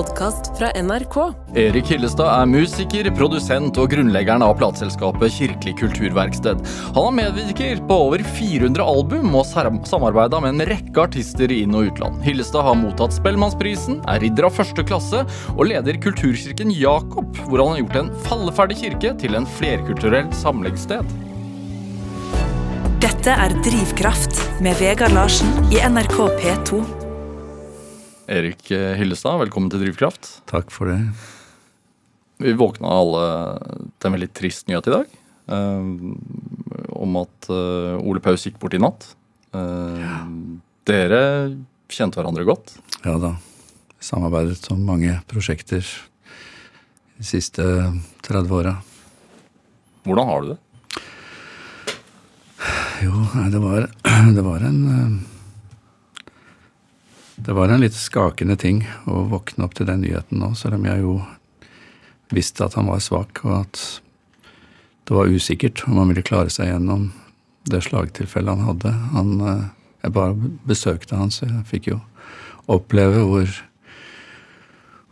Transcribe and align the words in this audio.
podkast 0.00 0.58
fra 0.58 0.70
NRK. 0.82 1.16
Erik 1.60 1.90
Hillestad 1.92 2.28
er 2.32 2.46
musiker, 2.48 3.08
produsent 3.16 3.76
og 3.80 3.90
grunnleggeren 3.92 4.40
av 4.44 4.54
plateselskapet 4.56 5.34
Kirkelig 5.34 5.74
kulturverksted. 5.76 6.62
Han 6.94 7.08
har 7.08 7.16
medvirker 7.18 7.82
på 7.88 7.98
over 8.06 8.22
400 8.38 8.86
album 8.86 9.34
og 9.36 9.44
samarbeida 9.50 10.40
med 10.40 10.54
en 10.54 10.66
rekke 10.70 11.04
artister 11.04 11.52
i 11.52 11.58
inn- 11.66 11.76
og 11.76 11.90
utland. 11.90 12.16
Hillestad 12.24 12.64
har 12.64 12.78
mottatt 12.80 13.12
Spellemannsprisen, 13.18 13.98
er 14.08 14.22
ridder 14.24 14.48
av 14.48 14.56
første 14.56 14.84
klasse 14.88 15.24
og 15.56 15.66
leder 15.68 16.00
kulturkirken 16.00 16.72
Jakob, 16.72 17.36
hvor 17.50 17.60
han 17.64 17.74
har 17.74 17.82
gjort 17.82 18.00
en 18.00 18.14
falleferdig 18.28 18.78
kirke 18.80 19.12
til 19.20 19.36
en 19.36 19.48
flerkulturell 19.58 20.30
samlingssted. 20.40 21.12
Dette 23.04 23.36
er 23.36 23.52
Drivkraft 23.66 24.40
med 24.64 24.80
Vegard 24.80 25.12
Larsen 25.16 25.52
i 25.74 25.84
NRK 25.84 26.18
P2. 26.40 26.99
Erik 28.30 28.68
Hyllestad, 28.70 29.40
velkommen 29.40 29.70
til 29.72 29.82
Drivkraft. 29.82 30.28
Takk 30.50 30.70
for 30.70 30.90
det. 30.90 30.98
Vi 32.40 32.52
våkna 32.56 32.88
alle 33.00 33.24
til 33.98 34.08
en 34.10 34.14
veldig 34.16 34.28
trist 34.38 34.68
nyhet 34.70 34.86
i 34.88 34.94
dag. 34.94 35.16
Eh, 35.50 35.88
om 37.00 37.18
at 37.20 37.48
eh, 37.50 37.96
Ole 37.98 38.22
Paus 38.22 38.46
gikk 38.46 38.60
bort 38.62 38.76
i 38.78 38.82
natt. 38.82 39.08
Eh, 39.54 39.98
Ja. 40.04 40.20
Dere 40.90 41.18
kjente 41.92 42.18
hverandre 42.18 42.42
godt. 42.48 42.72
Ja 43.04 43.12
da. 43.20 43.34
Samarbeidet 44.02 44.64
om 44.72 44.80
mange 44.88 45.18
prosjekter 45.30 45.84
de 45.84 47.26
siste 47.26 47.62
30 48.24 48.54
åra. 48.56 48.72
Hvordan 50.06 50.30
har 50.30 50.40
du 50.46 50.48
det? 50.54 50.58
Jo, 53.04 53.12
det 53.52 53.60
var, 53.62 53.86
det 54.38 54.46
var 54.46 54.64
en 54.70 54.80
Det 57.40 57.54
var 57.56 57.72
en 57.72 57.80
litt 57.80 57.96
skakende 57.96 58.56
ting 58.60 58.82
å 59.08 59.24
våkne 59.30 59.64
opp 59.64 59.74
til 59.78 59.88
den 59.88 60.02
nyheten 60.04 60.42
nå, 60.42 60.52
selv 60.58 60.76
om 60.76 60.84
jeg 60.88 61.02
jo 61.02 61.14
visste 62.30 62.66
at 62.66 62.76
han 62.78 62.90
var 62.90 63.00
svak, 63.02 63.40
og 63.46 63.62
at 63.62 63.80
det 65.08 65.16
var 65.16 65.32
usikkert 65.32 65.82
om 65.88 65.98
han 65.98 66.12
ville 66.12 66.24
klare 66.26 66.52
seg 66.52 66.68
gjennom 66.70 67.08
det 67.70 67.80
slagtilfellet 67.86 68.54
han 68.54 68.68
hadde. 68.68 68.92
Han, 69.16 69.32
eh, 69.40 69.64
jeg 70.04 70.14
bare 70.16 70.52
besøkte 70.68 71.18
han, 71.18 71.32
så 71.34 71.48
jeg 71.48 71.66
fikk 71.72 71.90
jo 71.94 71.98
oppleve 72.70 73.24
hvor 73.26 73.50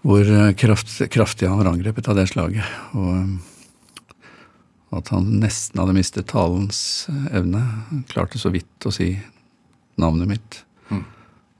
hvor 0.06 0.24
eh, 0.30 0.52
kraft, 0.54 0.92
kraftig 1.10 1.48
han 1.48 1.58
var 1.58 1.72
angrepet 1.72 2.08
av 2.08 2.16
det 2.18 2.28
slaget. 2.30 2.64
Og 2.96 3.10
eh, 3.16 4.22
at 4.98 5.10
han 5.12 5.26
nesten 5.42 5.80
hadde 5.82 5.96
mistet 5.96 6.30
talens 6.30 6.80
evne. 7.34 7.60
Han 7.90 8.06
klarte 8.08 8.40
så 8.40 8.52
vidt 8.54 8.86
å 8.88 8.92
si 8.94 9.10
navnet 10.00 10.30
mitt. 10.30 10.62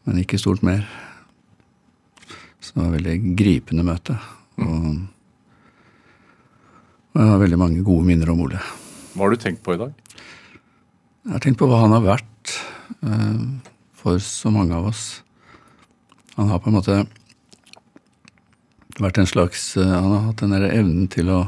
Men 0.08 0.22
ikke 0.22 0.40
stort 0.40 0.62
mer. 0.64 0.86
Så 2.64 2.72
det 2.72 2.80
var 2.80 2.86
et 2.88 2.94
veldig 2.96 3.36
gripende 3.36 3.84
møte. 3.84 4.16
Og, 4.56 4.86
og 7.12 7.20
jeg 7.20 7.32
har 7.34 7.42
veldig 7.42 7.58
mange 7.60 7.84
gode 7.84 8.08
minner 8.08 8.32
om 8.32 8.40
Ole. 8.46 8.60
Hva 9.12 9.26
har 9.26 9.34
du 9.34 9.42
tenkt 9.42 9.60
på 9.66 9.76
i 9.76 9.80
dag? 9.80 9.92
Jeg 11.26 11.34
har 11.34 11.44
tenkt 11.44 11.60
på 11.60 11.68
hva 11.68 11.82
han 11.82 11.92
har 11.92 12.06
vært 12.06 12.54
eh, 13.04 13.42
for 14.00 14.22
så 14.24 14.52
mange 14.54 14.72
av 14.78 14.88
oss. 14.88 15.04
Han 16.38 16.48
har 16.48 16.62
på 16.64 16.72
en 16.72 16.78
måte 16.78 16.96
vært 18.98 19.20
en 19.20 19.28
slags 19.28 19.74
eh, 19.76 19.84
Han 19.84 20.14
har 20.14 20.24
hatt 20.30 20.40
den 20.40 20.54
derre 20.56 20.72
evnen 20.72 21.04
til 21.12 21.28
å 21.34 21.42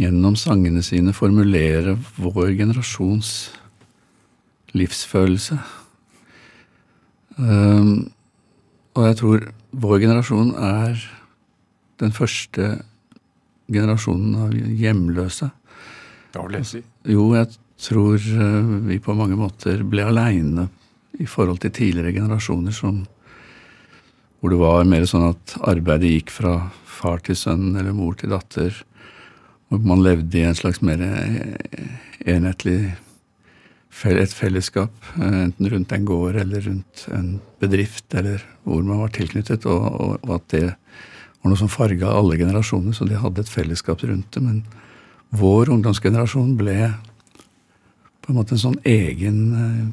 gjennom 0.00 0.32
sangene 0.38 0.80
sine 0.80 1.12
formulere 1.12 1.98
vår 2.16 2.54
generasjons 2.56 3.50
livsfølelse. 4.72 5.58
Um, 7.40 8.10
og 8.98 9.06
jeg 9.06 9.18
tror 9.20 9.48
vår 9.80 10.02
generasjon 10.02 10.52
er 10.58 11.00
den 12.02 12.12
første 12.12 12.70
generasjonen 13.70 14.36
av 14.44 14.54
hjemløse. 14.54 15.50
Ja, 16.34 16.42
vil 16.44 16.58
jeg 16.58 16.68
si. 16.68 16.82
Jo, 17.10 17.30
jeg 17.36 17.52
tror 17.80 18.18
eh, 18.18 18.74
vi 18.88 18.98
på 19.02 19.14
mange 19.16 19.38
måter 19.38 19.82
ble 19.88 20.04
aleine 20.10 20.68
i 21.20 21.26
forhold 21.28 21.62
til 21.62 21.72
tidligere 21.74 22.14
generasjoner 22.18 22.74
som 22.74 23.02
hvor 24.40 24.52
det 24.52 24.60
var 24.60 24.86
mer 24.88 25.04
sånn 25.08 25.26
at 25.30 25.56
arbeidet 25.68 26.14
gikk 26.14 26.32
fra 26.32 26.54
far 26.88 27.20
til 27.24 27.36
sønn 27.36 27.74
eller 27.74 27.92
mor 27.96 28.14
til 28.16 28.32
datter. 28.32 28.72
Og 29.70 29.84
man 29.86 30.00
levde 30.04 30.40
i 30.40 30.46
en 30.48 30.56
slags 30.56 30.80
mer 30.84 31.02
eh, 31.04 31.90
enhetlig 32.24 32.94
et 33.90 34.32
fellesskap. 34.32 34.92
eh, 35.20 35.42
Enten 35.44 35.70
rundt 35.70 35.92
en 35.92 36.04
gård 36.04 36.36
eller 36.36 36.60
rundt 36.60 37.06
en 37.12 37.40
bedrift 37.60 38.14
eller 38.14 38.42
hvor 38.64 38.82
man 38.82 39.00
var 39.02 39.08
tilknyttet. 39.08 39.66
Og, 39.66 39.82
og, 40.00 40.18
og 40.22 40.34
at 40.34 40.48
det 40.54 40.66
var 40.66 41.50
noe 41.50 41.58
som 41.58 41.68
farga 41.68 42.12
alle 42.12 42.36
generasjoner, 42.36 42.92
så 42.92 43.04
de 43.08 43.18
hadde 43.18 43.40
et 43.40 43.48
fellesskap 43.48 44.02
rundt 44.04 44.32
det. 44.32 44.42
Men 44.42 44.62
vår 45.30 45.70
ungdomsgenerasjon 45.70 46.56
ble 46.58 46.92
på 48.20 48.32
en 48.32 48.38
måte 48.38 48.54
en 48.54 48.64
sånn 48.68 48.80
egen 48.84 49.42
eh, 49.54 49.88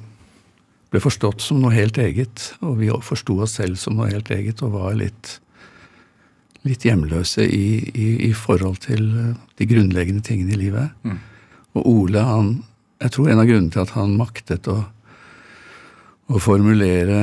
Ble 0.88 1.02
forstått 1.04 1.42
som 1.44 1.58
noe 1.60 1.74
helt 1.76 1.98
eget, 2.00 2.54
og 2.64 2.78
vi 2.80 2.88
forsto 3.04 3.34
oss 3.44 3.58
selv 3.58 3.76
som 3.76 3.98
noe 3.98 4.08
helt 4.08 4.30
eget, 4.32 4.62
og 4.64 4.72
var 4.72 4.94
litt, 4.96 5.34
litt 6.64 6.86
hjemløse 6.88 7.44
i, 7.44 7.92
i, 7.92 8.06
i 8.30 8.32
forhold 8.32 8.80
til 8.86 9.04
eh, 9.20 9.34
de 9.60 9.68
grunnleggende 9.68 10.24
tingene 10.24 10.56
i 10.56 10.62
livet. 10.62 10.96
Mm. 11.04 11.18
Og 11.76 11.90
Ole, 11.92 12.24
han 12.24 12.48
Jeg 12.98 13.14
tror 13.14 13.30
en 13.30 13.42
av 13.42 13.46
grunnene 13.46 13.74
til 13.74 13.84
at 13.84 13.94
han 13.94 14.16
maktet 14.18 14.68
å, 14.72 14.80
å 16.34 16.42
formulere 16.42 17.20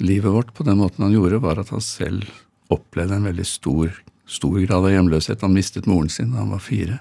livet 0.00 0.32
vårt 0.32 0.52
på 0.56 0.64
den 0.64 0.78
måten 0.80 1.04
han 1.04 1.14
gjorde, 1.14 1.42
var 1.44 1.60
at 1.60 1.72
han 1.72 1.84
selv 1.84 2.24
opplevde 2.72 3.18
en 3.18 3.28
veldig 3.28 3.46
stor, 3.46 3.92
stor 4.24 4.56
grad 4.62 4.88
av 4.88 4.92
hjemløshet. 4.94 5.44
Han 5.44 5.56
mistet 5.56 5.88
moren 5.90 6.08
sin 6.12 6.32
da 6.32 6.42
han 6.42 6.54
var 6.54 6.64
fire. 6.64 7.00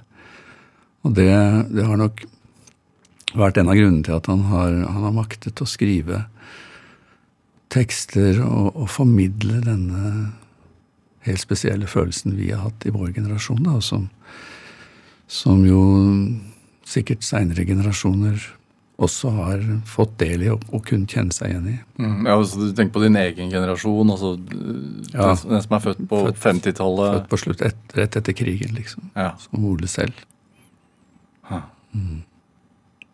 Og 1.07 1.15
det, 1.15 1.31
det 1.71 1.85
har 1.87 1.99
nok 1.99 2.25
vært 3.35 3.59
en 3.59 3.71
av 3.71 3.77
grunnene 3.77 4.05
til 4.05 4.15
at 4.15 4.27
han 4.31 4.43
har, 4.49 4.73
han 4.83 5.07
har 5.07 5.15
maktet 5.15 5.61
å 5.63 5.67
skrive 5.69 6.25
tekster 7.71 8.41
og, 8.43 8.73
og 8.75 8.89
formidle 8.91 9.61
denne 9.63 10.11
helt 11.25 11.41
spesielle 11.41 11.87
følelsen 11.89 12.35
vi 12.37 12.51
har 12.51 12.67
hatt 12.67 12.85
i 12.85 12.93
vår 12.93 13.15
generasjon, 13.15 13.63
da, 13.65 13.79
som, 13.83 14.07
som 15.31 15.63
jo 15.65 15.81
sikkert 16.85 17.25
seinere 17.25 17.66
generasjoner 17.68 18.44
også 18.96 19.31
har 19.35 19.63
fått 19.90 20.13
del 20.22 20.46
i 20.46 20.51
og, 20.53 20.62
og 20.72 20.85
kunnet 20.88 21.12
kjenne 21.12 21.35
seg 21.35 21.51
igjen 21.51 21.66
i. 21.73 21.75
Mm. 22.00 22.29
Ja, 22.29 22.38
så 22.47 22.62
Du 22.62 22.69
tenker 22.78 22.96
på 22.96 23.03
din 23.03 23.18
egen 23.19 23.51
generasjon, 23.51 24.13
altså 24.13 24.35
Ja. 25.12 25.34
den, 25.34 25.50
den 25.51 25.66
som 25.66 25.75
er 25.75 25.84
født 25.84 26.06
på 26.07 26.22
50-tallet? 26.31 27.18
Født 27.18 27.29
på 27.34 27.41
slutt, 27.41 27.66
et, 27.68 27.97
rett 27.97 28.16
etter 28.16 28.38
krigen, 28.38 28.72
liksom. 28.78 29.09
Ja. 29.16 29.34
Som 29.41 29.66
Ole 29.68 29.90
selv. 29.91 30.16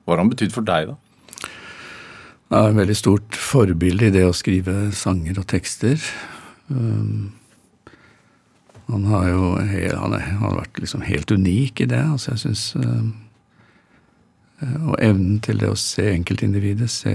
Hva 0.02 0.16
har 0.16 0.22
han 0.24 0.32
betydd 0.32 0.54
for 0.54 0.66
deg, 0.66 0.92
da? 0.92 1.50
Han 2.52 2.58
er 2.66 2.72
et 2.74 2.80
veldig 2.82 2.98
stort 3.00 3.38
forbilde 3.40 4.10
i 4.10 4.14
det 4.14 4.26
å 4.28 4.36
skrive 4.36 4.90
sanger 4.98 5.40
og 5.40 5.48
tekster. 5.48 6.02
Um, 6.68 7.32
han 8.92 9.06
har 9.08 9.30
jo 9.30 9.52
han 9.56 10.16
har 10.20 10.58
vært 10.58 10.82
liksom 10.84 11.06
helt 11.08 11.32
unik 11.32 11.86
i 11.86 11.88
det. 11.94 12.02
altså 12.02 12.34
jeg 12.34 12.44
synes, 12.44 12.66
um, 12.76 12.84
eh, 12.84 13.31
Og 14.62 14.96
evnen 15.02 15.40
til 15.42 15.62
det 15.62 15.72
å 15.72 15.78
se 15.80 16.06
enkeltindividet, 16.12 16.90
se, 16.92 17.14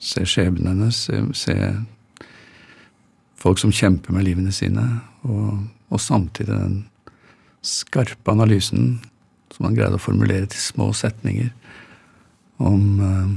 se 0.00 0.24
skjebnene, 0.24 0.90
se, 0.94 1.20
se 1.36 1.56
folk 3.38 3.60
som 3.60 3.74
kjemper 3.74 4.16
med 4.16 4.24
livene 4.26 4.54
sine, 4.54 4.86
og, 5.28 5.66
og 5.92 6.00
samtidig 6.00 6.54
den 6.54 6.78
skarpe 7.64 8.32
analysen 8.32 8.98
som 9.52 9.68
han 9.68 9.76
greide 9.76 9.98
å 9.98 10.02
formulere 10.02 10.48
til 10.48 10.62
små 10.62 10.88
setninger 10.96 11.52
om 12.58 12.82
um, 13.02 13.36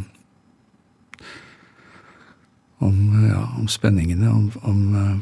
om, 2.82 3.28
ja, 3.30 3.42
om 3.60 3.68
spenningene, 3.70 4.30
om, 4.30 4.52
om 4.62 4.96
eh, 4.98 5.18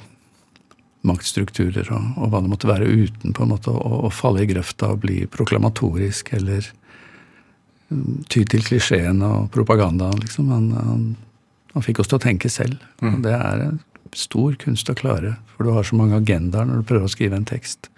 maktstrukturer 1.08 1.90
og, 1.92 2.14
og 2.16 2.32
hva 2.32 2.42
det 2.44 2.52
måtte 2.52 2.70
være 2.70 2.88
uten 2.88 3.36
på 3.36 3.44
en 3.44 3.52
måte 3.54 3.74
å, 3.74 4.06
å 4.08 4.12
falle 4.14 4.46
i 4.46 4.50
grøfta 4.50 4.94
og 4.94 5.04
bli 5.04 5.26
proklamatorisk 5.32 6.32
eller 6.40 6.70
ty 8.30 8.44
til 8.46 8.64
klisjeen 8.66 9.22
og 9.26 9.50
propagandaen. 9.54 10.20
Liksom. 10.24 10.50
Han, 10.54 10.72
han, 10.78 11.06
han 11.74 11.86
fikk 11.86 12.02
oss 12.04 12.12
til 12.12 12.20
å 12.20 12.24
tenke 12.24 12.52
selv. 12.54 12.82
Mm. 13.02 13.14
Og 13.14 13.22
det 13.26 13.36
er 13.36 13.64
en 13.66 13.80
stor 14.18 14.58
kunst 14.62 14.90
å 14.90 14.98
klare, 14.98 15.36
for 15.54 15.68
du 15.68 15.74
har 15.76 15.86
så 15.86 15.98
mange 15.98 16.18
agendaer 16.18 16.68
når 16.68 16.82
du 16.82 16.90
prøver 16.90 17.10
å 17.10 17.14
skrive 17.14 17.38
en 17.38 17.48
tekst. 17.50 17.92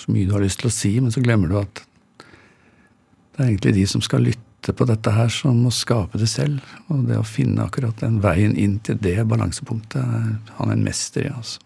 Så 0.00 0.12
mye 0.12 0.28
du 0.28 0.34
har 0.34 0.44
lyst 0.44 0.60
til 0.62 0.68
å 0.68 0.74
si, 0.74 0.92
men 1.00 1.14
så 1.14 1.22
glemmer 1.24 1.52
du 1.52 1.58
at 1.60 1.84
det 3.32 3.40
er 3.40 3.48
egentlig 3.48 3.76
de 3.78 3.84
som 3.88 4.02
skal 4.04 4.26
lytte 4.26 4.74
på 4.76 4.86
dette 4.86 5.12
her, 5.14 5.30
som 5.32 5.62
må 5.64 5.72
skape 5.74 6.20
det 6.20 6.28
selv. 6.30 6.60
Og 6.92 7.06
det 7.08 7.16
å 7.16 7.26
finne 7.26 7.64
akkurat 7.64 7.96
den 8.02 8.20
veien 8.22 8.54
inn 8.60 8.76
til 8.84 8.98
det 9.00 9.16
balansepunktet 9.30 10.02
er 10.02 10.56
han 10.58 10.74
en 10.74 10.84
mester 10.84 11.24
i. 11.24 11.32
altså. 11.32 11.62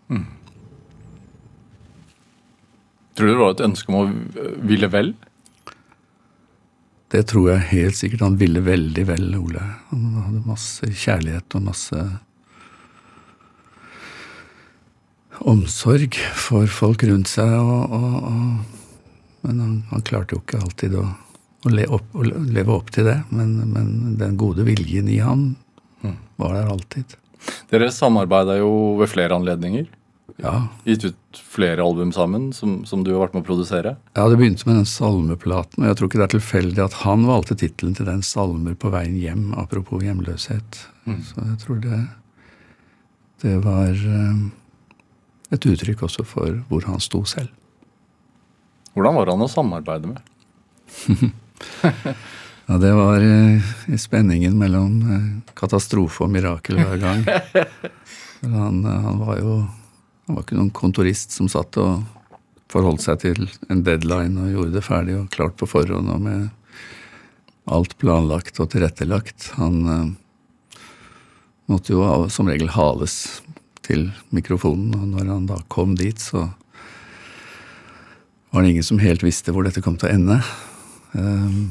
Tror 3.16 3.26
du 3.26 3.32
det 3.32 3.40
var 3.40 3.54
et 3.54 3.64
ønske 3.66 3.92
om 3.92 3.98
å 3.98 4.06
ville 4.68 4.88
vel? 4.92 5.14
Det 7.12 7.22
tror 7.30 7.50
jeg 7.52 7.68
helt 7.70 7.98
sikkert. 7.98 8.24
Han 8.26 8.38
ville 8.40 8.62
veldig 8.66 9.04
vel, 9.08 9.26
Ole. 9.38 9.62
Han 9.92 10.06
hadde 10.24 10.46
masse 10.46 10.88
kjærlighet 10.90 11.54
og 11.54 11.68
masse 11.68 12.00
omsorg 15.46 16.16
for 16.34 16.66
folk 16.70 17.04
rundt 17.06 17.30
seg. 17.30 17.52
Og, 17.60 17.94
og, 17.94 18.16
og, 18.30 18.88
men 19.46 19.62
han, 19.62 19.76
han, 19.92 20.06
klarte 20.06 20.34
jo 20.34 20.42
ikke 20.42 20.62
alltid 20.64 20.96
å, 20.98 21.04
å, 21.66 21.70
le 21.70 21.86
opp, 21.94 22.08
å, 22.16 22.26
leve 22.26 22.74
opp 22.74 22.90
til 22.94 23.06
det. 23.06 23.20
Men, 23.30 23.54
men 23.70 24.18
den 24.18 24.34
gode 24.40 24.66
viljen 24.66 25.12
i 25.12 25.20
han 25.22 25.52
var 26.36 26.58
der 26.58 26.72
alltid. 26.72 27.16
Dere 27.70 27.92
samarbeida 27.94 28.58
jo 28.58 28.96
ved 29.00 29.10
flere 29.12 29.38
anledninger. 29.38 29.86
Ja. 30.36 30.68
Gitt 30.84 31.04
ut 31.04 31.38
flere 31.40 31.82
album 31.82 32.12
sammen 32.12 32.50
som, 32.52 32.84
som, 32.84 33.04
du 33.04 33.14
har 33.14 33.22
vært 33.24 33.36
med 33.36 33.44
å 33.44 33.48
produsere? 33.48 33.94
Ja, 34.12 34.26
det 34.28 34.36
begynte 34.36 34.68
med 34.68 34.82
den 34.82 34.88
salmeplaten. 34.88 35.80
Og 35.80 35.88
jeg 35.88 35.96
tror 35.96 36.10
ikke 36.10 36.20
det 36.20 36.26
er 36.26 36.34
tilfeldig 36.34 36.82
at 36.84 36.98
han 37.06 37.24
valgte 37.28 37.56
tittelen 37.56 37.96
til 37.96 38.08
den 38.08 38.20
'Salmer 38.24 38.76
på 38.76 38.92
veien 38.92 39.16
hjem', 39.16 39.54
apropos 39.56 40.04
hjemløshet. 40.04 40.82
Mm. 41.08 41.22
Så 41.24 41.40
jeg 41.40 41.58
tror 41.64 41.80
det, 41.80 42.00
det 43.44 43.56
var 43.64 43.92
eh, 43.96 44.44
et 45.56 45.68
uttrykk 45.72 46.04
også 46.04 46.26
for 46.28 46.60
hvor 46.68 46.84
han 46.90 47.00
sto 47.00 47.24
selv. 47.24 47.48
Hvordan 48.96 49.16
var 49.16 49.32
han 49.32 49.44
å 49.44 49.48
samarbeide 49.48 50.12
med? 50.12 50.20
ja, 52.68 52.76
det 52.80 52.92
var 52.96 53.24
uh, 53.24 53.72
i 53.92 53.98
spenningen 54.00 54.56
mellom 54.56 54.92
uh, 55.04 55.26
katastrofe 55.56 56.24
og 56.24 56.32
mirakel 56.32 56.80
hver 56.80 57.00
gang. 57.00 57.26
han, 58.56 58.84
han 58.84 59.20
var 59.20 59.40
jo 59.40 59.58
han 60.26 60.34
var 60.34 60.42
ikke 60.44 60.58
noen 60.58 60.74
kontorist 60.74 61.34
som 61.36 61.48
satt 61.50 61.78
og 61.78 62.02
forholdt 62.72 63.04
seg 63.04 63.20
til 63.22 63.44
en 63.70 63.84
deadline 63.86 64.42
og 64.42 64.52
gjorde 64.52 64.74
det 64.74 64.84
ferdig 64.84 65.16
og 65.20 65.30
klart 65.34 65.54
på 65.60 65.68
forhånd 65.70 66.10
og 66.10 66.22
med 66.24 66.48
alt 67.70 67.96
planlagt 67.98 68.58
og 68.62 68.70
tilrettelagt. 68.72 69.52
Han 69.58 69.76
eh, 69.90 70.82
måtte 71.70 71.94
jo 71.94 72.26
som 72.30 72.50
regel 72.50 72.70
hales 72.74 73.40
til 73.86 74.08
mikrofonen, 74.34 74.94
og 74.98 75.08
når 75.14 75.30
han 75.30 75.48
da 75.50 75.60
kom 75.70 75.94
dit, 75.98 76.18
så 76.18 76.48
var 78.50 78.62
det 78.62 78.74
ingen 78.74 78.86
som 78.86 79.02
helt 79.02 79.22
visste 79.26 79.54
hvor 79.54 79.66
dette 79.66 79.82
kom 79.84 79.98
til 79.98 80.10
å 80.10 80.14
ende. 80.16 80.38
Uh, 81.14 81.70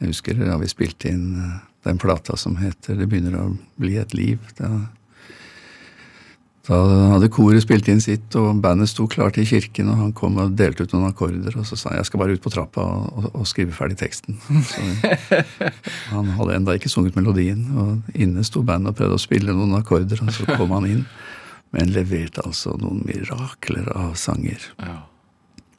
jeg 0.00 0.10
husker 0.10 0.38
da 0.40 0.56
vi 0.58 0.70
spilte 0.70 1.10
inn 1.12 1.36
uh, 1.38 1.58
den 1.86 2.00
plata 2.02 2.36
som 2.36 2.56
heter 2.58 2.96
'Det 2.96 3.06
begynner 3.06 3.36
å 3.38 3.56
bli 3.78 3.96
et 4.00 4.14
liv'. 4.14 4.42
Da 4.58 4.88
da 6.66 6.78
hadde 7.12 7.28
koret 7.30 7.62
spilt 7.62 7.86
inn 7.90 8.00
sitt, 8.02 8.34
og 8.38 8.58
bandet 8.62 8.90
sto 8.90 9.04
klart 9.10 9.36
i 9.38 9.44
kirken, 9.46 9.90
og 9.92 10.00
han 10.00 10.14
kom 10.18 10.38
og 10.42 10.56
delte 10.58 10.82
ut 10.82 10.94
noen 10.96 11.12
akkorder, 11.12 11.54
og 11.54 11.66
så 11.68 11.78
sa 11.78 11.92
han 11.92 12.00
jeg 12.00 12.08
skal 12.08 12.22
bare 12.22 12.34
ut 12.34 12.42
på 12.42 12.50
trappa 12.50 12.82
og, 12.82 13.28
og, 13.30 13.44
skrive 13.46 13.74
ferdig 13.76 14.00
teksten. 14.00 14.38
Så 14.66 14.82
han 16.10 16.32
hadde 16.34 16.56
enda 16.56 16.74
ikke 16.74 16.90
sunget 16.90 17.18
melodien, 17.18 17.62
og 17.78 18.18
inne 18.18 18.42
sto 18.46 18.64
bandet 18.66 18.94
og 18.94 18.98
prøvde 18.98 19.18
å 19.18 19.22
spille 19.22 19.54
noen 19.54 19.76
akkorder, 19.78 20.24
og 20.24 20.32
så 20.34 20.46
kom 20.56 20.74
han 20.74 20.88
inn. 20.90 21.04
Men 21.74 21.92
leverte 21.94 22.42
altså 22.46 22.74
noen 22.80 23.02
mirakler 23.06 23.86
av 23.94 24.14
sanger. 24.18 24.62
Ja. 24.82 25.00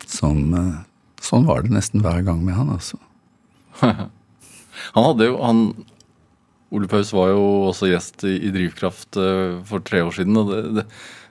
Som 0.07 0.53
eh, 0.55 0.75
Sånn 1.23 1.47
var 1.47 1.63
det 1.65 1.73
nesten 1.73 2.03
hver 2.05 2.21
gang 2.23 2.43
med 2.45 2.53
han, 2.53 2.69
altså. 2.69 2.99
han 3.81 5.07
hadde 5.07 5.25
jo 5.31 5.39
han 5.41 5.63
Ole 6.75 6.89
Paus 6.91 7.13
var 7.15 7.31
jo 7.31 7.43
også 7.69 7.91
gjest 7.91 8.25
i, 8.27 8.33
i 8.47 8.51
Drivkraft 8.51 9.19
uh, 9.19 9.59
for 9.67 9.83
tre 9.85 10.01
år 10.03 10.17
siden. 10.17 10.35
og 10.39 10.51
det, 10.51 10.63
det, 10.75 10.87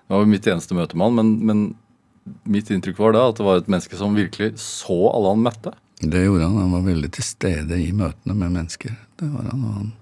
det 0.07 0.15
var 0.15 0.23
jo 0.23 0.31
mitt 0.31 0.47
eneste 0.47 0.77
møte 0.79 0.97
med 0.97 1.11
han, 1.11 1.19
men, 1.19 1.35
men, 1.49 1.67
mitt 2.47 2.71
inntrykk 2.75 2.99
var 2.99 3.15
da 3.15 3.29
at 3.31 3.39
det 3.39 3.47
var 3.47 3.61
et 3.61 3.69
menneske 3.71 3.99
som 3.99 4.17
virkelig 4.17 4.57
så 4.63 4.97
alle 5.13 5.35
han 5.35 5.45
møtte. 5.45 5.73
Det 6.01 6.25
gjorde 6.25 6.49
han. 6.49 6.59
Han 6.59 6.75
var 6.75 6.89
veldig 6.89 7.11
til 7.15 7.27
stede 7.27 7.79
i 7.79 7.93
møtene 7.95 8.35
med 8.35 8.55
mennesker. 8.57 8.97
Det 9.21 9.29
var 9.31 9.47
han, 9.51 9.63
og 9.63 9.77
han 9.77 9.93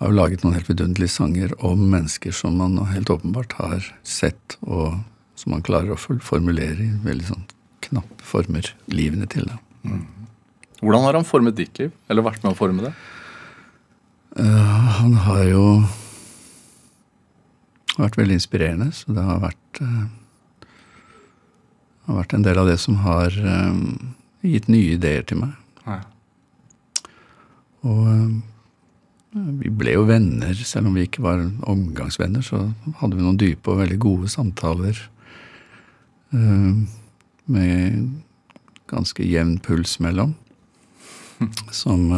har 0.00 0.12
jo 0.12 0.16
laget 0.16 0.44
noen 0.44 0.56
helt 0.56 0.70
vidunderlige 0.70 1.12
sanger 1.12 1.52
om 1.66 1.82
mennesker 1.92 2.32
som 2.32 2.56
man 2.56 2.78
helt 2.88 3.12
åpenbart 3.12 3.56
har 3.58 3.90
sett, 4.00 4.56
og 4.64 4.96
som 5.36 5.52
man 5.54 5.64
klarer 5.64 5.92
å 5.92 6.00
formulere 6.00 6.86
i 6.86 6.92
veldig 7.04 7.28
sånn 7.28 7.44
knappe 7.84 8.24
former 8.24 8.72
livene 8.92 9.28
til. 9.28 9.48
det. 9.48 9.58
Mm. 9.84 10.06
Hvordan 10.80 11.04
har 11.04 11.20
han 11.20 11.28
formet 11.28 11.56
ditt 11.60 11.80
liv? 11.80 11.92
Eller 12.08 12.24
vært 12.24 12.44
med 12.44 12.54
å 12.54 12.58
forme 12.58 12.88
det? 12.88 12.94
Uh, 14.38 14.90
han 15.00 15.16
har 15.24 15.42
jo 15.48 15.64
vært 17.98 18.18
veldig 18.20 18.36
inspirerende, 18.38 18.92
så 18.94 19.10
det 19.16 19.24
har 19.26 19.40
vært, 19.42 19.80
uh, 19.82 20.68
har 22.06 22.20
vært 22.20 22.36
en 22.36 22.46
del 22.46 22.60
av 22.62 22.70
det 22.70 22.76
som 22.78 23.00
har 23.02 23.34
um, 23.42 24.14
gitt 24.46 24.68
nye 24.70 24.94
ideer 24.94 25.26
til 25.26 25.42
meg. 25.42 25.56
Ja. 25.82 25.98
Og 27.90 28.06
vi 29.34 29.72
ble 29.74 29.96
jo 29.96 30.06
venner, 30.06 30.54
selv 30.54 30.90
om 30.90 30.96
vi 30.98 31.08
ikke 31.08 31.24
var 31.24 31.42
omgangsvenner. 31.70 32.44
Så 32.44 32.62
hadde 33.00 33.18
vi 33.18 33.24
noen 33.24 33.38
dype 33.40 33.72
og 33.72 33.82
veldig 33.82 33.98
gode 34.02 34.30
samtaler 34.30 34.98
uh, 36.34 36.72
med 37.50 37.98
ganske 38.90 39.26
jevn 39.26 39.58
puls 39.64 39.98
mellom. 40.02 40.36
Som 41.82 42.12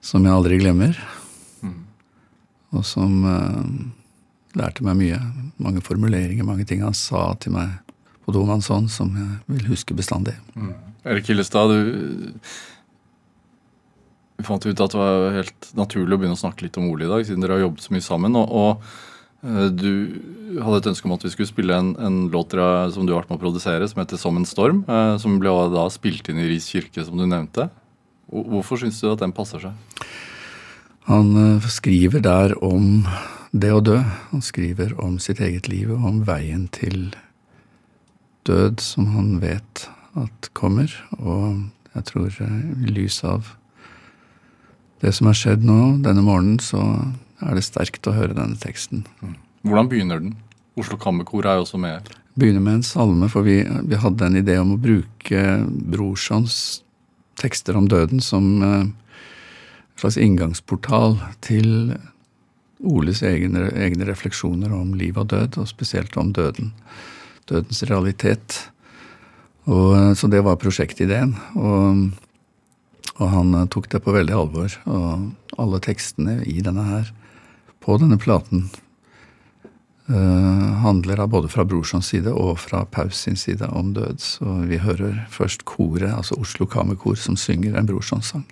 som 0.00 0.24
jeg 0.24 0.34
aldri 0.34 0.58
glemmer. 0.62 0.96
Mm. 1.62 1.78
Og 2.76 2.86
som 2.88 3.20
uh, 3.26 3.62
lærte 4.58 4.84
meg 4.86 4.98
mye. 4.98 5.20
Mange 5.60 5.84
formuleringer, 5.84 6.46
mange 6.46 6.66
ting 6.68 6.84
han 6.84 6.96
sa 6.96 7.30
til 7.40 7.54
meg 7.56 7.78
på 8.24 8.60
sånn 8.62 8.88
som 8.88 9.10
jeg 9.16 9.38
vil 9.50 9.70
huske 9.72 9.96
bestandig. 9.96 10.36
Mm. 10.54 10.74
Erik 11.10 11.30
Hillestad, 11.30 11.72
du, 11.72 12.32
vi 14.38 14.46
fant 14.46 14.64
ut 14.66 14.80
at 14.80 14.92
det 14.92 15.00
var 15.00 15.34
helt 15.34 15.70
naturlig 15.74 16.14
å 16.14 16.20
begynne 16.20 16.36
å 16.38 16.42
snakke 16.42 16.66
litt 16.66 16.78
om 16.78 16.90
Ole 16.90 17.08
i 17.08 17.10
dag, 17.10 17.24
siden 17.26 17.42
dere 17.42 17.58
har 17.58 17.66
jobbet 17.66 17.86
så 17.86 17.94
mye 17.94 18.04
sammen. 18.04 18.36
og, 18.38 18.52
og 18.52 18.84
uh, 19.44 19.66
du 19.72 19.90
hadde 20.60 20.80
et 20.82 20.90
ønske 20.92 21.08
om 21.08 21.16
at 21.16 21.26
vi 21.26 21.32
skulle 21.34 21.50
spille 21.50 21.76
en, 21.76 21.92
en 21.98 22.22
låt 22.32 22.54
som 22.94 23.06
du 23.06 23.14
har 23.14 23.22
vært 23.22 23.32
med 23.32 23.40
å 23.40 23.44
produsere, 23.44 23.88
som 23.88 24.02
heter 24.02 24.20
'Som 24.20 24.36
en 24.36 24.48
storm'. 24.48 24.84
Uh, 24.88 25.18
som 25.18 25.38
ble 25.40 25.50
da 25.74 25.88
spilt 25.90 26.28
inn 26.28 26.38
i 26.38 26.48
Ris 26.48 26.68
kirke, 26.70 27.04
som 27.04 27.16
du 27.16 27.26
nevnte. 27.26 27.70
Hvorfor 28.30 28.78
syns 28.78 29.00
du 29.02 29.10
at 29.10 29.22
den 29.22 29.34
passer 29.34 29.62
seg? 29.62 30.06
Han 31.10 31.34
eh, 31.36 31.68
skriver 31.70 32.22
der 32.22 32.54
om 32.62 33.06
det 33.50 33.72
å 33.74 33.82
dø. 33.82 33.98
Han 34.30 34.44
skriver 34.44 34.94
om 35.02 35.18
sitt 35.22 35.40
eget 35.42 35.66
liv 35.70 35.90
og 35.90 36.04
om 36.06 36.20
veien 36.28 36.68
til 36.74 37.10
død 38.46 38.82
som 38.84 39.08
han 39.16 39.38
vet 39.42 39.88
at 40.18 40.50
kommer. 40.54 40.92
Og 41.18 41.66
jeg 41.96 42.06
tror 42.12 42.36
eh, 42.44 42.60
i 42.86 42.94
lys 42.94 43.22
av 43.26 43.56
det 45.00 45.14
som 45.16 45.30
har 45.30 45.38
skjedd 45.38 45.64
nå 45.66 45.80
denne 46.04 46.22
morgenen, 46.22 46.60
så 46.62 46.82
er 47.40 47.56
det 47.56 47.64
sterkt 47.66 48.06
å 48.06 48.14
høre 48.14 48.36
denne 48.36 48.58
teksten. 48.60 49.06
Mm. 49.24 49.34
Hvordan 49.66 49.90
begynner 49.90 50.22
den? 50.22 50.36
Oslo 50.78 50.96
Kammerkor 51.00 51.48
er 51.48 51.58
jo 51.58 51.64
også 51.64 51.80
med. 51.80 52.12
Begynner 52.38 52.62
med 52.62 52.78
en 52.78 52.86
salme, 52.86 53.26
for 53.32 53.44
vi, 53.44 53.58
vi 53.64 53.98
hadde 53.98 54.28
en 54.28 54.38
idé 54.38 54.60
om 54.60 54.76
å 54.76 54.80
bruke 54.80 55.42
Brorsons 55.66 56.84
tekster 57.40 57.76
om 57.78 57.88
døden 57.90 58.22
som 58.24 58.46
en 58.60 58.72
eh, 58.72 58.88
slags 60.00 60.16
inngangsportal 60.20 61.18
til 61.44 61.96
Oles 62.80 63.20
egne, 63.26 63.66
egne, 63.76 64.06
refleksjoner 64.08 64.72
om 64.72 64.94
liv 64.96 65.18
og 65.20 65.26
død, 65.34 65.58
og 65.60 65.68
spesielt 65.68 66.16
om 66.16 66.30
døden. 66.32 66.70
Dødens 67.50 67.82
realitet. 67.90 68.56
Og, 69.68 69.96
eh, 69.98 70.12
så 70.16 70.30
det 70.32 70.40
var 70.46 70.56
prosjektideen. 70.56 71.34
Og, 71.60 72.06
og, 73.18 73.26
han 73.28 73.54
eh, 73.54 73.68
tok 73.68 73.90
det 73.92 74.00
på 74.04 74.14
veldig 74.16 74.36
alvor. 74.36 74.78
Og 74.88 75.60
alle 75.60 75.82
tekstene 75.84 76.40
i 76.48 76.60
denne 76.64 76.86
her, 76.88 77.12
på 77.84 77.98
denne 78.00 78.16
platen, 78.20 78.70
handler 80.82 81.20
av 81.22 81.28
både 81.32 81.48
fra 81.52 81.64
Brorsons 81.64 82.10
side 82.10 82.32
og 82.34 82.58
fra 82.58 82.84
Paus 82.84 83.24
sin 83.26 83.36
side 83.38 83.68
om 83.70 83.92
død. 83.94 84.18
Så 84.18 84.56
vi 84.66 84.80
hører 84.82 85.24
først 85.30 85.64
koret, 85.64 86.10
altså 86.10 86.38
Oslo 86.40 86.66
Kammerkor, 86.66 87.14
som 87.14 87.38
synger 87.38 87.78
en 87.78 87.86
Brorsons-sang. 87.86 88.46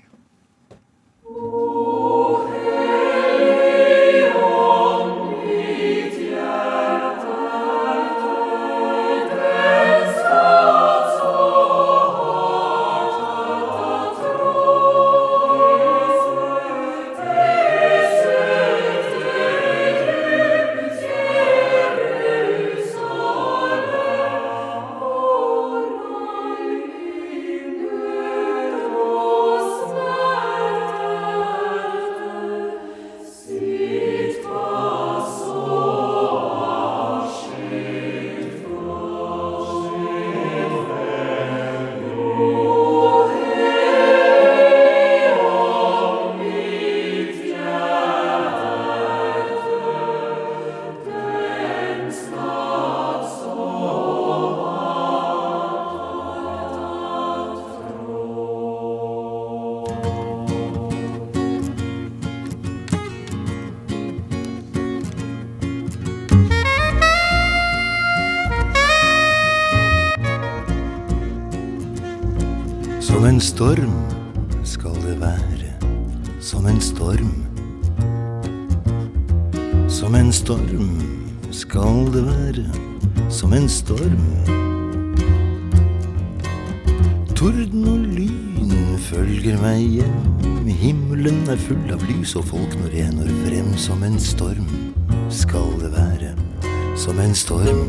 Som 97.08 97.18
en 97.18 97.34
storm. 97.34 97.88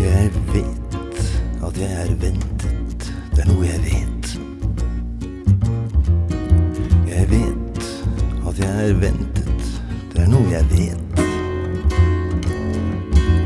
Jeg 0.00 0.30
vet 0.52 1.18
at 1.66 1.80
jeg 1.82 1.92
er 1.92 2.14
ventet, 2.22 3.10
det 3.34 3.44
er 3.44 3.50
noe 3.50 3.68
jeg 3.68 3.82
vet. 3.84 4.32
Jeg 7.10 7.28
vet 7.34 7.84
at 8.48 8.62
jeg 8.64 8.88
er 8.88 9.00
ventet, 9.04 9.68
det 10.14 10.22
er 10.24 10.30
noe 10.32 10.48
jeg 10.48 10.64
vet. 10.72 11.24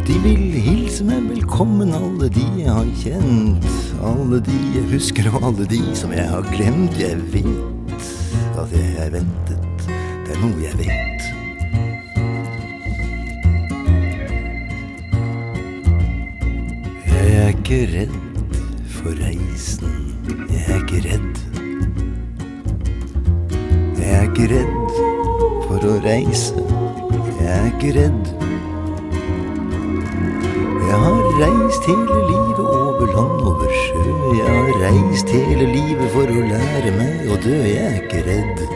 De 0.07 0.21
vil 0.23 0.61
hilse 0.63 1.09
meg 1.09 1.27
velkommen, 1.33 1.91
alle 1.97 2.31
de 2.31 2.47
jeg 2.61 2.71
har 2.71 2.93
kjent. 3.03 3.67
Alle 4.07 4.39
de 4.47 4.61
jeg 4.77 4.87
husker, 4.93 5.33
og 5.35 5.51
alle 5.51 5.67
de 5.67 5.83
som 5.99 6.15
jeg 6.15 6.29
har 6.31 6.47
glemt. 6.55 6.95
Jeg 7.01 7.19
vet 7.35 7.76
jeg 8.73 9.07
er 9.07 9.11
ventet, 9.11 9.59
det 10.27 10.35
er 10.35 10.41
noe 10.41 10.59
jeg 10.63 10.79
vet. 10.79 11.23
Jeg 17.07 17.27
er 17.43 17.49
ikke 17.55 17.81
redd 17.93 18.17
for 18.97 19.13
reisen, 19.21 19.93
jeg 20.51 20.63
er 20.69 20.77
ikke 20.81 21.01
redd. 21.09 21.35
Jeg 24.01 24.11
er 24.15 24.23
ikke 24.31 24.49
redd 24.55 24.97
for 25.67 25.79
å 25.91 25.95
reise, 26.07 26.67
jeg 27.41 27.53
er 27.59 27.71
ikke 27.73 27.95
redd. 28.01 28.25
Jeg 30.87 30.99
har 31.03 31.23
reist 31.43 31.83
hele 31.91 32.19
livet 32.31 32.36
land, 33.17 33.47
over 33.49 33.71
sjø. 33.83 34.03
Jeg 34.37 34.49
har 34.49 34.73
reist 34.85 35.31
hele 35.33 35.69
livet 35.73 36.11
for 36.15 36.29
å 36.29 36.49
lære 36.53 36.97
meg 36.99 37.31
å 37.31 37.39
dø. 37.41 37.57
Jeg 37.65 37.85
er 37.91 38.03
ikke 38.03 38.25
redd 38.29 38.76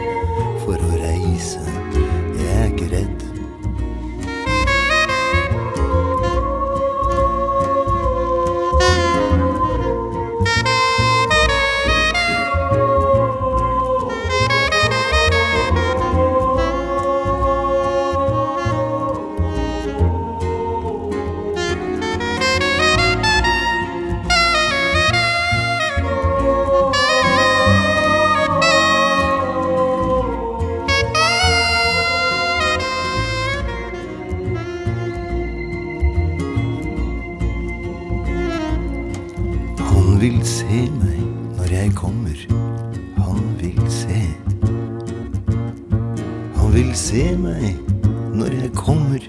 kommer. 48.81 49.19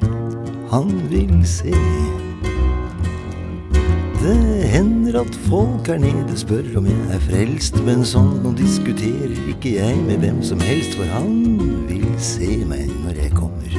Han 0.70 0.88
vil 1.10 1.46
se. 1.46 1.72
Det 4.22 4.64
hender 4.70 5.20
at 5.20 5.34
folk 5.34 5.86
her 5.86 5.98
nede 5.98 6.38
spør 6.38 6.78
om 6.78 6.86
jeg 6.86 7.06
er 7.10 7.22
frelst, 7.26 7.80
men 7.84 8.04
sånn 8.06 8.36
nå 8.44 8.52
diskuterer 8.56 9.34
ikke 9.50 9.74
jeg 9.76 9.98
med 10.06 10.22
hvem 10.22 10.38
som 10.46 10.62
helst, 10.62 10.94
for 10.96 11.10
han 11.10 11.58
vil 11.88 12.06
se 12.22 12.62
meg 12.70 12.86
når 13.02 13.18
jeg 13.24 13.32
kommer. 13.34 13.74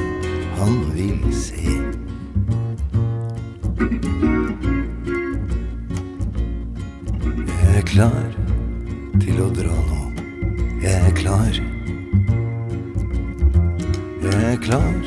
Han 0.60 0.76
vil 0.94 1.24
se. 1.32 1.64
Jeg 7.48 7.80
er 7.80 7.88
klar 7.88 8.30
til 9.24 9.42
å 9.42 9.48
dra 9.56 9.80
nå. 9.88 10.04
Jeg 10.84 11.00
er 11.00 11.18
klar. 11.18 11.64
Jeg 14.24 14.46
er 14.52 14.62
klar 14.68 15.03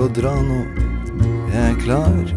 å 0.00 0.08
dra 0.08 0.32
nå. 0.40 0.60
Jeg 1.50 1.60
er 1.60 1.76
klar. 1.82 2.30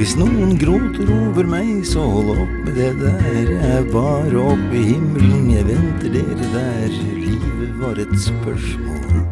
Hvis 0.00 0.16
noen 0.18 0.56
gråter 0.58 1.10
over 1.14 1.46
meg, 1.46 1.84
så 1.86 2.02
hold 2.02 2.32
opp 2.34 2.54
med 2.64 2.74
det 2.74 2.90
der. 2.98 3.20
Jeg 3.38 3.68
er 3.68 3.86
bare 3.92 4.46
oppe 4.54 4.80
i 4.80 4.86
himmelen, 4.88 5.46
jeg 5.52 5.68
venter 5.68 6.16
dere 6.16 6.48
der. 6.56 6.96
Livet 7.22 7.76
var 7.78 8.00
et 8.02 8.16
spørsmål, 8.24 9.22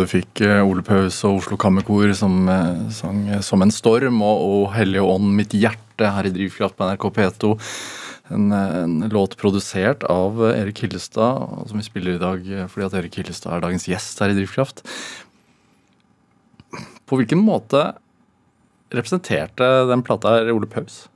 du 0.00 0.08
fikk 0.08 0.40
eh, 0.44 0.60
Ole 0.64 0.82
Paus 0.84 1.18
og 1.28 1.40
Oslo 1.40 1.56
Kammerkor 1.60 2.10
som 2.16 2.48
eh, 2.48 2.90
sang 2.94 3.22
eh, 3.28 3.42
'Som 3.44 3.62
en 3.62 3.72
storm' 3.72 4.22
og 4.24 4.38
'Å 4.44 4.72
Hellige 4.74 5.04
Ånd, 5.04 5.34
mitt 5.36 5.52
hjerte' 5.52 6.12
her 6.14 6.26
i 6.26 6.32
Drivkraft 6.32 6.76
på 6.76 6.86
NRK 6.88 7.04
P2. 7.16 7.56
En, 8.30 8.52
en 8.52 9.08
låt 9.10 9.36
produsert 9.36 10.04
av 10.06 10.38
Erik 10.52 10.84
Hillestad, 10.84 11.66
som 11.66 11.76
vi 11.76 11.82
spiller 11.82 12.14
i 12.14 12.22
dag 12.22 12.44
fordi 12.70 12.86
at 12.86 12.94
Erik 12.94 13.18
Hillestad 13.18 13.56
er 13.56 13.64
dagens 13.64 13.88
gjest 13.90 14.22
her 14.22 14.30
i 14.30 14.36
Drivkraft. 14.38 14.84
På 17.10 17.18
hvilken 17.18 17.42
måte 17.42 17.96
representerte 18.94 19.66
den 19.90 20.06
plata 20.06 20.36
her 20.36 20.52
Ole 20.54 20.70
Paus? 20.70 21.08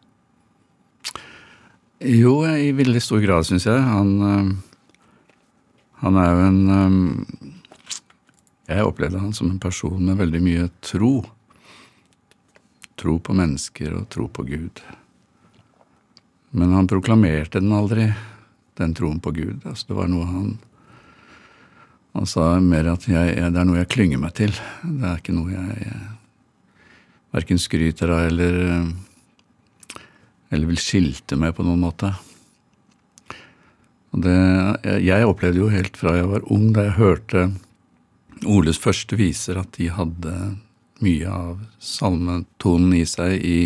Jo, 2.03 2.43
i 2.51 2.75
veldig 2.75 3.01
stor 3.01 3.23
grad, 3.23 3.47
syns 3.47 3.69
jeg. 3.71 3.79
Han, 3.79 4.59
han 6.03 6.19
er 6.19 6.33
jo 6.35 6.49
en 6.51 7.54
Jeg 8.65 8.85
opplevde 8.87 9.21
han 9.21 9.35
som 9.37 9.51
en 9.51 9.61
person 9.61 10.01
med 10.01 10.21
veldig 10.21 10.41
mye 10.43 10.69
tro. 10.85 11.25
tro 12.97 13.19
på 13.19 13.35
mennesker 13.35 13.93
og 13.99 14.09
tro 14.09 14.29
på 14.29 14.45
Gud. 14.47 14.81
Men 16.55 16.73
han 16.73 16.87
proklamerte 16.87 17.61
den 17.61 17.73
aldri, 17.75 18.07
den 18.79 18.95
troen 18.95 19.19
på 19.21 19.33
Gud. 19.35 19.67
Altså, 19.67 19.89
det 19.89 19.97
var 19.99 20.09
noe 20.09 20.31
han 20.31 20.55
Han 22.15 22.29
sa 22.31 22.61
mer 22.63 22.87
at 22.93 23.09
jeg, 23.11 23.35
det 23.35 23.59
er 23.59 23.65
noe 23.67 23.81
jeg 23.81 23.89
klynger 23.91 24.21
meg 24.23 24.37
til. 24.39 24.53
Det 24.85 25.03
er 25.03 25.17
ikke 25.19 25.33
noe 25.35 25.51
jeg, 25.51 25.79
jeg 25.83 26.13
verken 27.35 27.59
skryter 27.59 28.13
av 28.15 28.29
eller, 28.29 28.59
eller 30.55 30.71
vil 30.71 30.79
skilte 30.79 31.35
med 31.35 31.57
på 31.57 31.67
noen 31.67 31.83
måte. 31.83 32.13
Det, 34.15 34.37
jeg 35.03 35.27
opplevde 35.27 35.59
jo 35.59 35.73
helt 35.75 35.99
fra 35.99 36.15
jeg 36.15 36.31
var 36.31 36.47
ung, 36.55 36.69
da 36.77 36.87
jeg 36.87 36.99
hørte 37.01 37.49
Oles 38.47 38.79
første 38.81 39.17
viser, 39.19 39.59
at 39.61 39.77
de 39.79 39.91
hadde 39.93 40.35
mye 41.05 41.31
av 41.31 41.59
salmetonen 41.83 42.95
i 42.97 43.05
seg 43.09 43.39
i, 43.45 43.59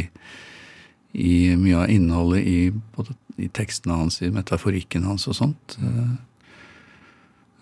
i 1.13 1.35
mye 1.59 1.85
av 1.85 1.93
innholdet 1.93 2.47
i, 2.47 2.59
både 2.97 3.15
i 3.39 3.49
tekstene 3.55 3.99
hans, 4.01 4.21
i 4.23 4.31
metaforikken 4.35 5.07
hans 5.07 5.29
og 5.31 5.37
sånt. 5.39 5.79
Uh, 5.79 6.17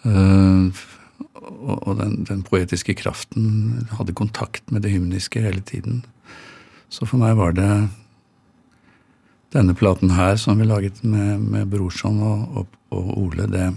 og, 0.06 1.76
og 1.82 1.96
den, 2.00 2.20
den, 2.28 2.42
poetiske 2.46 2.94
kraften 2.99 3.87
hadde 3.96 4.14
kontakt 4.16 4.70
med 4.70 4.85
det 4.85 4.92
hymniske 4.94 5.42
hele 5.42 5.62
tiden. 5.66 6.04
Så 6.88 7.08
for 7.08 7.20
meg 7.20 7.37
var 7.38 7.56
det 7.56 7.70
denne 9.54 9.75
platen 9.78 10.12
her 10.16 10.37
som 10.40 10.61
vi 10.61 10.66
laget 10.68 11.02
med, 11.04 11.40
med 11.40 11.70
Brorson 11.73 12.20
og, 12.23 12.61
og, 12.61 12.78
og, 12.94 13.11
Ole, 13.18 13.46
det, 13.50 13.70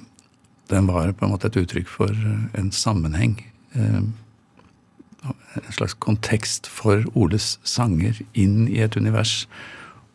den 0.70 0.88
var 0.90 1.12
på 1.18 1.26
en 1.26 1.34
måte 1.34 1.50
et 1.50 1.60
uttrykk 1.60 1.90
for 1.90 2.14
en 2.58 2.72
sammenheng. 2.76 3.40
Uh, 3.76 4.10
en 5.24 5.76
slags 5.76 5.96
kontekst 6.00 6.70
for 6.70 7.04
Oles 7.18 7.58
sanger 7.68 8.22
inn 8.38 8.68
i 8.70 8.80
et 8.86 8.96
univers 8.96 9.44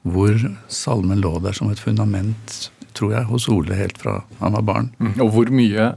hvor 0.05 0.37
salmen 0.69 1.23
lå 1.25 1.39
der 1.41 1.57
som 1.57 1.71
et 1.73 1.81
fundament, 1.81 2.71
tror 2.97 3.15
jeg, 3.17 3.29
hos 3.31 3.49
Ole 3.49 3.77
helt 3.79 3.99
fra 4.01 4.19
han 4.41 4.57
var 4.57 4.67
barn. 4.69 4.91
Mm. 5.01 5.15
Og 5.25 5.31
hvor 5.33 5.53
mye 5.53 5.95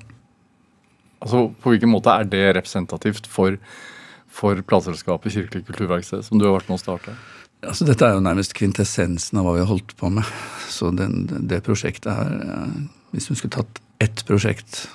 altså 1.17 1.47
På 1.61 1.71
hvilken 1.73 1.89
måte 1.89 2.13
er 2.13 2.27
det 2.29 2.43
representativt 2.55 3.25
for, 3.27 3.55
for 4.29 4.59
plateselskapet 4.61 5.33
Kirkelig 5.33 5.65
kulturverksted, 5.65 6.21
som 6.23 6.37
du 6.37 6.45
har 6.45 6.59
vært 6.59 6.69
med 6.69 6.77
å 6.77 6.83
starte? 6.83 7.15
Altså, 7.65 7.87
dette 7.89 8.05
er 8.05 8.13
jo 8.13 8.21
nærmest 8.21 8.53
kvintessensen 8.53 9.39
av 9.39 9.47
hva 9.47 9.55
vi 9.55 9.63
har 9.63 9.71
holdt 9.71 9.95
på 9.97 10.11
med. 10.13 10.29
Så 10.69 10.91
den, 10.93 11.25
det 11.49 11.63
prosjektet 11.65 12.13
her 12.13 12.69
Hvis 13.15 13.31
vi 13.31 13.39
skulle 13.39 13.57
tatt 13.57 13.81
ett 14.03 14.25
prosjekt 14.27 14.85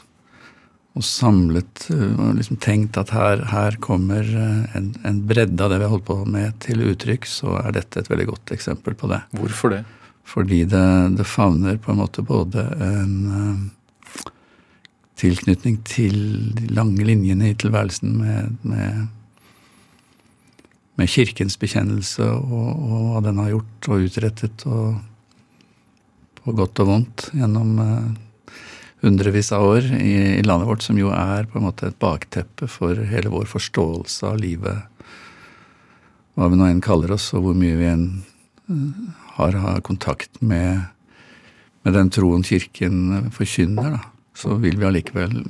og 0.92 1.04
samlet 1.06 1.86
eh, 1.92 2.12
og 2.20 2.36
liksom 2.36 2.58
tenkt 2.60 2.98
at 3.00 3.12
her, 3.16 3.44
her 3.48 3.78
kommer 3.82 4.26
eh, 4.26 4.76
en, 4.76 4.90
en, 5.08 5.20
bredde 5.28 5.64
av 5.64 5.72
det 5.72 5.80
vi 5.80 5.86
har 5.86 5.94
holdt 5.94 6.08
på 6.08 6.18
med, 6.28 6.58
til 6.64 6.84
uttrykk, 6.84 7.28
så 7.28 7.56
er 7.62 7.78
dette 7.78 8.02
et 8.02 8.10
veldig 8.12 8.28
godt 8.34 8.52
eksempel 8.56 8.96
på 8.98 9.08
det. 9.12 9.22
Hvorfor 9.38 9.72
det? 9.72 9.82
Fordi 10.28 10.62
det, 10.68 10.84
det 11.16 11.28
favner 11.28 11.80
på 11.82 11.92
en 11.92 11.98
måte 11.98 12.22
både 12.24 12.62
en 12.84 13.14
uh, 13.26 14.26
tilknytning 15.18 15.80
til 15.88 16.18
de 16.56 16.68
lange 16.76 17.02
linjene 17.04 17.50
i 17.50 17.56
tilværelsen 17.58 18.12
med, 18.20 18.60
med, 18.62 19.08
med 21.00 21.10
Kirkens 21.10 21.58
bekjennelse 21.60 22.28
og, 22.36 22.68
og, 22.68 23.08
hva 23.08 23.24
den 23.26 23.40
har 23.42 23.50
gjort 23.56 23.90
og 23.90 24.06
utrettet, 24.06 24.66
og 24.68 25.00
på 26.42 26.54
godt 26.58 26.84
og 26.84 26.92
vondt 26.92 27.26
gjennom 27.34 27.74
hundrevis 29.02 29.50
av 29.52 29.66
år 29.66 29.88
i, 29.98 30.14
i, 30.38 30.42
landet 30.46 30.68
vårt, 30.68 30.82
som 30.82 30.98
jo 30.98 31.10
er 31.14 31.48
på 31.50 31.58
en 31.58 31.66
måte 31.66 31.90
et 31.90 31.98
bakteppe 32.02 32.68
for 32.70 32.98
hele 33.10 33.32
vår 33.32 33.48
forståelse 33.50 34.30
av 34.30 34.38
livet. 34.38 34.86
Hva 36.38 36.48
vi 36.48 36.58
nå 36.58 36.68
enn 36.70 36.82
kaller 36.84 37.12
oss, 37.16 37.32
og 37.36 37.48
hvor 37.48 37.58
mye 37.58 37.76
vi 37.80 37.88
enn 37.90 38.06
uh, 38.70 39.02
har, 39.36 39.58
har, 39.64 39.82
kontakt 39.84 40.40
med, 40.40 40.86
med 41.82 41.98
den 41.98 42.12
troen 42.14 42.46
Kirken 42.46 43.30
forkynner, 43.34 43.98
da, 43.98 44.02
så 44.38 44.56
vil 44.62 44.78
vi 44.80 44.88
allikevel 44.88 45.40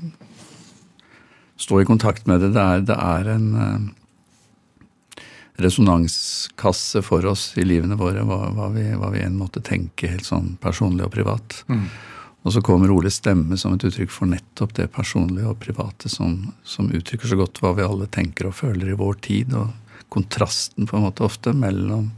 stå 1.60 1.82
i 1.82 1.86
kontakt 1.86 2.26
med 2.26 2.40
det. 2.42 2.54
Det 2.56 2.62
er, 2.62 2.86
det 2.88 2.96
er 2.96 3.28
en 3.36 3.50
uh, 3.54 3.90
resonanskasse 5.62 7.04
for 7.04 7.28
oss 7.28 7.50
i 7.60 7.66
livene 7.68 8.00
våre, 8.00 8.24
hva, 8.26 8.48
hva, 8.56 8.70
vi, 8.74 8.88
hva, 8.96 9.12
vi, 9.12 9.22
enn 9.26 9.36
måtte 9.38 9.62
tenke 9.64 10.10
helt 10.10 10.26
sånn 10.26 10.54
personlig 10.62 11.06
og 11.06 11.14
privat. 11.14 11.60
Mm. 11.68 11.84
Og 12.42 12.55
så 12.55 12.62
kommer 12.64 12.90
Oles 12.90 13.20
stemme 13.20 13.57
som 13.59 13.76
et 13.76 13.85
uttrykk 13.87 14.11
for 14.11 14.31
nettopp 14.31 14.74
det 14.78 14.88
personlige 14.94 15.50
og 15.50 15.61
private 15.62 16.11
som, 16.11 16.50
som, 16.66 16.90
uttrykker 16.90 17.31
så 17.31 17.38
godt 17.38 17.61
hva 17.62 17.74
vi 17.78 17.87
alle 17.87 18.09
tenker 18.11 18.48
og 18.48 18.57
føler 18.59 18.90
i 18.90 18.98
vår 18.98 19.20
tid, 19.22 19.55
og 19.55 19.70
kontrasten 20.12 20.88
på 20.90 20.98
en 20.98 21.07
måte 21.07 21.24
ofte 21.24 21.55
mellom 21.55 22.11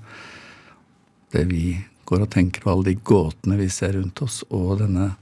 det 1.34 1.44
vi 1.50 1.76
går 2.08 2.24
og 2.24 2.32
tenker, 2.32 2.64
og 2.64 2.72
alle 2.72 2.92
de 2.92 3.04
gåtene 3.04 3.58
vi 3.60 3.68
ser 3.72 3.98
rundt 3.98 4.22
oss, 4.24 4.40
og 4.48 4.78
denne 4.80 5.12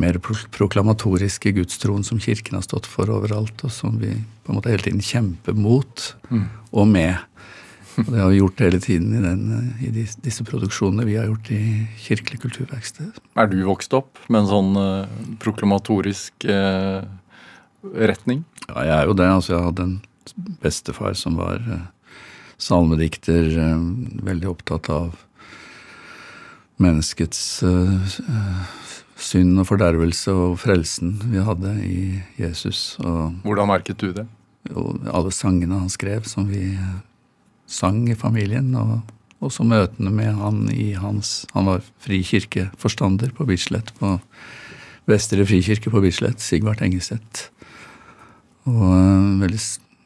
mer 0.00 0.16
proklamatoriske 0.22 1.52
gudstroen 1.58 2.04
som 2.06 2.20
Kirken 2.22 2.56
har 2.56 2.64
stått 2.64 2.88
for 2.88 3.10
overalt, 3.12 3.62
og 3.66 3.72
som 3.74 3.98
vi 4.00 4.14
på 4.16 4.52
en 4.52 4.58
måte 4.58 4.72
hele 4.72 4.86
tiden 4.86 5.04
kjemper 5.04 5.56
mot 5.58 6.06
mm. 6.30 6.46
og 6.72 6.88
med. 6.88 7.18
Og 8.06 8.12
det 8.14 8.20
har 8.20 8.30
vi 8.32 8.40
gjort 8.40 8.62
hele 8.64 8.80
tiden 8.82 9.12
i, 9.16 9.22
den, 9.22 9.72
i 9.84 9.90
disse 9.92 10.44
produksjonene 10.46 11.06
vi 11.08 11.16
har 11.18 11.28
gjort 11.28 11.50
i 11.54 11.62
Kirkelig 12.00 12.40
kulturverksted. 12.44 13.20
Er 13.38 13.50
du 13.50 13.58
vokst 13.68 13.94
opp 13.96 14.20
med 14.28 14.42
en 14.42 14.50
sånn 14.50 14.70
uh, 14.78 15.08
proklamatorisk 15.42 16.46
uh, 16.48 17.02
retning? 17.94 18.44
Ja, 18.68 18.84
jeg 18.86 18.94
er 18.96 19.10
jo 19.10 19.16
det. 19.18 19.28
Altså, 19.28 19.54
jeg 19.56 19.66
hadde 19.68 19.88
en 19.88 19.98
bestefar 20.62 21.16
som 21.18 21.36
var 21.40 21.60
uh, 21.66 21.88
salmedikter, 22.60 23.54
veldig 24.26 24.50
opptatt 24.50 24.90
av 24.92 25.14
menneskets 26.80 27.38
synd 29.20 29.60
og 29.60 29.66
fordervelse 29.68 30.32
og 30.32 30.58
frelsen 30.60 31.14
vi 31.28 31.40
hadde 31.44 31.72
i 31.84 32.00
Jesus. 32.40 32.98
Og, 33.00 33.40
Hvordan 33.44 33.68
merket 33.68 34.00
du 34.00 34.10
det? 34.16 34.26
Jo, 34.68 34.90
alle 35.08 35.32
sangene 35.32 35.80
han 35.80 35.92
skrev, 35.92 36.28
som 36.28 36.48
vi 36.48 36.74
sang 37.70 38.04
i 38.10 38.18
familien. 38.18 38.74
og 38.74 39.00
også 39.40 39.64
møtene 39.64 40.12
med 40.12 40.34
han 40.36 40.66
i 40.72 40.92
hans 41.00 41.46
Han 41.54 41.68
var 41.70 41.84
frikirkeforstander 42.04 43.32
på 43.36 43.46
Bislett, 43.48 43.92
på 43.98 44.18
Vestre 45.08 45.46
frikirke 45.48 45.90
på 45.90 46.02
Bislett, 46.04 46.42
Sigvart 46.44 46.82
Engeseth. 46.84 47.48
Og 48.68 48.82
en 48.92 49.40
veldig 49.40 49.60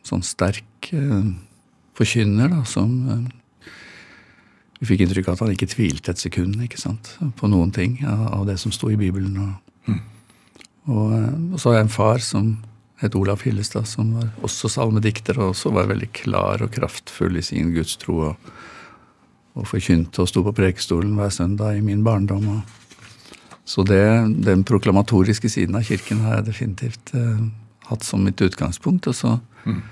sånn 0.07 0.23
sterk 0.25 0.93
uh, 0.95 1.35
forkynner, 1.99 2.53
da, 2.53 2.63
som 2.69 2.93
uh, 3.11 3.73
Vi 4.79 4.89
fikk 4.93 5.05
inntrykk 5.05 5.29
av 5.29 5.37
at 5.37 5.45
han 5.45 5.53
ikke 5.57 5.73
tvilte 5.75 6.15
et 6.15 6.23
sekund 6.23 6.63
ikke 6.63 6.81
sant, 6.81 7.17
på 7.39 7.51
noen 7.51 7.73
ting 7.75 7.99
av, 8.07 8.25
av 8.41 8.47
det 8.49 8.57
som 8.63 8.73
sto 8.75 8.91
i 8.93 8.99
Bibelen. 9.01 9.37
Og, 9.41 9.91
mm. 9.91 10.01
og, 10.95 11.13
og 11.55 11.59
så 11.59 11.71
har 11.71 11.79
jeg 11.81 11.89
en 11.89 11.95
far 11.95 12.25
som 12.25 12.55
het 13.05 13.17
Olav 13.19 13.45
Hillestad, 13.45 13.87
som 13.89 14.15
var 14.19 14.31
også 14.47 14.71
salmedikter, 14.73 15.39
og 15.41 15.53
også 15.53 15.73
var 15.75 15.91
veldig 15.91 16.11
klar 16.17 16.65
og 16.65 16.73
kraftfull 16.75 17.39
i 17.39 17.45
sin 17.45 17.73
gudstro. 17.75 18.21
Og, 18.31 18.55
og 19.55 19.69
forkynte 19.71 20.25
og 20.25 20.31
sto 20.31 20.43
på 20.43 20.55
prekestolen 20.57 21.15
hver 21.19 21.31
søndag 21.31 21.79
i 21.79 21.85
min 21.85 22.03
barndom. 22.07 22.63
så 23.65 23.85
det, 23.87 24.05
den 24.45 24.65
proklamatoriske 24.65 25.49
siden 25.49 25.77
av 25.79 25.87
kirken 25.87 26.25
har 26.25 26.41
jeg 26.41 26.49
definitivt 26.51 27.15
eh, 27.15 27.45
hatt 27.89 28.03
som 28.03 28.25
mitt 28.25 28.41
utgangspunkt. 28.43 29.07
Og 29.07 29.15
så, 29.15 29.39
mm. 29.65 29.83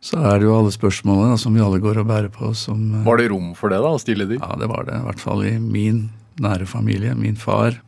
så 0.00 0.20
er 0.20 0.38
det 0.38 0.48
jo 0.50 0.58
alle 0.58 0.74
spørsmålene 0.74 1.38
som 1.40 1.56
vi 1.56 1.64
alle 1.64 1.80
går 1.80 2.02
og 2.02 2.10
bærer 2.10 2.28
på. 2.34 2.52
Som, 2.54 2.90
eh, 3.00 3.06
var 3.06 3.22
det 3.22 3.30
rom 3.32 3.54
for 3.58 3.72
det, 3.72 3.80
da? 3.80 3.94
Å 3.96 4.02
stille 4.02 4.28
de? 4.28 4.38
Ja, 4.42 4.52
det 4.60 4.68
var 4.70 4.84
det. 4.90 5.00
I 5.00 5.06
hvert 5.08 5.24
fall 5.24 5.46
i 5.48 5.56
min 5.58 6.10
nære 6.40 6.68
familie. 6.68 7.14
Min 7.16 7.40
far 7.40 7.80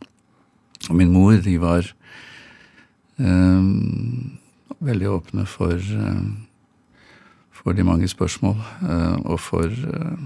og 0.89 0.95
min 0.99 1.13
mor, 1.13 1.37
de 1.39 1.57
var 1.61 1.93
veldig 4.83 5.09
åpne 5.09 5.45
for, 5.47 5.73
eh, 5.73 6.23
for 7.51 7.73
de 7.73 7.83
mange 7.83 8.07
spørsmål, 8.07 8.57
eh, 8.83 9.17
og 9.25 9.39
for 9.39 9.67
eh, 9.67 10.17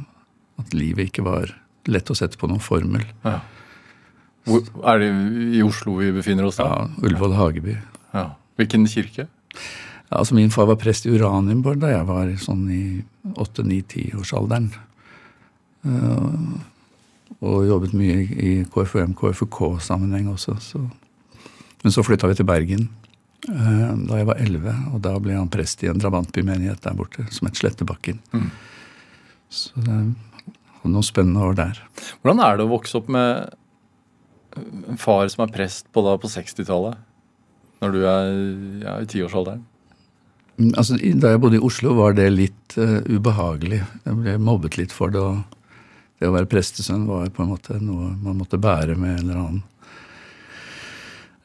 at 0.60 0.74
livet 0.74 1.12
ikke 1.12 1.26
var 1.26 1.54
lett 1.88 2.10
å 2.10 2.18
sette 2.18 2.38
på 2.38 2.50
noen 2.50 2.64
formel. 2.64 3.06
Ja. 3.24 3.40
Hvor, 4.48 4.64
er 4.88 5.00
det 5.00 5.10
i 5.58 5.62
Oslo 5.64 5.98
vi 6.00 6.12
befinner 6.16 6.48
oss 6.48 6.58
da? 6.60 6.68
Ja, 6.68 6.88
Ullevål 7.04 7.36
Hageby. 7.36 7.78
Ja. 8.14 8.30
Hvilken 8.58 8.88
kirke? 8.88 9.28
Ja, 10.08 10.20
altså 10.22 10.36
Min 10.36 10.50
far 10.50 10.70
var 10.70 10.80
prest 10.80 11.06
i 11.06 11.12
Uranienborg 11.12 11.82
da 11.82 11.92
jeg 11.92 12.08
var 12.08 12.32
sånn 12.40 12.64
i 12.72 12.84
8-9-10-årsalderen. 13.36 14.70
Uh, 15.84 16.56
og 17.44 17.68
jobbet 17.68 17.94
mye 17.94 18.24
i 18.24 18.54
KFUM, 18.72 19.14
KFUK-sammenheng 19.20 20.32
også. 20.32 20.56
Så 20.64 20.86
men 21.84 21.94
så 21.94 22.04
flytta 22.06 22.30
vi 22.32 22.38
til 22.40 22.48
Bergen 22.48 22.88
eh, 23.50 23.92
da 24.08 24.22
jeg 24.22 24.30
var 24.30 24.42
elleve, 24.44 24.74
og 24.94 25.02
da 25.06 25.14
ble 25.22 25.38
han 25.38 25.52
prest 25.54 25.84
i 25.86 25.92
en 25.92 26.02
drabantbymenighet 26.02 26.82
der 26.84 26.98
borte, 26.98 27.28
som 27.34 27.50
het 27.50 27.60
Slettebakken. 27.60 28.20
Mm. 28.34 28.50
Så 29.54 29.72
det 29.80 29.88
var 29.92 30.92
noen 30.92 31.06
spennende 31.06 31.46
år 31.46 31.58
der. 31.58 31.82
Hvordan 32.22 32.44
er 32.44 32.58
det 32.58 32.68
å 32.68 32.74
vokse 32.74 32.98
opp 33.00 33.10
med 33.14 33.54
en 34.90 35.00
far 35.00 35.28
som 35.32 35.46
er 35.46 35.54
prest 35.54 35.90
på, 35.94 36.04
på 36.04 36.32
60-tallet? 36.32 37.04
Når 37.84 37.94
du 37.94 38.00
er 38.10 38.32
ja, 38.82 38.96
i 39.04 39.10
tiårsalderen? 39.10 39.62
Mm, 40.58 40.72
Altså, 40.74 40.98
Da 40.98 41.36
jeg 41.36 41.42
bodde 41.42 41.60
i 41.60 41.64
Oslo, 41.64 41.94
var 41.94 42.18
det 42.18 42.32
litt 42.34 42.78
uh, 42.82 43.00
ubehagelig. 43.06 43.84
Jeg 44.06 44.20
ble 44.24 44.38
mobbet 44.42 44.80
litt 44.80 44.96
for 44.96 45.14
det. 45.14 45.22
og 45.22 45.44
Det 46.18 46.30
å 46.30 46.34
være 46.34 46.50
prestesønn 46.50 47.06
var 47.06 47.30
på 47.30 47.46
en 47.46 47.54
måte 47.54 47.78
noe 47.78 48.16
man 48.24 48.40
måtte 48.42 48.58
bære 48.58 48.98
med 48.98 49.20
en 49.20 49.24
eller 49.26 49.42
annen 49.44 49.64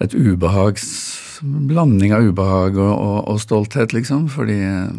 Et 0.03 0.15
ubehags... 0.15 0.89
Blanding 1.43 2.13
av 2.15 2.23
ubehag 2.23 2.77
og, 2.79 2.93
og, 2.93 3.17
og 3.33 3.39
stolthet, 3.43 3.91
liksom. 3.97 4.29
Fordi 4.31 4.61
eh, 4.63 4.93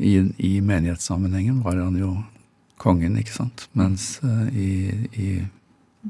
i, 0.00 0.14
i 0.40 0.52
menighetssammenhengen 0.64 1.58
var 1.60 1.76
han 1.76 1.98
jo 2.00 2.14
kongen, 2.80 3.18
ikke 3.20 3.34
sant. 3.34 3.66
Mens 3.76 4.14
eh, 4.24 4.46
i, 4.56 4.70
i 5.12 5.28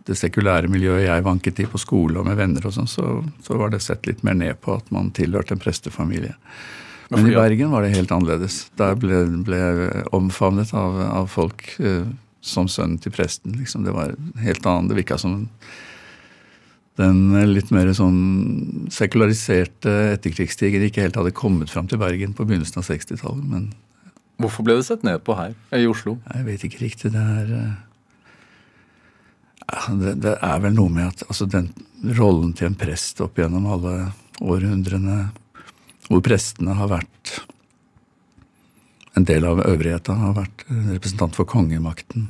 det 0.07 0.15
sekulære 0.21 0.71
miljøet 0.71 1.07
jeg 1.09 1.27
vanket 1.27 1.63
i 1.65 1.67
på 1.71 1.81
skole 1.81 2.21
og 2.21 2.29
med 2.29 2.39
venner 2.39 2.69
og 2.69 2.75
sånn, 2.77 2.91
så, 2.91 3.19
så 3.43 3.59
var 3.59 3.73
det 3.73 3.83
sett 3.83 4.07
litt 4.07 4.23
mer 4.27 4.37
ned 4.39 4.61
på 4.63 4.77
at 4.79 4.93
man 4.95 5.11
tilhørte 5.17 5.57
en 5.57 5.63
prestefamilie. 5.63 6.37
Men 7.09 7.27
i 7.27 7.35
Bergen 7.35 7.73
var 7.73 7.83
det 7.83 7.95
helt 7.95 8.13
annerledes. 8.13 8.67
Der 8.77 8.97
ble, 9.01 9.23
jeg 9.49 10.07
omfavnet 10.15 10.75
av, 10.77 10.99
av 11.09 11.31
folk 11.33 11.65
eh, 11.81 12.05
som 12.45 12.69
sønnen 12.69 13.01
til 13.01 13.15
presten. 13.15 13.57
Liksom. 13.57 13.87
Det 13.89 13.95
var 13.97 14.13
helt 14.45 14.67
annet. 14.69 14.93
Det 14.93 14.99
virka 15.01 15.19
som 15.19 15.47
den 16.99 17.19
litt 17.53 17.71
mer 17.75 17.91
sånn 17.95 18.89
sekulariserte 18.93 19.93
etterkrigstiden 20.17 20.89
ikke 20.89 21.05
helt 21.05 21.19
hadde 21.21 21.37
kommet 21.37 21.71
fram 21.71 21.87
til 21.91 22.01
Bergen 22.01 22.35
på 22.35 22.47
begynnelsen 22.49 22.81
av 22.83 22.89
60-tallet. 22.89 23.45
Men 23.47 23.69
Hvorfor 24.43 24.67
ble 24.67 24.79
det 24.79 24.87
sett 24.89 25.05
ned 25.07 25.23
på 25.27 25.37
her 25.39 25.55
i 25.75 25.87
Oslo? 25.91 26.19
jeg 26.35 26.47
vet 26.47 26.65
ikke 26.67 26.83
riktig. 26.85 27.13
Det 27.15 27.23
er 27.23 27.53
eh, 27.59 27.77
det, 29.99 30.17
det 30.25 30.35
er 30.43 30.65
vel 30.65 30.75
noe 30.77 30.91
med 30.95 31.11
at 31.11 31.27
altså 31.29 31.47
den 31.51 31.71
rollen 32.19 32.55
til 32.57 32.71
en 32.71 32.79
prest 32.79 33.21
opp 33.25 33.39
gjennom 33.39 33.67
alle 33.71 33.95
århundrene, 34.39 35.29
hvor 36.09 36.23
prestene 36.25 36.77
har 36.79 36.91
vært 36.91 37.39
en 39.19 39.27
del 39.27 39.47
av 39.47 39.61
øvrigheta, 39.65 40.15
har 40.15 40.37
vært 40.39 40.67
eh, 40.71 40.93
representant 40.95 41.35
for 41.39 41.49
kongemakten, 41.49 42.29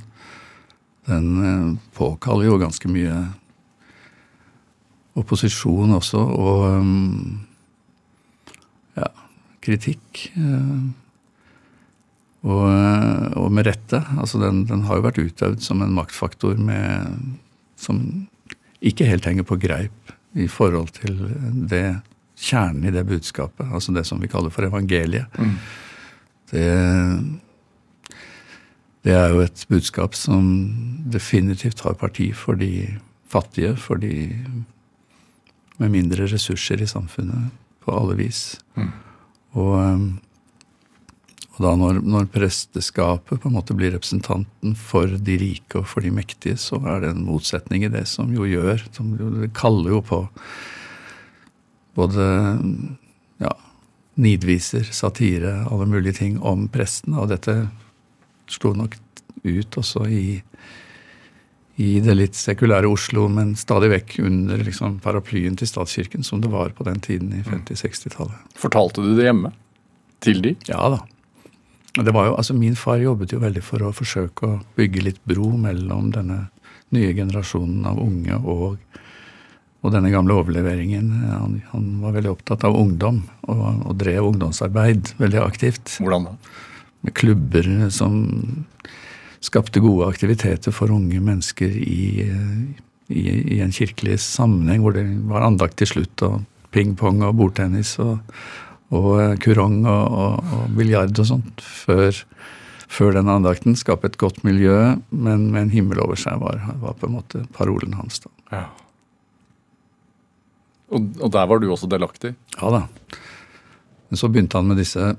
den 1.08 1.28
eh, 1.40 1.76
påkaller 1.96 2.48
jo 2.48 2.60
ganske 2.60 2.88
mye 2.92 3.16
opposisjon 5.18 5.96
også, 5.96 6.20
og 6.20 6.64
um, 6.78 7.40
ja, 8.98 9.10
kritikk. 9.64 10.24
eh, 10.36 10.88
og, 12.46 12.66
og 13.38 13.48
med 13.52 13.66
rette. 13.66 14.00
Altså 14.18 14.38
den, 14.42 14.62
den 14.68 14.84
har 14.86 14.98
jo 14.98 15.06
vært 15.08 15.18
utøvd 15.18 15.64
som 15.64 15.82
en 15.82 15.94
maktfaktor 15.96 16.58
med, 16.60 17.18
som 17.78 18.28
ikke 18.78 19.08
helt 19.08 19.26
henger 19.26 19.46
på 19.48 19.58
greip 19.58 20.14
i 20.38 20.46
forhold 20.50 20.92
til 21.00 21.18
det 21.70 21.98
kjernen 22.38 22.86
i 22.86 22.94
det 22.94 23.04
budskapet. 23.08 23.66
Altså 23.72 23.94
det 23.96 24.06
som 24.06 24.22
vi 24.22 24.30
kaller 24.30 24.54
for 24.54 24.68
evangeliet. 24.68 25.26
Det, 26.52 26.68
det 29.04 29.16
er 29.18 29.34
jo 29.34 29.42
et 29.42 29.66
budskap 29.68 30.14
som 30.16 30.46
definitivt 31.10 31.82
har 31.84 31.98
parti 31.98 32.30
for 32.36 32.58
de 32.60 32.86
fattige, 33.28 33.74
for 33.76 34.00
de 34.00 34.30
med 35.78 35.94
mindre 35.94 36.26
ressurser 36.30 36.82
i 36.82 36.90
samfunnet, 36.90 37.52
på 37.84 37.94
alle 37.94 38.18
vis. 38.18 38.42
Og 39.56 39.74
um, 39.78 40.08
og 41.58 41.64
da 41.64 41.72
når, 41.74 41.96
når 42.06 42.28
presteskapet 42.30 43.40
på 43.42 43.50
en 43.50 43.56
måte 43.56 43.74
blir 43.74 43.90
representanten 43.90 44.76
for 44.78 45.10
de 45.10 45.34
rike 45.40 45.80
og 45.80 45.88
for 45.90 46.06
de 46.06 46.12
mektige, 46.14 46.54
så 46.54 46.78
er 46.86 47.02
det 47.02 47.10
en 47.10 47.24
motsetning 47.26 47.82
i 47.82 47.90
det 47.90 48.04
som 48.06 48.30
jo 48.30 48.46
gjør 48.46 48.84
som 48.94 49.10
jo, 49.18 49.32
Det 49.40 49.50
kaller 49.58 49.96
jo 49.96 49.98
på 50.06 50.20
både 51.98 52.28
ja, 53.42 53.50
nidviser, 54.22 54.86
satire, 54.94 55.64
alle 55.66 55.88
mulige 55.90 56.20
ting 56.20 56.38
om 56.38 56.68
prestene. 56.70 57.18
Og 57.18 57.32
dette 57.34 57.56
slo 58.46 58.70
nok 58.78 58.94
ut 59.42 59.80
også 59.82 60.06
i, 60.14 60.38
i 61.78 62.00
det 62.02 62.14
litt 62.16 62.34
sekulære 62.34 62.88
Oslo, 62.90 63.28
men 63.30 63.52
stadig 63.58 63.92
vekk 63.92 64.16
under 64.26 64.58
liksom, 64.66 64.96
paraplyen 65.02 65.54
til 65.58 65.68
statskirken, 65.70 66.24
som 66.26 66.40
det 66.42 66.50
var 66.50 66.72
på 66.74 66.86
den 66.88 66.98
tiden 67.04 67.30
i 67.36 67.44
50-60-tallet. 67.46 68.56
Fortalte 68.58 69.04
du 69.04 69.12
det 69.14 69.28
hjemme? 69.28 69.52
Til 70.24 70.42
de? 70.42 70.56
Ja 70.66 70.88
da. 70.90 71.04
Det 71.98 72.14
var 72.14 72.28
jo, 72.28 72.32
altså 72.34 72.54
Min 72.54 72.74
far 72.78 72.98
jobbet 72.98 73.32
jo 73.32 73.38
veldig 73.42 73.62
for 73.62 73.82
å 73.86 73.94
forsøke 73.94 74.46
å 74.46 74.58
bygge 74.78 75.04
litt 75.06 75.20
bro 75.26 75.52
mellom 75.58 76.10
denne 76.14 76.48
nye 76.94 77.12
generasjonen 77.14 77.86
av 77.86 78.00
unge 78.02 78.38
og, 78.42 78.98
og 79.82 79.94
denne 79.94 80.10
gamle 80.10 80.34
overleveringen. 80.40 81.12
Han, 81.30 81.58
han 81.72 81.88
var 82.02 82.16
veldig 82.18 82.32
opptatt 82.32 82.66
av 82.66 82.74
ungdom 82.78 83.22
og, 83.46 83.64
og 83.86 83.98
drev 84.02 84.32
ungdomsarbeid 84.32 85.14
veldig 85.22 85.44
aktivt. 85.44 85.94
Hvordan 86.02 86.30
da? 86.30 86.34
Med 87.06 87.14
klubber 87.14 87.70
som 87.94 88.18
skapte 89.44 89.82
gode 89.82 90.08
aktiviteter 90.10 90.74
for 90.74 90.92
unge 90.94 91.20
mennesker 91.22 91.70
i, 91.70 92.26
i, 93.08 93.24
i 93.56 93.60
en 93.64 93.74
kirkelig 93.74 94.18
sammenheng, 94.24 94.82
hvor 94.84 94.96
det 94.96 95.04
var 95.30 95.46
andakt 95.46 95.78
til 95.80 95.92
slutt, 95.92 96.24
og 96.26 96.40
pingpong 96.74 97.22
og 97.26 97.36
bordtennis 97.38 97.94
og, 98.02 98.18
og 98.94 99.38
kurong 99.44 99.80
og, 99.86 100.18
og, 100.22 100.50
og 100.56 100.74
biljard 100.76 101.14
og 101.16 101.30
sånt 101.30 101.62
før, 101.64 102.16
før 102.90 103.16
den 103.16 103.30
andakten. 103.32 103.78
Skape 103.78 104.10
et 104.10 104.20
godt 104.20 104.42
miljø, 104.46 104.98
men 105.10 105.48
med 105.52 105.66
en 105.66 105.72
himmel 105.76 106.02
over 106.04 106.18
seg, 106.20 106.40
var, 106.42 106.60
var 106.82 106.98
på 106.98 107.08
en 107.08 107.16
måte 107.20 107.46
parolen 107.56 107.96
hans. 108.00 108.20
da. 108.26 108.34
Ja. 108.52 108.66
Og, 110.88 111.08
og 111.20 111.32
der 111.34 111.48
var 111.48 111.60
du 111.60 111.68
også 111.70 111.88
delaktig? 111.90 112.34
Ja 112.56 112.70
da. 112.72 112.84
Men 114.08 114.20
så 114.20 114.30
begynte 114.32 114.56
han 114.56 114.70
med 114.70 114.80
disse 114.80 115.10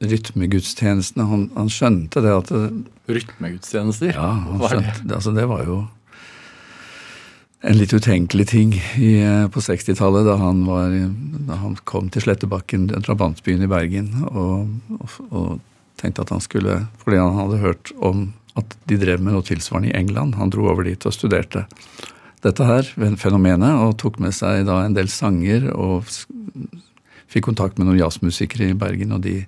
rytmegudstjenestene. 0.00 1.26
Han, 1.28 1.46
han 1.56 1.70
skjønte 1.72 2.22
det 2.24 2.34
at 2.34 2.52
det, 2.52 2.66
Rytmegudstjenester? 3.10 4.12
Ja, 4.14 4.32
han 4.46 4.60
Hva 4.60 4.70
er 4.70 4.76
skjønte 4.76 5.00
det. 5.02 5.16
Altså, 5.18 5.34
det 5.36 5.46
var 5.50 5.64
jo 5.66 5.80
en 7.60 7.76
litt 7.76 7.92
utenkelig 7.92 8.46
ting 8.48 8.70
i, 8.96 9.18
eh, 9.20 9.46
på 9.52 9.60
60-tallet, 9.60 10.24
da, 10.24 10.38
han 10.40 10.62
var, 10.64 10.94
da 11.48 11.58
han 11.60 11.74
kom 11.84 12.08
til 12.12 12.24
Slettebakken, 12.24 12.86
drabantbyen 12.88 13.66
i 13.66 13.68
Bergen, 13.68 14.14
og, 14.30 14.70
og, 14.96 15.18
og 15.28 15.50
tenkte 16.00 16.24
at 16.24 16.32
han 16.32 16.40
skulle 16.40 16.78
Fordi 17.02 17.18
han 17.20 17.36
hadde 17.36 17.60
hørt 17.60 17.92
om 18.00 18.30
at 18.56 18.72
de 18.88 18.96
drev 18.98 19.20
med 19.20 19.36
noe 19.36 19.44
tilsvarende 19.46 19.90
i 19.90 19.98
England. 19.98 20.38
Han 20.40 20.50
dro 20.52 20.70
over 20.72 20.88
dit 20.88 21.04
og 21.06 21.14
studerte 21.14 21.66
dette 22.40 22.64
her, 22.64 22.88
fenomenet, 23.20 23.76
og 23.84 23.98
tok 24.00 24.16
med 24.24 24.32
seg 24.32 24.64
da 24.64 24.80
en 24.86 24.96
del 24.96 25.10
sanger 25.12 25.68
og 25.74 26.08
fikk 27.30 27.50
kontakt 27.50 27.76
med 27.78 27.86
noen 27.86 28.00
jazzmusikere 28.00 28.72
i 28.72 28.78
Bergen, 28.78 29.12
og 29.12 29.22
de 29.26 29.42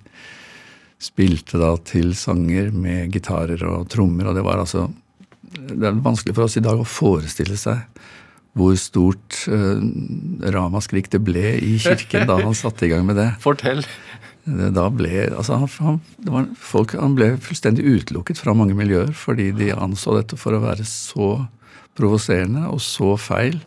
spilte 1.03 1.59
da 1.61 1.73
til 1.83 2.13
sanger 2.17 2.71
med 2.71 3.11
gitarer 3.13 3.63
og 3.67 3.87
trommer, 3.91 4.29
og 4.29 4.37
det 4.37 4.45
var 4.45 4.61
altså 4.63 4.87
Det 5.53 5.85
er 5.85 6.03
vanskelig 6.03 6.33
for 6.33 6.47
oss 6.47 6.57
i 6.57 6.63
dag 6.65 6.79
å 6.79 6.87
forestille 6.87 7.57
seg 7.59 7.83
hvor 8.53 8.75
stort 8.77 9.47
eh, 9.49 9.79
ramaskrik 10.53 11.09
det 11.09 11.23
ble 11.25 11.55
i 11.57 11.71
kirken 11.81 12.27
da 12.29 12.37
han 12.37 12.53
satte 12.53 12.85
i 12.85 12.91
gang 12.91 13.05
med 13.07 13.17
det. 13.17 13.31
Fortell. 13.45 13.81
Da 14.45 14.89
ble, 14.91 15.23
altså 15.31 15.57
han, 15.61 15.71
han, 15.81 15.99
det 16.21 16.33
var 16.33 16.47
folk, 16.59 16.93
han 16.99 17.15
ble 17.17 17.31
fullstendig 17.41 17.85
utelukket 17.87 18.41
fra 18.41 18.53
mange 18.57 18.75
miljøer 18.77 19.13
fordi 19.15 19.49
de 19.55 19.71
anså 19.73 20.17
dette 20.19 20.37
for 20.37 20.53
å 20.53 20.61
være 20.61 20.85
så 20.85 21.29
provoserende 21.97 22.67
og 22.69 22.81
så 22.83 23.13
feil. 23.17 23.61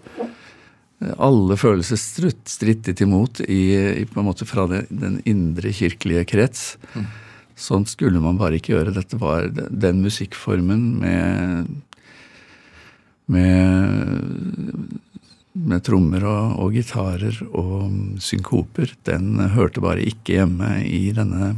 Alle 1.20 1.56
følelser 1.60 1.98
strutt, 2.00 2.44
strittet 2.48 3.02
imot 3.04 3.42
i, 3.44 3.62
i, 4.02 4.04
på 4.08 4.20
en 4.20 4.28
måte 4.28 4.46
fra 4.48 4.68
det, 4.70 4.86
den 4.88 5.18
indre 5.28 5.72
kirkelige 5.76 6.26
krets. 6.28 6.68
Sånn 7.56 7.86
skulle 7.88 8.20
man 8.20 8.36
bare 8.40 8.58
ikke 8.58 8.74
gjøre. 8.74 8.94
Dette 8.96 9.18
var 9.20 9.48
den 9.52 10.02
musikkformen 10.04 10.86
med 11.00 11.74
med, 13.26 14.98
med 15.52 15.84
trommer 15.86 16.26
og, 16.26 16.58
og 16.62 16.76
gitarer 16.76 17.40
og 17.50 18.20
synkoper, 18.22 18.94
den 19.08 19.40
hørte 19.56 19.82
bare 19.84 20.04
ikke 20.06 20.40
hjemme 20.40 20.78
i 20.86 21.08
denne 21.16 21.56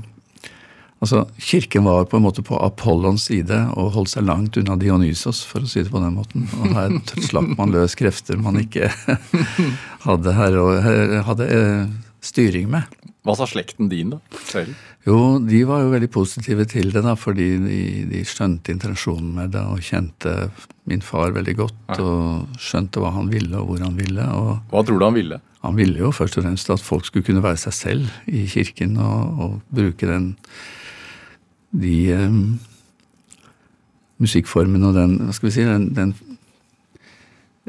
Altså, 0.99 1.21
Kirken 1.39 1.85
var 1.87 2.09
på 2.11 2.19
en 2.19 2.25
måte 2.25 2.43
på 2.43 2.57
Apollons 2.59 3.29
side 3.29 3.55
og 3.79 3.93
holdt 3.95 4.11
seg 4.11 4.25
langt 4.27 4.57
unna 4.59 4.75
Dionysos, 4.75 5.45
for 5.47 5.63
å 5.63 5.69
si 5.71 5.85
det 5.85 5.93
på 5.93 6.01
den 6.03 6.17
måten. 6.17 6.49
Og 6.59 6.73
her 6.75 6.97
slapp 7.23 7.53
man 7.55 7.71
løs 7.71 7.95
krefter 7.95 8.35
man 8.43 8.59
ikke 8.59 8.89
hadde, 10.09 10.35
her, 10.35 10.59
Og 10.59 10.81
her 10.83 11.15
hadde 11.29 11.47
eh, 11.55 11.85
styring 12.29 12.69
med. 12.73 12.87
Hva 13.27 13.35
sa 13.37 13.49
slekten 13.49 13.91
din, 13.91 14.15
da? 14.15 14.21
Selv? 14.49 14.77
Jo, 15.09 15.39
de 15.43 15.63
var 15.69 15.83
jo 15.83 15.93
veldig 15.93 16.09
positive 16.13 16.65
til 16.69 16.93
det, 16.95 17.03
da, 17.05 17.15
fordi 17.19 17.49
de, 17.63 17.81
de 18.11 18.23
skjønte 18.29 18.73
intensjonen 18.75 19.35
med 19.37 19.53
det 19.57 19.65
og 19.65 19.85
kjente 19.85 20.35
min 20.89 21.05
far 21.05 21.35
veldig 21.37 21.55
godt 21.59 22.01
og 22.01 22.59
skjønte 22.61 23.03
hva 23.03 23.13
han 23.17 23.29
ville 23.33 23.57
og 23.59 23.73
hvor 23.73 23.85
han 23.85 23.99
ville. 23.99 24.25
Hva 24.73 24.85
tror 24.85 25.01
du 25.01 25.07
han 25.07 25.19
ville? 25.19 25.41
Han 25.65 25.77
ville 25.77 26.01
jo 26.01 26.13
først 26.15 26.39
og 26.39 26.47
fremst 26.47 26.71
at 26.71 26.85
folk 26.85 27.09
skulle 27.09 27.27
kunne 27.27 27.45
være 27.45 27.61
seg 27.61 27.77
selv 27.77 28.31
i 28.31 28.45
kirken 28.49 28.97
og, 29.03 29.41
og 29.43 29.57
bruke 29.75 30.09
den 30.09 30.33
de 31.69 31.97
um, 32.17 32.59
musikkformene 34.23 34.89
og 34.89 34.97
den 34.97 35.17
hva 35.27 35.35
skal 35.37 35.51
vi 35.51 35.57
si, 35.59 35.67
den, 35.67 35.91
den 35.97 36.15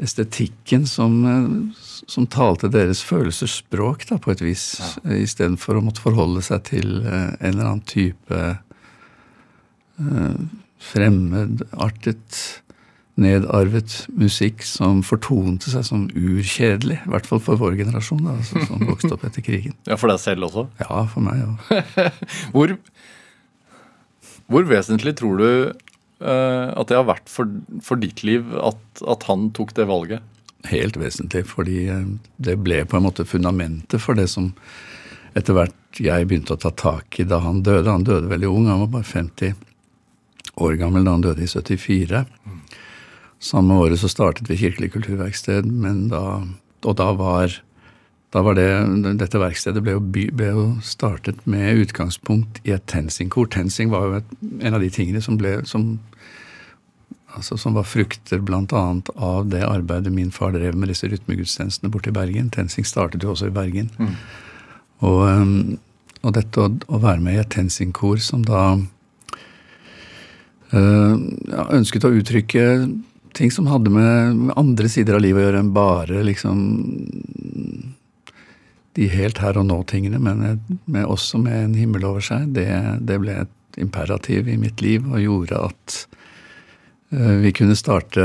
estetikken 0.00 0.86
som, 0.88 1.18
eh, 1.28 1.84
som 2.10 2.26
talte 2.26 2.70
deres 2.72 3.02
følelsers 3.06 3.60
språk, 3.64 4.06
da, 4.08 4.18
på 4.18 4.32
et 4.34 4.42
vis. 4.44 4.64
Ja. 4.80 5.20
Istedenfor 5.20 5.78
å 5.78 5.84
måtte 5.84 6.04
forholde 6.04 6.42
seg 6.46 6.64
til 6.72 7.02
en 7.04 7.36
eller 7.52 7.66
annen 7.66 7.86
type 7.88 8.40
uh, 10.00 10.40
fremmedartet 10.80 12.40
nedarvet 13.20 14.06
musikk 14.16 14.62
som 14.64 15.02
fortonte 15.04 15.72
seg 15.72 15.84
som 15.86 16.06
urkjedelig. 16.16 17.00
I 17.04 17.12
hvert 17.12 17.28
fall 17.28 17.42
for 17.44 17.60
vår 17.60 17.76
generasjon, 17.80 18.22
da, 18.24 18.36
altså, 18.38 18.64
som 18.68 18.84
vokste 18.88 19.12
opp 19.16 19.26
etter 19.28 19.44
krigen. 19.44 19.76
Ja, 19.88 19.98
For 20.00 20.12
deg 20.12 20.22
selv 20.22 20.48
også? 20.48 20.66
Ja, 20.80 21.04
for 21.10 21.26
meg 21.26 21.44
òg. 21.44 22.06
hvor, 22.54 22.74
hvor, 24.48 24.68
vesentlig 24.70 25.16
tror 25.20 25.40
du 25.40 25.50
at 26.20 26.90
det 26.90 26.98
har 26.98 27.08
vært 27.08 27.30
for, 27.32 27.48
for 27.84 28.00
ditt 28.00 28.20
liv 28.26 28.52
at, 28.60 28.80
at, 29.08 29.24
han 29.30 29.48
tok 29.56 29.72
det 29.78 29.88
valget? 29.88 30.26
Helt 30.68 30.98
vesentlig, 31.00 31.46
fordi 31.48 31.86
eh, 31.88 32.06
det 32.36 32.58
ble 32.60 32.82
på 32.84 32.98
en 32.98 33.06
måte 33.06 33.24
fundamentet 33.24 34.02
for 34.02 34.18
det 34.18 34.28
som 34.28 34.50
etter 35.38 35.56
hvert 35.56 36.00
jeg 36.00 36.26
begynte 36.28 36.54
å 36.54 36.60
ta 36.60 36.72
tak 36.74 37.18
i 37.22 37.26
da 37.28 37.40
han 37.42 37.62
døde. 37.66 37.88
Han 37.90 38.04
døde 38.06 38.30
veldig 38.30 38.50
ung, 38.50 38.68
han 38.68 38.82
var 38.84 38.92
bare 38.98 39.08
50 39.08 39.54
år 40.60 40.76
gammel 40.80 41.06
da 41.06 41.16
han 41.16 41.24
døde 41.24 41.44
i 41.44 41.50
74. 41.50 42.24
Mm. 42.44 42.60
Samme 43.40 43.78
året 43.80 44.02
så 44.02 44.10
startet 44.10 44.50
vi 44.50 44.58
Kirkelig 44.60 44.92
kulturverksted, 44.92 45.68
da, 46.12 46.24
og 46.84 46.96
da 47.00 47.08
var, 47.16 47.54
da 48.34 48.42
var 48.44 48.58
det, 48.58 48.68
Dette 49.22 49.40
verkstedet 49.40 49.82
ble 49.84 49.96
jo, 49.96 50.02
ble 50.12 50.50
jo, 50.50 50.66
startet 50.84 51.40
med 51.48 51.86
utgangspunkt 51.86 52.60
i 52.68 52.74
et 52.76 52.84
TenSing-kor. 52.90 53.48
TenSing 53.48 53.94
var 53.94 54.06
jo 54.06 54.20
et, 54.20 54.34
en 54.60 54.76
av 54.76 54.84
de 54.84 54.90
tingene 54.92 55.24
som 55.24 55.40
ble 55.40 55.56
som, 55.68 55.94
altså 57.36 57.58
som 57.60 57.76
var 57.78 57.86
frukter 57.88 58.42
bl.a. 58.44 58.84
av 59.16 59.48
det 59.50 59.62
arbeidet 59.66 60.12
min 60.12 60.32
far 60.34 60.54
drev 60.56 60.76
med 60.78 60.90
disse 60.90 61.08
rytmegudstjenestene 61.10 61.90
borte 61.92 62.10
i 62.10 62.16
Bergen. 62.16 62.50
TenSing 62.50 62.86
startet 62.88 63.24
jo 63.24 63.34
også 63.34 63.50
i 63.50 63.54
Bergen. 63.54 63.90
Mm. 63.98 64.16
Og, 65.06 65.20
um, 65.28 65.78
og, 66.22 66.32
dette 66.36 66.60
å, 66.60 66.72
å, 66.88 67.00
være 67.00 67.22
med 67.24 67.36
i 67.36 67.42
et 67.42 67.52
TenSing-kor 67.54 68.20
som 68.20 68.42
da 68.44 68.64
øh, 70.76 71.14
ja, 71.48 71.64
ønsket 71.78 72.04
å 72.04 72.12
uttrykke 72.18 72.66
ting 73.36 73.52
som 73.54 73.70
hadde 73.70 73.92
med, 73.94 74.50
andre 74.58 74.90
sider 74.90 75.16
av 75.16 75.24
livet 75.24 75.40
å 75.40 75.46
gjøre 75.46 75.62
enn 75.62 75.72
bare 75.74 76.24
liksom 76.26 76.60
de 78.98 79.06
helt 79.08 79.38
her 79.38 79.56
og 79.56 79.68
nå-tingene, 79.68 80.18
men 80.18 80.42
med, 80.84 81.04
også 81.06 81.38
med 81.40 81.56
en 81.64 81.76
himmel 81.78 82.04
over 82.08 82.24
seg. 82.26 82.50
Det, 82.56 82.66
det, 83.06 83.20
ble 83.22 83.36
et 83.44 83.80
imperativ 83.80 84.50
i 84.50 84.58
mitt 84.60 84.82
liv 84.82 85.06
og 85.06 85.22
gjorde 85.22 85.60
at 85.70 86.00
vi 87.10 87.50
kunne 87.56 87.74
starte 87.74 88.24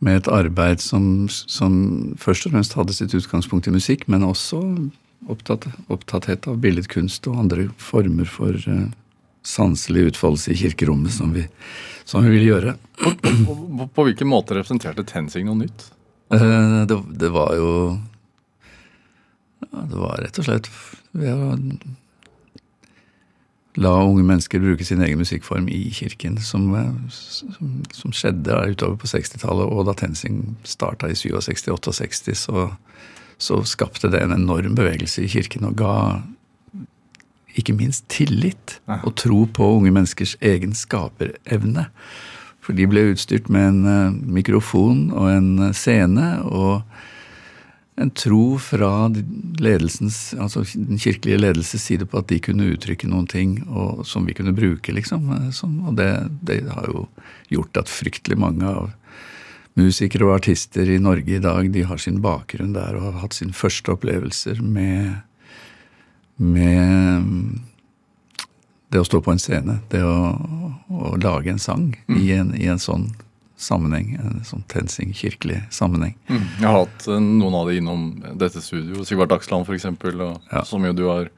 med 0.00 0.16
et 0.16 0.30
arbeid 0.32 0.80
som, 0.82 1.28
som, 1.28 1.74
først 2.18 2.48
og 2.48 2.54
fremst 2.54 2.74
hadde 2.78 2.96
sitt 2.96 3.14
utgangspunkt 3.14 3.68
i 3.68 3.74
musikk, 3.74 4.06
men 4.10 4.24
også 4.26 4.60
opptatt, 5.30 5.68
opptatthet 5.92 6.48
av 6.50 6.58
billedkunst 6.64 7.28
og 7.30 7.38
andre 7.44 7.68
former 7.80 8.28
for 8.28 8.56
uh, 8.64 8.88
sanselig 9.46 10.10
utfoldelse 10.12 10.54
i 10.54 10.58
kirkerommet 10.62 11.12
som 11.14 11.34
vi, 11.36 11.44
som 12.08 12.24
vi 12.24 12.32
ville 12.32 12.48
gjøre. 12.48 12.76
På, 13.00 13.12
på, 13.20 13.88
på 13.94 14.08
hvilken 14.08 14.30
måte 14.30 14.56
representerte 14.56 15.04
TenSing 15.08 15.48
noe 15.48 15.62
nytt? 15.62 15.90
Eh, 16.32 16.80
det, 16.88 16.96
det, 17.20 17.28
var 17.34 17.56
jo 17.58 17.70
ja, 19.66 19.80
Det 19.90 19.98
var 19.98 20.20
rett 20.22 20.38
og 20.38 20.46
slett 20.46 20.68
ved 21.10 21.34
å 21.34 21.56
la 23.80 23.92
unge 24.04 24.24
mennesker 24.26 24.60
bruke 24.60 24.84
sin 24.84 25.00
egen 25.04 25.20
musikkform 25.20 25.68
i 25.72 25.86
kirken, 25.94 26.36
som, 26.44 26.68
som, 27.08 27.78
som 27.96 28.12
skjedde 28.12 28.58
utover 28.74 28.98
på 29.00 29.08
60-tallet. 29.08 29.70
Og 29.72 29.86
da 29.88 29.94
TenSing 29.96 30.42
starta 30.68 31.08
i 31.08 31.16
67-68, 31.16 32.34
så, 32.36 32.66
så 33.40 33.62
skapte 33.68 34.12
det 34.12 34.20
en 34.20 34.36
enorm 34.36 34.76
bevegelse 34.76 35.24
i 35.24 35.32
kirken 35.32 35.64
og 35.70 35.78
ga 35.80 35.94
ikke 37.58 37.74
minst 37.74 38.04
tillit 38.12 38.78
og 39.00 39.14
tro 39.18 39.44
på 39.50 39.72
unge 39.78 39.90
menneskers 39.94 40.36
egen 40.44 40.76
skaperevne. 40.76 41.88
For 42.60 42.76
de 42.76 42.86
ble 42.86 43.08
utstyrt 43.14 43.48
med 43.50 43.72
en 43.72 43.80
uh, 43.88 44.18
mikrofon 44.36 45.08
og 45.16 45.30
en 45.32 45.50
uh, 45.58 45.72
scene 45.74 46.36
og 46.44 46.84
en 48.00 48.10
tro 48.16 48.58
fra 48.62 49.10
ledelsens, 49.60 50.34
altså 50.40 50.62
den 50.74 51.00
kirkelige 51.00 51.40
ledelses 51.40 51.82
side 51.84 52.06
på 52.08 52.20
at 52.22 52.30
de 52.30 52.38
kunne 52.42 52.70
uttrykke 52.72 53.08
noen 53.10 53.26
ting 53.28 53.58
og, 53.66 54.06
som 54.08 54.28
vi 54.28 54.36
kunne 54.36 54.54
bruke, 54.56 54.94
liksom. 54.96 55.26
Eh, 55.36 55.50
som, 55.56 55.76
og 55.88 55.98
det, 56.00 56.10
det, 56.46 56.62
har 56.70 56.88
jo 56.88 57.06
gjort 57.52 57.82
at 57.82 57.92
fryktelig 57.92 58.38
mange 58.40 58.66
av 58.68 58.92
musikere 59.78 60.26
og 60.26 60.38
artister 60.40 60.88
i 60.90 61.00
Norge 61.02 61.36
i 61.36 61.42
dag 61.42 61.68
de 61.72 61.84
har 61.86 62.00
sin 62.00 62.22
bakgrunn 62.24 62.72
der 62.74 62.96
og 62.98 63.10
har 63.10 63.20
hatt 63.24 63.36
sine 63.36 63.56
første 63.56 63.94
opplevelser 63.94 64.62
med 64.62 65.20
med 66.40 67.58
det 68.90 69.00
å 69.00 69.06
stå 69.06 69.20
på 69.22 69.34
en 69.34 69.40
scene, 69.40 69.78
det 69.92 70.00
å, 70.02 70.14
å 70.88 71.12
lage 71.20 71.52
en 71.52 71.60
sang 71.62 71.90
mm. 72.08 72.16
i, 72.16 72.30
en, 72.34 72.54
i, 72.56 72.66
en, 72.72 72.80
sånn 72.80 73.10
sammenheng, 73.60 74.14
en 74.20 74.44
sånn 74.46 74.64
TenSing 74.72 75.12
kirkelig 75.16 75.60
sammenheng. 75.74 76.14
Mm. 76.30 76.44
Jeg 76.62 76.66
har 76.66 76.78
hatt 76.78 77.08
eh, 77.08 77.20
noen 77.20 77.58
av 77.58 77.68
de 77.68 77.80
innom 77.80 78.06
dette 78.40 78.62
studio, 78.64 79.04
Sigvard 79.06 79.32
Dagsland 79.32 79.68
f.eks., 79.68 79.86
ja. 79.86 80.64
som 80.68 80.86
jo 80.86 80.94
du 80.96 81.04
har 81.10 81.28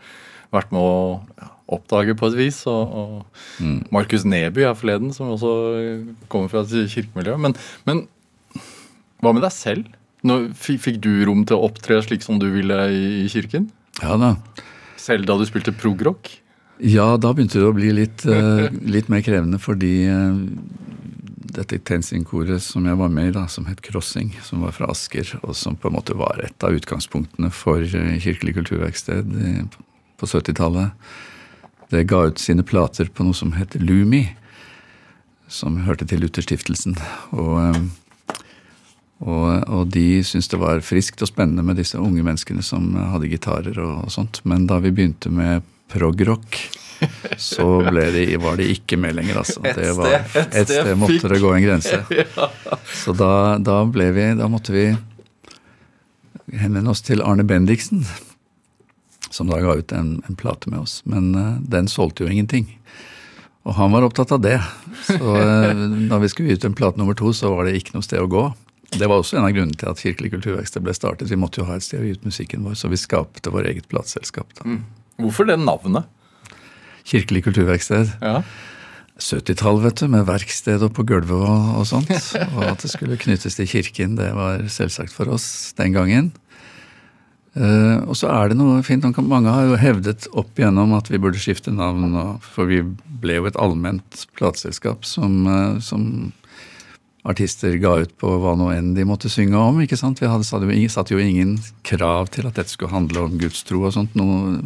vært 0.53 0.73
med 0.75 0.85
å 0.85 1.49
oppdage 1.73 2.15
på 2.19 2.29
et 2.31 2.39
vis. 2.39 2.61
Og, 2.71 2.93
og 2.93 3.65
mm. 3.65 3.79
Markus 3.95 4.27
Neby 4.29 4.67
er 4.69 4.79
forleden, 4.79 5.15
som 5.17 5.33
også 5.35 5.53
kommer 6.33 6.53
fra 6.53 6.65
et 6.67 6.93
kirkemiljø. 6.93 7.39
Men, 7.41 7.57
men 7.89 8.05
hva 9.23 9.35
med 9.35 9.45
deg 9.45 9.55
selv? 9.55 9.91
Nå, 10.27 10.39
fikk 10.55 11.01
du 11.03 11.11
rom 11.27 11.43
til 11.49 11.59
å 11.59 11.67
opptre 11.67 11.99
slik 12.05 12.23
som 12.23 12.39
du 12.39 12.47
ville 12.55 12.79
i, 12.95 13.03
i 13.25 13.27
kirken? 13.33 13.67
Ja 14.03 14.15
da. 14.21 14.37
Selv 15.01 15.27
da 15.27 15.35
du 15.39 15.45
spilte 15.49 15.75
progrock? 15.75 16.31
Ja, 16.83 17.17
da 17.21 17.31
begynte 17.35 17.61
det 17.61 17.69
å 17.69 17.75
bli 17.75 17.91
litt, 17.95 18.25
uh, 18.27 18.67
litt 18.87 19.11
mer 19.13 19.23
krevende, 19.23 19.59
fordi 19.63 20.09
uh, 20.11 20.35
dette 21.53 21.79
TenSing-koret 21.89 22.63
som 22.65 22.87
jeg 22.89 22.99
var 22.99 23.13
med 23.13 23.31
i, 23.31 23.35
da, 23.37 23.47
som 23.51 23.67
het 23.69 23.83
Crossing, 23.85 24.33
som 24.45 24.65
var 24.65 24.75
fra 24.77 24.91
Asker, 24.93 25.35
og 25.43 25.57
som 25.59 25.77
på 25.77 25.91
en 25.91 25.97
måte 25.99 26.17
var 26.19 26.41
et 26.45 26.67
av 26.67 26.77
utgangspunktene 26.77 27.53
for 27.55 27.83
uh, 27.85 28.13
Kirkelig 28.23 28.57
kulturverksted 28.59 29.35
på 30.21 30.29
70-tallet, 30.29 30.93
det 31.93 32.07
ga 32.09 32.23
ut 32.31 32.41
sine 32.41 32.65
plater 32.65 33.11
på 33.13 33.27
noe 33.27 33.37
som 33.37 33.53
het 33.59 33.77
Lumi, 33.77 34.25
som 35.53 35.83
hørte 35.85 36.09
til 36.09 36.25
Lutherstiftelsen. 36.25 36.97
Og 37.37 37.83
og, 39.23 39.69
og 39.71 39.91
de 39.95 40.23
syntes 40.27 40.51
det 40.51 40.59
var 40.59 40.83
friskt 40.83 41.23
og 41.23 41.31
spennende 41.31 41.63
med 41.63 41.79
disse 41.79 41.99
unge 42.01 42.25
menneskene 42.27 42.63
som 42.67 42.91
hadde 42.97 43.31
gitarer 43.31 43.77
og, 43.79 44.07
og 44.07 44.11
sånt. 44.11 44.41
Men 44.49 44.67
da 44.71 44.81
vi 44.83 44.91
begynte 44.95 45.31
med 45.31 45.63
progrock, 45.93 46.59
så 47.37 47.67
de, 47.91 48.37
var 48.37 48.57
de 48.57 48.67
ikke 48.73 48.97
med 49.01 49.17
lenger, 49.19 49.41
altså. 49.43 49.63
Det 49.63 49.93
var, 49.99 50.19
et 50.45 50.69
sted 50.69 50.93
måtte 50.99 51.31
det 51.33 51.41
gå 51.43 51.53
en 51.55 51.65
grense. 51.65 52.03
Så 53.03 53.15
da, 53.17 53.59
da, 53.59 53.83
ble 53.89 54.11
vi 54.15 54.27
Da 54.39 54.49
måtte 54.51 54.75
vi 54.75 54.85
henvende 56.53 56.93
oss 56.93 57.03
til 57.05 57.23
Arne 57.25 57.45
Bendiksen, 57.49 58.03
som 59.33 59.49
da 59.49 59.61
ga 59.63 59.79
ut 59.79 59.93
en, 59.97 60.19
en 60.29 60.37
plate 60.37 60.71
med 60.71 60.83
oss. 60.83 61.01
Men 61.09 61.33
uh, 61.35 61.61
den 61.63 61.89
solgte 61.89 62.27
jo 62.27 62.33
ingenting. 62.33 62.69
Og 63.63 63.77
han 63.79 63.95
var 63.95 64.05
opptatt 64.05 64.35
av 64.35 64.43
det. 64.45 64.59
Så 65.07 65.17
uh, 65.17 65.87
da 66.11 66.19
vi 66.21 66.29
skulle 66.29 66.59
ut 66.59 66.67
en 66.69 66.77
plate 66.77 67.01
nummer 67.01 67.17
to, 67.17 67.33
så 67.33 67.55
var 67.55 67.69
det 67.69 67.79
ikke 67.79 67.97
noe 67.97 68.05
sted 68.05 68.21
å 68.21 68.29
gå. 68.31 68.45
Det 68.93 69.09
var 69.09 69.23
også 69.23 69.39
en 69.39 69.47
av 69.47 69.55
grunnene 69.55 69.79
til 69.81 69.89
at 69.89 70.01
Kirkelig 70.03 70.35
kulturverksted 70.35 70.85
ble 70.85 70.93
startet. 70.97 71.31
Vi 71.33 71.39
måtte 71.41 71.63
jo 71.63 71.69
ha 71.71 71.79
et 71.79 71.87
sted 71.87 72.03
å 72.03 72.05
gi 72.05 72.19
ut 72.19 72.27
musikken 72.29 72.67
vår, 72.67 72.77
så 72.77 72.91
vi 72.93 73.01
skapte 73.01 73.53
vår 73.55 73.71
eget 73.71 73.89
plateselskap. 73.89 74.53
Mm. 74.69 74.83
Hvorfor 75.23 75.49
det 75.49 75.57
navnet? 75.63 76.11
Kirkelig 77.09 77.45
kulturverksted. 77.49 78.15
Ja. 78.23 78.43
70-tall, 79.23 79.81
vet 79.85 80.01
du, 80.01 80.09
med 80.11 80.27
verksted 80.27 80.83
og 80.83 80.95
på 80.97 81.05
gulvet 81.07 81.37
og, 81.37 81.67
og, 81.79 81.87
sånt. 81.87 82.11
Og 82.57 82.63
at 82.67 82.83
det 82.83 82.91
skulle 82.91 83.21
knyttes 83.21 83.59
til 83.59 83.69
kirken, 83.71 84.17
det 84.19 84.33
var 84.35 84.65
selvsagt 84.73 85.15
for 85.15 85.31
oss 85.33 85.75
den 85.79 85.95
gangen. 85.95 86.33
Uh, 87.53 88.01
og 88.09 88.17
så 88.17 88.31
er 88.33 88.49
det 88.49 88.57
noe 88.57 88.79
fint, 88.81 89.05
Mange 89.29 89.53
har 89.53 89.67
jo 89.69 89.77
hevdet 89.77 90.25
opp 90.41 90.57
igjennom 90.57 90.95
at 90.97 91.11
vi 91.13 91.21
burde 91.21 91.37
skifte 91.37 91.69
navn, 91.69 92.15
for 92.41 92.71
vi 92.71 92.79
ble 93.21 93.37
jo 93.37 93.49
et 93.51 93.59
allment 93.61 94.23
plateselskap 94.39 95.05
som, 95.05 95.43
uh, 95.45 95.77
som 95.85 96.33
artister 97.29 97.77
ga 97.79 97.99
ut 98.03 98.15
på 98.19 98.31
hva 98.41 98.55
nå 98.59 98.71
enn 98.73 98.95
de 98.97 99.05
måtte 99.07 99.31
synge 99.31 99.61
om. 99.61 99.83
ikke 99.85 100.01
sant? 100.01 100.23
Vi 100.23 100.31
hadde, 100.33 100.49
satte 100.49 101.13
jo 101.15 101.21
ingen 101.21 101.59
krav 101.87 102.33
til 102.33 102.49
at 102.49 102.57
dette 102.57 102.73
skulle 102.73 102.95
handle 102.95 103.29
om 103.29 103.37
gudstro 103.39 103.85
og 103.85 103.95
sånt. 103.99 104.17
Noe, 104.19 104.57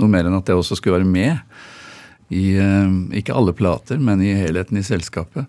noe 0.00 0.10
mer 0.10 0.28
enn 0.28 0.36
at 0.38 0.50
jeg 0.50 0.58
også 0.58 0.78
skulle 0.78 0.98
være 1.00 1.08
med 1.08 2.34
i 2.34 2.46
uh, 2.58 2.90
ikke 3.14 3.36
alle 3.36 3.54
plater, 3.56 4.00
men 4.00 4.22
i 4.24 4.34
helheten 4.38 4.80
i 4.80 4.86
selskapet. 4.86 5.48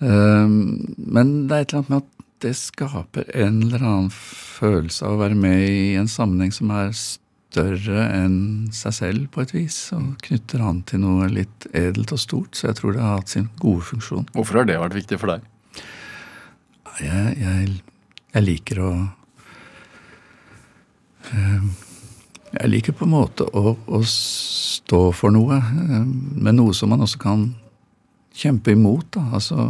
Uh, 0.00 0.46
men 0.48 1.34
det 1.50 1.56
er 1.56 1.66
et 1.66 1.74
eller 1.74 1.82
annet 1.82 1.94
med 1.94 2.02
at 2.04 2.14
det 2.44 2.54
skaper 2.54 3.26
en 3.34 3.62
eller 3.66 3.82
annen 3.82 4.12
følelse 4.14 5.06
av 5.06 5.16
å 5.16 5.22
være 5.24 5.38
med 5.38 5.64
i 5.66 5.96
en 5.98 6.10
sammenheng 6.10 6.52
som 6.54 6.70
er 6.70 6.92
større 6.94 8.04
enn 8.14 8.68
seg 8.76 8.94
selv 8.94 9.28
på 9.34 9.42
et 9.42 9.54
vis, 9.56 9.76
og 9.96 10.14
knytter 10.22 10.62
han 10.62 10.84
til 10.86 11.02
noe 11.02 11.26
litt 11.32 11.66
edelt 11.72 12.14
og 12.14 12.22
stort. 12.22 12.54
Så 12.54 12.70
jeg 12.70 12.78
tror 12.78 12.94
det 12.94 13.02
har 13.02 13.18
hatt 13.18 13.34
sin 13.34 13.50
gode 13.58 13.82
funksjon. 13.90 14.28
Hvorfor 14.36 14.60
har 14.60 14.68
det 14.70 14.78
vært 14.78 15.00
viktig 15.00 15.18
for 15.18 15.34
deg? 15.34 15.46
jeg, 17.02 17.34
jeg, 17.38 17.76
jeg 18.34 18.44
liker 18.44 18.80
å 18.82 18.92
eh, 21.30 21.68
Jeg 22.52 22.70
liker 22.72 22.96
på 22.96 23.04
en 23.04 23.12
måte 23.12 23.44
å, 23.52 23.74
å 23.76 24.02
stå 24.08 25.08
for 25.16 25.34
noe, 25.34 25.58
eh, 25.58 26.04
men 26.04 26.56
noe 26.56 26.74
som 26.76 26.92
man 26.92 27.04
også 27.04 27.20
kan 27.20 27.48
kjempe 28.38 28.72
imot. 28.72 29.10
Da. 29.16 29.26
Altså 29.36 29.68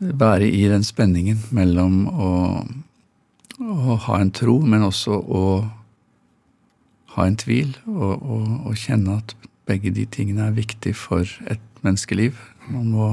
være 0.00 0.48
i 0.48 0.64
den 0.70 0.84
spenningen 0.86 1.42
mellom 1.54 2.06
å, 2.08 2.30
å 3.60 3.98
ha 4.06 4.20
en 4.20 4.32
tro, 4.32 4.58
men 4.64 4.86
også 4.86 5.18
å 5.20 5.44
ha 7.16 7.26
en 7.26 7.36
tvil, 7.38 7.74
og, 7.90 8.22
og, 8.22 8.46
og 8.70 8.78
kjenne 8.80 9.18
at 9.20 9.34
begge 9.68 9.92
de 9.94 10.06
tingene 10.10 10.48
er 10.48 10.56
viktig 10.56 10.94
for 10.96 11.28
et 11.50 11.62
menneskeliv. 11.84 12.38
Man 12.70 12.92
må 12.94 13.10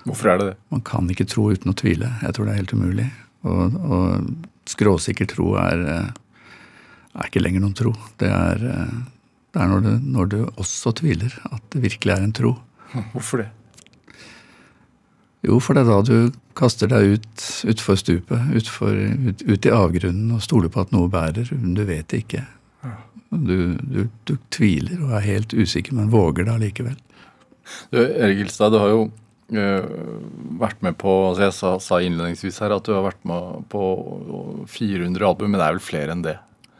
Hvorfor 0.00 0.32
er 0.32 0.38
det 0.40 0.46
det? 0.48 0.54
Man 0.72 0.80
kan 0.80 1.08
ikke 1.12 1.28
tro 1.28 1.50
uten 1.52 1.70
å 1.70 1.76
tvile. 1.76 2.08
Jeg 2.24 2.34
tror 2.34 2.46
det 2.48 2.52
er 2.54 2.60
helt 2.62 2.72
umulig. 2.72 3.04
Og, 3.44 3.74
og 3.84 4.30
skråsikker 4.70 5.28
tro 5.30 5.54
er, 5.60 5.86
er, 5.90 7.24
ikke 7.26 7.42
lenger 7.42 7.64
noen 7.64 7.76
tro. 7.76 7.94
Det 8.20 8.30
er, 8.30 8.60
det 9.50 9.62
er 9.62 9.72
når, 9.72 9.86
du, 9.86 9.90
når, 10.16 10.30
du, 10.32 10.38
også 10.56 10.94
tviler, 11.00 11.34
at 11.50 11.64
det 11.74 11.82
virkelig 11.86 12.14
er 12.16 12.26
en 12.26 12.36
tro. 12.36 12.54
Hvorfor 13.14 13.44
det? 13.44 13.50
Jo, 15.46 15.56
for 15.62 15.76
det 15.76 15.86
er 15.86 15.88
da 15.88 16.00
du 16.04 16.40
kaster 16.58 16.90
deg 16.90 17.14
ut 17.16 17.44
utfor 17.72 17.96
stupet, 17.96 18.50
utfor, 18.60 18.92
ut, 18.92 19.44
ut, 19.48 19.66
i 19.66 19.72
avgrunnen 19.72 20.34
og 20.36 20.42
stoler 20.44 20.72
på 20.72 20.82
at 20.82 20.92
noe 20.92 21.08
bærer. 21.12 21.48
Men 21.56 21.72
du 21.78 21.86
vet 21.88 22.10
det 22.12 22.26
ikke. 22.26 22.44
Du, 23.30 23.78
du, 23.78 24.02
du 24.26 24.34
tviler 24.50 25.00
og 25.06 25.14
er 25.16 25.26
helt 25.28 25.54
usikker, 25.54 25.94
men 25.96 26.10
våger 26.12 26.44
det 26.44 26.56
allikevel. 26.56 26.98
Du, 27.92 28.00
Erik 28.02 28.44
Ilstad, 28.44 28.74
du 28.74 28.80
har 28.82 28.92
jo 28.92 29.04
vært 29.50 30.82
med 30.84 30.94
på 31.00 31.10
altså 31.30 31.42
Jeg 31.48 31.54
sa, 31.56 31.70
sa, 31.82 31.98
innledningsvis 32.04 32.60
her 32.62 32.74
at 32.76 32.86
du 32.86 32.92
har 32.94 33.02
vært 33.06 33.22
med 33.26 33.64
på 33.72 33.82
400 34.70 35.26
album, 35.26 35.50
men 35.50 35.60
det 35.60 35.66
er 35.66 35.76
vel 35.76 35.84
flere 35.84 36.14
enn 36.14 36.24
det? 36.26 36.36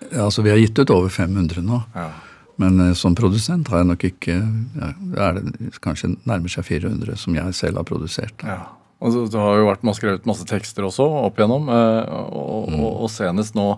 Ja, 0.08 0.26
altså 0.28 0.44
Vi 0.46 0.52
har 0.52 0.60
gitt 0.60 0.78
ut 0.78 0.92
over 0.94 1.10
500 1.12 1.64
nå. 1.66 1.80
Ja. 1.96 2.10
Men 2.60 2.80
uh, 2.80 2.92
som 2.98 3.16
produsent 3.16 3.70
har 3.72 3.82
jeg 3.82 3.90
nok 3.90 4.04
ikke 4.10 4.36
ja, 4.36 4.92
er 5.26 5.40
det 5.40 5.72
Kanskje 5.82 6.14
nærmer 6.28 6.52
seg 6.52 6.68
400 6.68 7.18
som 7.20 7.36
jeg 7.36 7.56
selv 7.56 7.80
har 7.80 7.88
produsert. 7.88 8.46
Ja. 8.46 8.62
Og 9.00 9.14
du, 9.14 9.20
du 9.32 9.38
har 9.40 9.56
jo 9.56 9.68
vært 9.70 9.84
med 9.84 9.94
og 9.94 9.96
skrevet 9.96 10.26
masse 10.28 10.44
tekster 10.48 10.84
også 10.84 11.06
opp 11.24 11.38
igjennom, 11.40 11.70
uh, 11.72 12.04
og, 12.28 12.68
mm. 12.68 12.80
og, 12.80 12.90
og 13.06 13.12
senest 13.12 13.56
nå 13.56 13.70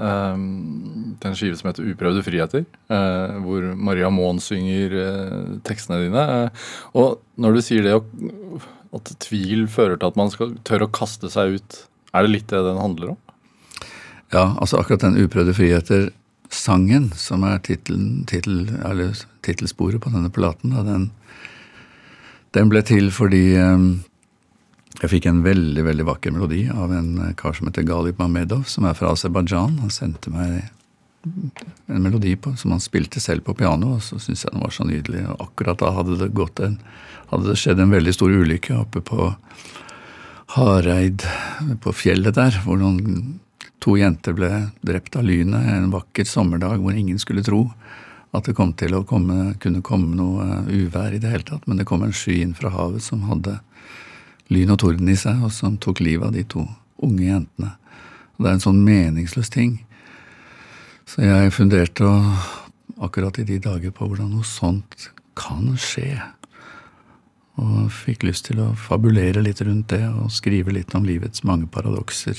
Um, 0.00 1.16
den 1.20 1.34
skive 1.36 1.58
som 1.58 1.68
heter 1.68 1.84
'Uprøvde 1.84 2.22
friheter', 2.24 2.64
uh, 2.88 3.36
hvor 3.44 3.66
Maria 3.76 4.08
Moen 4.08 4.38
synger 4.40 4.94
uh, 4.96 5.58
tekstene 5.66 6.06
dine. 6.06 6.22
Uh, 6.24 6.70
og 6.96 7.20
når 7.36 7.58
du 7.58 7.60
sier 7.60 7.84
det 7.84 7.98
at 8.96 9.10
tvil 9.20 9.66
fører 9.68 10.00
til 10.00 10.08
at 10.08 10.16
man 10.16 10.32
skal 10.32 10.54
tør 10.64 10.86
å 10.86 10.92
kaste 10.94 11.28
seg 11.28 11.58
ut, 11.58 11.82
er 12.14 12.24
det 12.24 12.32
litt 12.32 12.48
det 12.48 12.62
den 12.64 12.80
handler 12.80 13.12
om? 13.12 13.20
Ja, 14.32 14.56
altså 14.56 14.80
akkurat 14.80 15.04
den 15.04 15.20
'Uprøvde 15.20 15.52
friheter'-sangen, 15.58 17.12
som 17.12 17.44
er 17.44 17.58
titel, 17.58 18.24
titel, 18.24 18.70
på 20.00 20.14
denne 20.14 20.32
platen, 20.32 20.70
den, 20.70 21.10
den, 22.56 22.72
ble 22.72 22.82
til 22.82 23.10
fordi 23.10 23.58
um, 23.60 24.00
jeg 25.00 25.12
fikk 25.14 25.30
en 25.30 25.40
veldig 25.44 25.84
veldig 25.86 26.06
vakker 26.08 26.34
melodi 26.34 26.66
av 26.72 26.92
en 26.92 27.14
eh, 27.24 27.32
kar 27.38 27.56
som 27.56 27.70
heter 27.70 27.86
Galip 27.88 28.20
Mamedov, 28.20 28.66
som 28.68 28.84
er 28.88 28.96
fra 28.98 29.14
Aserbajdsjan. 29.14 29.78
Han 29.80 29.94
sendte 29.94 30.32
meg 30.34 30.68
en 31.24 32.02
melodi 32.04 32.34
på, 32.36 32.52
som 32.56 32.74
han 32.74 32.82
spilte 32.84 33.20
selv 33.20 33.44
på 33.44 33.54
piano, 33.56 33.96
og 33.96 34.04
så 34.04 34.20
syntes 34.20 34.44
jeg 34.44 34.54
den 34.54 34.64
var 34.64 34.74
så 34.76 34.86
nydelig. 34.88 35.24
Og 35.32 35.46
akkurat 35.48 35.80
da 35.80 35.92
hadde 35.96 36.18
det, 36.20 36.30
gått 36.36 36.60
en, 36.64 36.78
hadde 37.32 37.48
det 37.48 37.58
skjedd 37.60 37.80
en 37.80 37.94
veldig 37.96 38.14
stor 38.16 38.32
ulykke 38.32 38.76
oppe 38.80 39.04
på 39.04 39.30
Hareid, 40.56 41.24
på 41.80 41.94
fjellet 41.94 42.36
der, 42.36 42.60
hvor 42.64 42.80
noen, 42.80 43.38
to 43.80 43.94
jenter 43.96 44.34
ble 44.36 44.50
drept 44.84 45.14
av 45.16 45.24
lynet 45.24 45.68
en 45.72 45.86
vakker 45.94 46.26
sommerdag 46.28 46.82
hvor 46.82 46.92
ingen 46.92 47.16
skulle 47.22 47.40
tro 47.40 47.62
at 48.36 48.44
det 48.44 48.52
kom 48.58 48.74
til 48.76 48.92
å 48.92 49.04
komme, 49.08 49.54
kunne 49.62 49.80
komme 49.82 50.12
noe 50.18 50.60
uvær 50.68 51.14
i 51.16 51.20
det 51.22 51.30
hele 51.32 51.46
tatt. 51.46 51.64
Men 51.66 51.80
det 51.80 51.86
kom 51.88 52.04
en 52.04 52.12
sky 52.14 52.42
inn 52.44 52.52
fra 52.54 52.70
havet 52.74 53.02
som 53.02 53.24
hadde 53.30 53.56
lyn 54.50 54.72
og 54.74 54.80
torden 54.82 55.10
i 55.10 55.18
seg, 55.18 55.42
og 55.44 55.54
som 55.54 55.78
tok 55.80 56.02
livet 56.02 56.28
av 56.28 56.34
de 56.34 56.44
to 56.44 56.66
unge 57.00 57.24
jentene. 57.24 57.72
Og 58.36 58.44
det 58.44 58.50
er 58.50 58.58
en 58.58 58.66
sånn 58.66 58.82
meningsløs 58.84 59.52
ting. 59.52 59.78
Så 61.08 61.24
jeg 61.24 61.54
funderte 61.54 62.10
akkurat 63.00 63.38
i 63.40 63.46
de 63.48 63.58
dager 63.62 63.94
på 63.94 64.06
hvordan 64.06 64.30
noe 64.34 64.46
sånt 64.46 65.08
kan 65.38 65.72
skje. 65.80 66.20
Og 67.60 67.90
fikk 67.92 68.24
lyst 68.28 68.48
til 68.48 68.60
å 68.62 68.72
fabulere 68.78 69.42
litt 69.44 69.62
rundt 69.64 69.90
det 69.92 70.04
og 70.08 70.32
skrive 70.34 70.74
litt 70.74 70.94
om 70.96 71.08
livets 71.08 71.44
mange 71.44 71.68
paradokser 71.70 72.38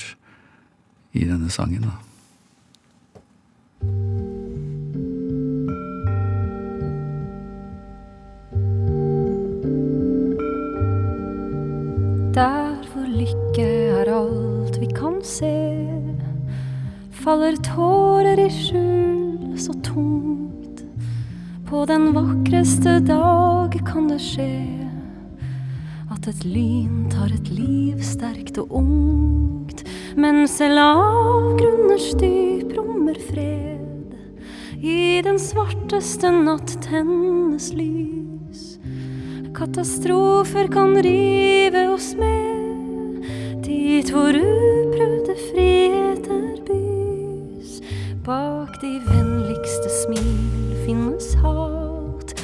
i 1.12 1.26
denne 1.28 1.50
sangen. 1.52 1.90
da. 1.90 4.11
Der 12.32 12.78
hvor 12.88 13.04
lykke 13.12 13.64
er 13.92 14.08
alt 14.08 14.78
vi 14.80 14.86
kan 14.88 15.18
se, 15.20 15.52
faller 17.12 17.58
tårer 17.60 18.40
i 18.40 18.46
skjul 18.48 19.58
så 19.60 19.74
tungt. 19.84 20.80
På 21.68 21.82
den 21.84 22.14
vakreste 22.16 23.02
dag 23.04 23.76
kan 23.84 24.08
det 24.08 24.16
skje 24.24 24.48
at 26.08 26.30
et 26.32 26.48
lyn 26.48 27.04
tar 27.12 27.36
et 27.36 27.52
liv 27.52 28.00
sterkt 28.00 28.56
og 28.64 28.72
ungt. 28.80 29.84
Men 30.16 30.46
selv 30.48 30.80
avgrunners 30.86 32.14
dyp 32.16 32.72
rommer 32.78 33.20
fred. 33.28 34.16
I 34.80 35.20
den 35.20 35.36
svarteste 35.36 36.32
natt 36.32 36.78
tennes 36.88 37.74
lys. 37.76 38.21
Katastrofer 39.62 40.66
kan 40.66 41.02
rive 41.02 41.88
oss 41.94 42.16
med 42.18 43.22
dit 43.62 44.08
hvor 44.10 44.34
uprøvde 44.34 45.36
friheter 45.38 46.56
bys. 46.66 47.76
Bak 48.26 48.80
de 48.82 48.90
vennligste 49.06 49.92
smil 50.00 50.72
finnes 50.82 51.28
hat. 51.44 52.34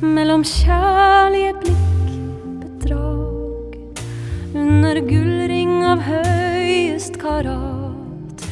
Mellom 0.00 0.40
kjærlige 0.40 1.52
blikk 1.66 2.16
bedrag. 2.62 3.76
Under 4.56 5.02
gullring 5.04 5.76
av 5.84 6.00
høyest 6.08 7.20
karat 7.20 8.48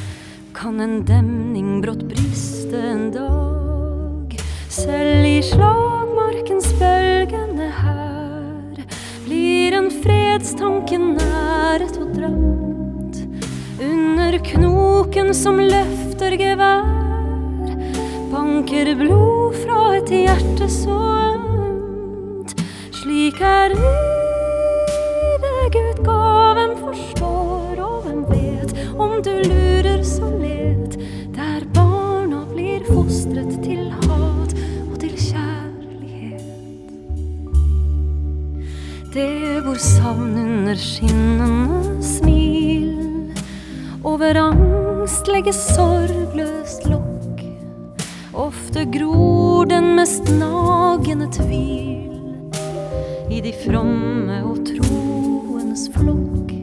kan 0.53 0.85
en 0.85 1.01
demning 1.09 1.81
brått 1.81 2.05
briste 2.12 2.77
en 2.92 3.09
dag. 3.16 4.37
Selv 4.68 5.25
i 5.25 5.38
slagmarkens 5.48 6.75
bølgende 6.77 7.72
her 7.81 8.02
blir 9.33 9.73
en 9.73 9.88
fredstanke 10.03 10.99
næret 11.01 11.97
og 11.97 12.11
drømt. 12.12 13.16
Under 13.81 14.37
knoken 14.45 15.33
som 15.35 15.57
løfter 15.57 16.37
gevær, 16.37 16.85
banker 18.33 18.92
blod 19.01 19.57
fra 19.62 19.81
et 19.97 20.13
hjerte 20.13 20.69
så 20.69 20.98
ømt. 21.33 22.52
Slik 23.00 23.40
er 23.40 23.73
livet 23.73 25.67
Gud 25.79 26.04
ga, 26.04 26.21
hvem 26.59 26.77
forstår, 26.85 27.81
og 27.81 27.98
hvem 28.04 28.23
vet 28.35 28.77
om 29.00 29.17
du 29.25 29.33
lurer 29.48 30.04
så 30.04 30.29
let, 30.37 30.52
savn 39.83 40.37
under 40.38 40.76
skinnende 40.78 42.02
smil, 42.02 43.35
over 44.06 44.38
angst 44.38 45.26
legges 45.26 45.58
sorgløst 45.74 46.87
lokk. 46.87 47.40
Ofte 48.33 48.85
gror 48.94 49.66
den 49.66 49.96
mest 49.96 50.30
nagende 50.38 51.26
tvil 51.35 52.54
i 53.33 53.40
de 53.42 53.52
fromme 53.64 54.38
og 54.46 54.62
troendes 54.68 55.88
flokk. 55.96 56.54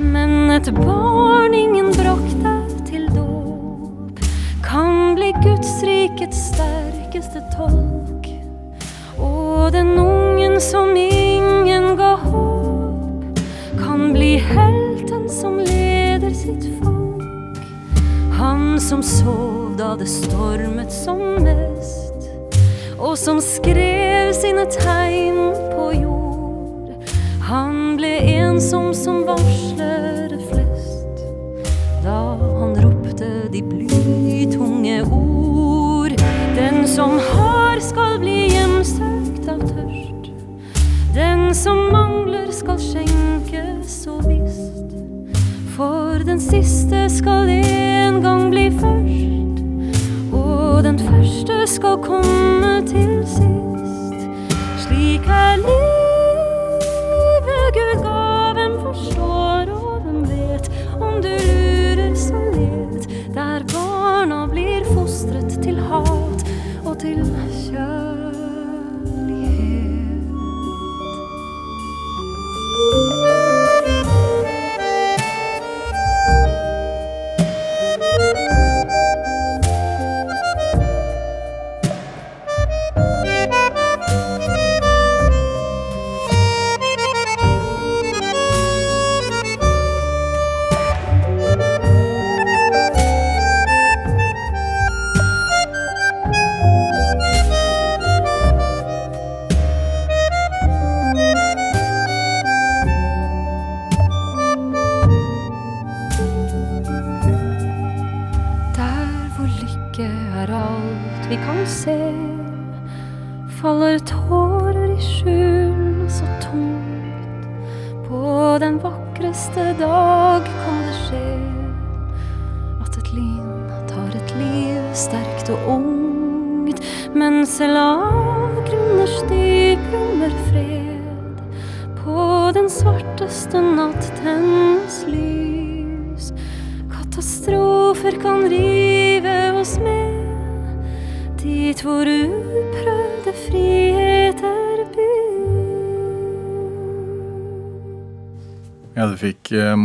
Men 0.00 0.54
et 0.56 0.72
barn 0.78 1.52
ingen 1.54 1.92
brakte 1.98 2.54
til 2.88 3.10
dåp, 3.12 4.24
kan 4.64 5.12
bli 5.18 5.34
Guds 5.44 5.74
rikets 5.84 6.48
sterkeste 6.48 7.44
tolk. 7.52 8.30
Og 9.20 9.68
den 9.76 9.92
ungen 10.00 10.56
som 10.64 10.96
ingen 10.96 11.31
sitt 16.42 16.64
folk. 16.82 17.22
Han 18.38 18.80
som 18.80 19.02
sov 19.02 19.76
da 19.78 19.94
det 19.98 20.08
stormet 20.10 20.90
som 20.92 21.20
mest, 21.44 22.26
og 22.98 23.14
som 23.18 23.38
skrev 23.42 24.32
sine 24.34 24.64
tegn 24.74 25.52
på 25.74 25.86
jord. 26.00 26.90
Han 27.46 27.96
ble 28.00 28.10
ensom 28.32 28.90
som 28.96 29.22
varsler 29.28 30.34
flest. 30.50 31.22
Da 32.02 32.18
han 32.58 32.74
ropte 32.82 33.30
de 33.52 33.62
blytunge 33.62 35.02
ord. 35.06 36.16
Den 36.58 36.86
som 36.88 37.18
har, 37.30 37.78
skal 37.82 38.18
bli 38.22 38.48
hjemsøkt 38.54 39.46
av 39.52 39.62
tørst. 39.68 40.32
Den 41.14 41.50
som 41.54 41.86
mangler, 41.92 42.50
skal 42.52 42.80
skjenkes 42.82 44.02
og 44.10 44.26
visst. 44.26 44.41
For 45.72 46.20
den 46.24 46.40
siste 46.40 47.08
skal 47.08 47.48
en 47.48 48.22
gang 48.22 48.50
bli 48.50 48.70
først. 48.70 49.62
Og 50.36 50.84
den 50.84 50.98
første 50.98 51.66
skal 51.66 51.96
komme 52.02 52.82
til 52.86 53.24
sist. 53.24 54.28
Slik 54.84 55.24
er 55.32 55.56
livet 55.64 57.72
Gud 57.78 58.02
ga, 58.04 58.52
hvem 58.58 58.74
forstår 58.82 59.72
og 59.72 60.04
hvem 60.04 60.20
vet? 60.28 60.68
Om 61.00 61.22
du 61.24 61.32
lurer, 61.32 62.12
så 62.20 62.36
let. 62.52 63.08
Der 63.32 63.64
barna 63.72 64.44
blir 64.52 64.84
fostret 64.92 65.56
til 65.62 65.80
hat 65.80 66.44
og 66.84 66.98
til 67.00 67.24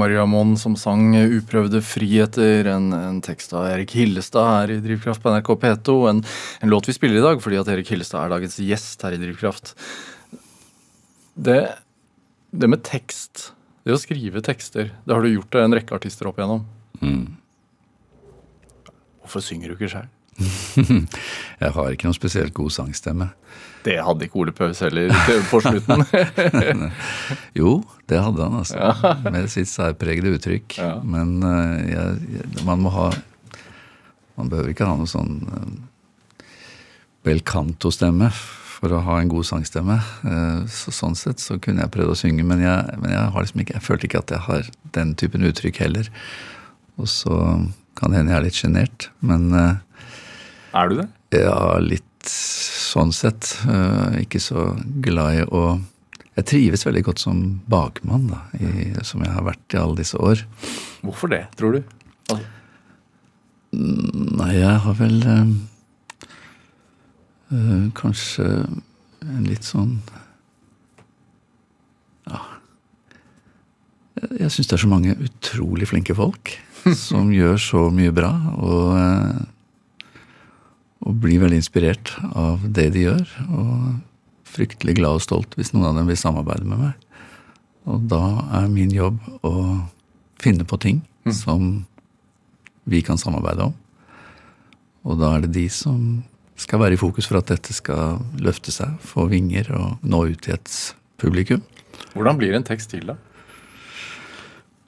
fikk 0.07 0.15
Maria 0.15 0.25
Monn 0.25 0.55
som 0.57 0.75
sang 0.75 1.13
'Uprøvde 1.15 1.81
friheter', 1.83 2.67
en, 2.67 2.93
en 2.93 3.21
tekst 3.21 3.51
av 3.53 3.67
Erik 3.67 3.91
Hillestad 3.91 4.45
her 4.47 4.71
i 4.71 4.79
Drivkraft 4.79 5.21
på 5.21 5.29
NRK 5.29 5.49
P2. 5.59 6.09
En, 6.09 6.23
en 6.61 6.69
låt 6.69 6.87
vi 6.87 6.93
spiller 6.93 7.17
i 7.17 7.25
dag 7.25 7.41
fordi 7.41 7.59
at 7.59 7.67
Erik 7.67 7.89
Hillestad 7.91 8.23
er 8.23 8.29
dagens 8.31 8.57
gjest 8.57 9.01
her 9.03 9.13
i 9.13 9.19
Drivkraft. 9.19 9.75
Det, 11.35 11.75
det 12.51 12.69
med 12.69 12.83
tekst, 12.83 13.53
det 13.83 13.93
å 13.93 13.99
skrive 13.99 14.41
tekster, 14.41 14.93
det 15.03 15.13
har 15.13 15.21
du 15.21 15.33
gjort 15.33 15.55
en 15.59 15.75
rekke 15.75 15.95
artister 15.95 16.27
opp 16.27 16.39
igjennom. 16.39 16.63
Hvorfor 19.21 19.43
synger 19.43 19.69
du 19.69 19.75
ikke 19.75 19.91
sjøl? 19.91 20.07
Jeg 21.63 21.73
har 21.73 21.93
ikke 21.93 22.07
noen 22.07 22.17
spesielt 22.17 22.53
god 22.57 22.73
sangstemme. 22.73 23.31
Det 23.87 23.95
hadde 24.03 24.27
ikke 24.27 24.41
Ole 24.41 24.53
Paus 24.55 24.81
heller 24.83 25.13
på 25.49 25.61
slutten. 25.63 26.03
Jo, 27.59 27.79
det 28.09 28.19
hadde 28.21 28.43
han, 28.43 28.59
altså. 28.61 29.15
Med 29.31 29.49
sitt 29.53 29.71
særpregede 29.71 30.35
uttrykk. 30.37 30.77
Ja. 30.77 30.97
Men 31.01 31.39
uh, 31.45 31.77
jeg, 31.87 32.45
man 32.67 32.83
må 32.83 32.93
ha 32.93 33.09
Man 34.37 34.51
behøver 34.51 34.69
ikke 34.69 34.85
ha 34.85 34.93
noe 34.99 35.09
sånn 35.09 35.39
uh, 35.49 36.43
bel 37.25 37.39
canto-stemme 37.41 38.29
for 38.77 38.93
å 38.93 38.99
ha 39.01 39.15
en 39.17 39.31
god 39.31 39.47
sangstemme. 39.49 39.95
Uh, 40.21 40.67
så 40.69 40.93
sånn 40.93 41.17
sett 41.17 41.41
så 41.41 41.57
kunne 41.57 41.81
jeg 41.81 41.93
prøvd 41.95 42.13
å 42.13 42.19
synge, 42.19 42.45
men 42.45 42.61
jeg, 42.61 42.99
men 43.01 43.15
jeg 43.15 43.33
har 43.33 43.47
liksom 43.47 43.63
ikke 43.63 43.79
Jeg 43.79 43.85
følte 43.87 44.09
ikke 44.09 44.21
at 44.21 44.35
jeg 44.35 44.45
har 44.45 44.69
den 44.99 45.15
typen 45.17 45.47
uttrykk 45.49 45.81
heller. 45.87 46.11
Og 47.01 47.09
så 47.09 47.39
kan 47.97 48.13
det 48.13 48.19
hende 48.19 48.33
jeg 48.33 48.39
er 48.39 48.45
litt 48.45 48.59
sjenert, 48.59 49.07
men 49.25 49.49
eh, 49.57 49.77
er 50.83 50.89
du 50.91 50.95
det? 51.01 51.07
ja, 51.37 51.77
litt 51.83 52.03
sånn 52.27 53.11
sett. 53.15 53.53
eh, 53.67 54.21
ikke 54.23 54.39
så 54.43 54.69
glad 55.03 55.35
i 55.41 55.43
å 55.47 55.79
Jeg 56.37 56.45
trives 56.51 56.85
veldig 56.85 57.01
godt 57.07 57.19
som 57.23 57.61
bakmann, 57.65 58.27
da, 58.29 58.43
i, 58.61 58.93
som 59.03 59.23
jeg 59.25 59.31
har 59.33 59.43
vært 59.47 59.73
i 59.73 59.79
alle 59.81 59.97
disse 59.97 60.17
år. 60.21 60.43
Hvorfor 61.01 61.31
det, 61.33 61.47
tror 61.57 61.73
du? 61.73 61.81
Altså, 62.29 62.45
Nei, 63.73 64.53
jeg 64.59 64.77
har 64.85 64.93
vel 64.99 65.17
eh, 65.27 65.49
kanskje 67.97 68.45
en 69.27 69.43
litt 69.47 69.65
sånn 69.67 69.97
Ja 72.27 72.39
Jeg, 74.39 74.49
syns 74.53 74.67
det 74.69 74.77
er 74.77 74.81
så 74.85 74.89
mange 74.91 75.17
utrolig 75.25 75.87
flinke 75.91 76.15
folk 76.17 76.53
som 77.07 77.29
gjør 77.33 77.57
så 77.61 77.87
mye 77.93 78.13
bra, 78.15 78.31
og, 78.57 78.95
eh, 78.97 79.37
og 81.07 81.19
blir 81.23 81.39
veldig 81.39 81.61
inspirert 81.61 82.11
av 82.35 82.63
det 82.67 82.89
de 82.95 83.07
gjør. 83.07 83.25
Og 83.47 83.73
fryktelig 84.47 84.97
glad 84.99 85.19
og 85.19 85.23
stolt 85.23 85.57
hvis 85.57 85.73
noen 85.73 85.89
av 85.91 85.99
dem 85.99 86.09
vil 86.11 86.19
samarbeide 86.19 86.67
med 86.67 86.81
meg. 86.83 86.95
Og 87.87 88.07
da 88.11 88.23
er 88.59 88.71
min 88.71 88.91
jobb 88.91 89.19
å 89.47 89.53
finne 90.41 90.67
på 90.67 90.79
ting 90.83 91.01
som 91.33 91.85
vi 92.87 93.01
kan 93.03 93.19
samarbeide 93.19 93.69
om. 93.69 93.75
Og 95.07 95.19
da 95.21 95.35
er 95.35 95.45
det 95.45 95.53
de 95.55 95.67
som 95.71 96.23
skal 96.59 96.81
være 96.81 96.97
i 96.97 96.99
fokus 96.99 97.27
for 97.29 97.39
at 97.39 97.51
dette 97.51 97.75
skal 97.75 98.19
løfte 98.43 98.73
seg, 98.73 98.97
få 98.99 99.27
vinger 99.31 99.69
og 99.77 100.03
nå 100.03 100.23
ut 100.33 100.41
til 100.43 100.57
et 100.57 100.73
publikum. 101.21 101.63
hvordan 102.13 102.37
blir 102.37 102.55
en 102.55 102.65
tekst 102.65 102.89
til, 102.91 103.05
da? 103.07 103.15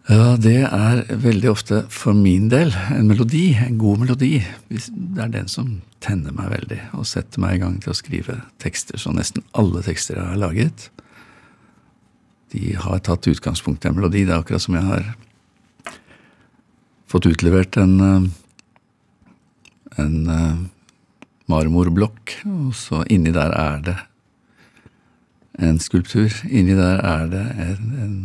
Ja, 0.10 0.34
det 0.42 0.64
er 0.66 1.04
veldig 1.22 1.50
ofte 1.52 1.84
for 1.94 2.18
min 2.18 2.48
del 2.50 2.72
en 2.96 3.06
melodi, 3.12 3.52
en 3.62 3.76
god 3.78 4.00
melodi. 4.02 4.40
Det 4.66 5.22
er 5.22 5.30
den 5.30 5.50
som 5.52 5.76
tenner 6.02 6.34
meg 6.34 6.50
veldig 6.50 6.80
og 6.98 7.06
setter 7.06 7.44
meg 7.44 7.60
i 7.60 7.62
gang 7.62 7.76
til 7.84 7.94
å 7.94 7.98
skrive 7.98 8.40
tekster. 8.58 8.98
Så 8.98 9.14
nesten 9.14 9.46
alle 9.54 9.84
tekster 9.86 10.18
jeg 10.18 10.32
har 10.32 10.42
laget, 10.42 10.88
de 12.50 12.74
har 12.74 13.04
tatt 13.06 13.30
utgangspunkt 13.30 13.86
i 13.86 13.92
en 13.92 14.00
melodi. 14.00 14.24
Det 14.26 14.34
er 14.34 14.42
akkurat 14.42 14.66
som 14.66 14.80
jeg 14.80 14.88
har 14.88 15.06
fått 17.14 17.30
utlevert 17.30 17.78
en, 17.78 17.94
eh, 18.02 18.26
en 20.02 20.18
eh, 20.40 20.66
marmorblokk, 21.54 22.34
og 22.50 22.74
så 22.74 23.04
inni 23.14 23.30
der 23.38 23.54
er 23.54 23.86
det 23.86 23.98
en 25.62 25.78
skulptur. 25.78 26.34
Inni 26.50 26.74
der 26.74 26.98
er 26.98 27.30
det 27.30 27.46
en, 27.62 27.94
en 28.02 28.20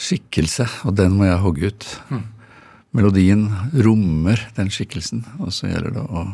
skikkelse, 0.00 0.64
og 0.88 0.94
den 0.98 1.16
må 1.18 1.26
jeg 1.28 1.40
hogge 1.42 1.70
ut. 1.72 1.86
Melodien 2.96 3.44
rommer 3.84 4.40
den 4.56 4.70
skikkelsen, 4.72 5.22
og 5.38 5.52
så 5.54 5.68
gjelder 5.70 5.92
det 5.98 6.04
å, 6.08 6.24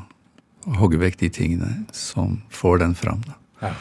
å 0.70 0.76
hogge 0.80 1.00
vekk 1.02 1.18
de 1.24 1.30
tingene 1.34 1.72
som 1.96 2.38
får 2.54 2.80
den 2.84 2.94
fram. 2.96 3.24
Ja. 3.60 3.72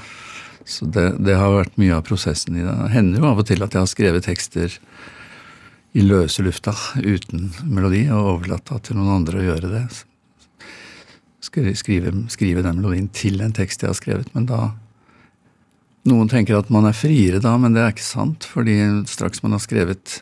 Så 0.65 0.87
det, 0.89 1.05
det 1.21 1.35
har 1.37 1.53
vært 1.53 1.77
mye 1.77 1.93
av 1.99 2.01
prosessen 2.07 2.57
i 2.57 2.63
det. 2.65 2.73
Det 2.73 2.89
hender 2.95 3.21
jo 3.21 3.29
av 3.29 3.43
og 3.43 3.47
til 3.47 3.61
at 3.61 3.75
jeg 3.77 3.83
har 3.85 3.91
skrevet 3.91 4.25
tekster 4.25 4.79
i 5.95 6.03
løse 6.03 6.43
lufta 6.43 6.73
uten 6.97 7.51
melodi, 7.69 8.07
og 8.11 8.31
overlatt 8.33 8.73
til 8.83 8.97
noen 8.97 9.13
andre 9.21 9.39
å 9.39 9.45
gjøre 9.51 9.69
det. 9.77 9.83
Skri- 11.45 11.75
Skrive, 11.77 12.11
skrive 12.33 12.65
den 12.65 12.81
melodien 12.81 13.07
til 13.13 13.37
en 13.45 13.53
tekst 13.55 13.85
jeg 13.85 13.93
har 13.93 13.99
skrevet, 14.01 14.33
men 14.33 14.49
da 14.49 14.71
noen 16.05 16.29
tenker 16.31 16.59
at 16.59 16.71
man 16.73 16.87
er 16.89 16.95
friere 16.97 17.41
da, 17.43 17.55
men 17.61 17.75
det 17.75 17.83
er 17.83 17.93
ikke 17.93 18.05
sant. 18.05 18.45
fordi 18.45 18.77
straks 19.09 19.43
man 19.43 19.55
har 19.57 19.63
skrevet 19.63 20.21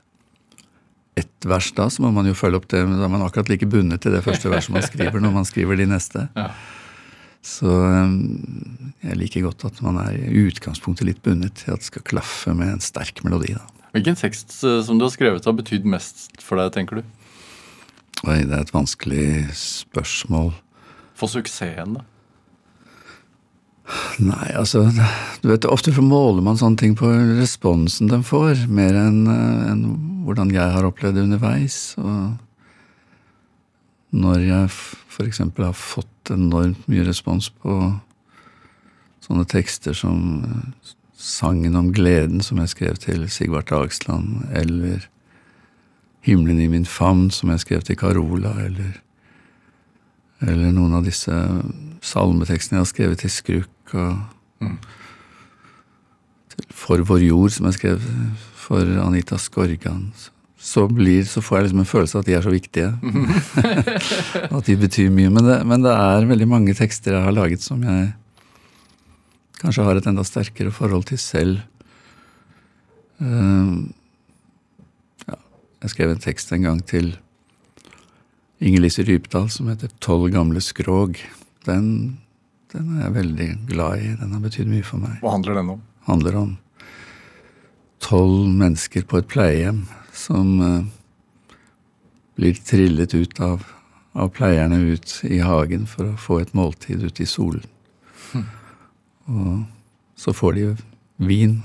ett 1.19 1.45
vers 1.45 1.71
da, 1.77 1.89
så 1.93 2.01
må 2.01 2.11
man 2.15 2.27
jo 2.27 2.35
følge 2.37 2.59
opp 2.61 2.69
det. 2.71 2.81
Da 2.81 3.05
er 3.05 3.11
man 3.11 3.25
akkurat 3.25 3.51
like 3.51 3.67
bundet 3.69 4.01
til 4.03 4.15
det 4.15 4.23
første 4.25 4.49
verset 4.49 4.73
man 4.73 4.85
skriver, 4.85 5.19
når 5.21 5.35
man 5.35 5.49
skriver 5.49 5.79
de 5.79 5.89
neste. 5.95 6.29
Ja. 6.43 6.51
Så 7.43 7.67
eh, 7.67 8.11
jeg 9.03 9.17
liker 9.19 9.43
godt 9.43 9.65
at 9.67 9.81
man 9.83 9.97
er 9.99 10.13
i 10.15 10.45
utgangspunktet 10.47 11.09
litt 11.09 11.17
bundet 11.25 11.57
til 11.59 11.73
at 11.73 11.81
det 11.83 11.89
skal 11.89 12.05
klaffe 12.07 12.53
med 12.55 12.77
en 12.77 12.83
sterk 12.83 13.19
melodi. 13.25 13.51
da. 13.57 13.65
Hvilken 13.91 14.15
tekst 14.15 14.55
eh, 14.63 14.79
som 14.87 14.95
du 14.95 15.03
har 15.03 15.11
skrevet 15.11 15.43
har 15.43 15.57
betydd 15.57 15.83
mest 15.83 16.39
for 16.39 16.61
deg, 16.61 16.71
tenker 16.71 17.01
du? 17.01 17.03
Oi, 18.23 18.37
det 18.47 18.55
er 18.55 18.63
et 18.63 18.71
vanskelig 18.71 19.27
spørsmål. 19.59 20.53
For 21.19 21.35
suksessen, 21.35 21.99
da? 21.99 22.05
Nei, 24.23 24.47
altså 24.55 24.85
du 25.41 25.49
vet, 25.49 25.65
Ofte 25.67 25.91
måler 25.99 26.43
man 26.45 26.57
sånne 26.59 26.79
ting 26.79 26.93
på 26.95 27.09
responsen 27.39 28.07
de 28.11 28.21
får, 28.23 28.65
mer 28.71 28.95
enn 28.95 29.27
en 29.27 29.83
hvordan 30.23 30.53
jeg 30.55 30.71
har 30.71 30.87
opplevd 30.87 31.17
det 31.17 31.25
underveis. 31.27 31.77
Og 31.99 32.37
når 34.15 34.39
jeg 34.45 34.69
f.eks. 34.71 35.41
har 35.43 35.75
fått 35.75 36.31
enormt 36.31 36.87
mye 36.87 37.03
respons 37.07 37.49
på 37.63 37.99
sånne 39.23 39.45
tekster 39.49 39.95
som 39.97 40.43
eh, 40.47 40.91
Sangen 41.23 41.77
om 41.79 41.93
gleden, 41.95 42.41
som 42.43 42.57
jeg 42.59 42.71
skrev 42.73 42.97
til 42.99 43.21
Sigvart 43.31 43.69
Dagsland, 43.69 44.41
eller 44.59 45.05
Himmelen 46.25 46.59
i 46.59 46.67
min 46.67 46.83
favn, 46.83 47.29
som 47.31 47.47
jeg 47.53 47.61
skrev 47.63 47.85
til 47.87 47.95
Carola, 47.95 48.51
eller, 48.65 48.97
eller 50.43 50.73
noen 50.75 50.93
av 50.99 51.07
disse 51.07 51.33
salmetekstene 52.03 52.79
jeg 52.79 52.83
har 52.83 52.91
skrevet 52.91 53.23
til 53.23 53.33
Skruk, 53.33 53.95
og 53.95 54.17
Mm. 54.63 54.77
til 56.49 56.65
For 56.69 56.97
vår 57.03 57.25
jord, 57.27 57.51
som 57.51 57.65
jeg 57.67 57.73
skrev 57.73 58.05
for 58.55 58.87
Anita 59.03 59.37
Skorgan. 59.37 60.13
Så, 60.63 60.87
blir, 60.87 61.25
så 61.27 61.41
får 61.43 61.57
jeg 61.57 61.65
liksom 61.65 61.79
en 61.79 61.89
følelse 61.89 62.17
av 62.17 62.21
at 62.23 62.29
de 62.29 62.35
er 62.37 62.45
så 62.45 62.53
viktige. 62.53 62.93
at 64.57 64.65
de 64.69 64.75
betyr 64.79 65.09
mye. 65.11 65.31
Men 65.33 65.43
det, 65.43 65.57
men 65.67 65.83
det 65.83 65.91
er 65.91 66.29
veldig 66.29 66.47
mange 66.47 66.75
tekster 66.77 67.17
jeg 67.17 67.25
har 67.25 67.35
laget 67.35 67.65
som 67.65 67.83
jeg 67.83 68.13
kanskje 69.59 69.83
har 69.83 69.99
et 69.99 70.07
enda 70.07 70.23
sterkere 70.27 70.71
forhold 70.75 71.05
til 71.07 71.19
selv. 71.19 71.59
Uh, 73.19 73.83
ja, 75.27 75.37
jeg 75.83 75.93
skrev 75.93 76.15
en 76.15 76.23
tekst 76.23 76.51
en 76.55 76.65
gang 76.67 76.81
til 76.87 77.13
Inger-Lise 78.63 79.03
Rypdal 79.03 79.49
som 79.51 79.67
heter 79.67 79.91
'Tolv 79.99 80.31
gamle 80.31 80.61
skrog'. 80.63 81.19
Den, 81.67 82.17
den 82.71 82.97
er 82.97 83.07
jeg 83.07 83.15
veldig 83.17 83.49
glad 83.67 83.99
i. 83.99 84.13
Den 84.19 84.31
har 84.31 84.43
betydd 84.43 84.69
mye 84.71 84.85
for 84.87 85.03
meg. 85.03 85.19
Hva 85.23 85.35
handler 85.35 85.59
den 85.59 85.73
om? 85.75 85.81
handler 86.03 86.35
om 86.35 86.57
tolv 88.03 88.49
mennesker 88.51 89.05
på 89.07 89.21
et 89.21 89.29
pleiehjem 89.31 89.85
som 90.13 90.49
uh, 90.59 90.83
blir 92.35 92.57
trillet 92.67 93.13
ut 93.15 93.39
av, 93.43 93.63
av 94.13 94.33
pleierne 94.35 94.81
ut 94.91 95.19
i 95.23 95.39
hagen 95.43 95.87
for 95.87 96.11
å 96.11 96.19
få 96.19 96.41
et 96.43 96.53
måltid 96.57 97.05
ute 97.05 97.23
i 97.23 97.29
solen. 97.29 97.63
Og 99.31 99.63
så 100.19 100.33
får 100.35 100.57
de 100.57 100.65
vin 101.23 101.61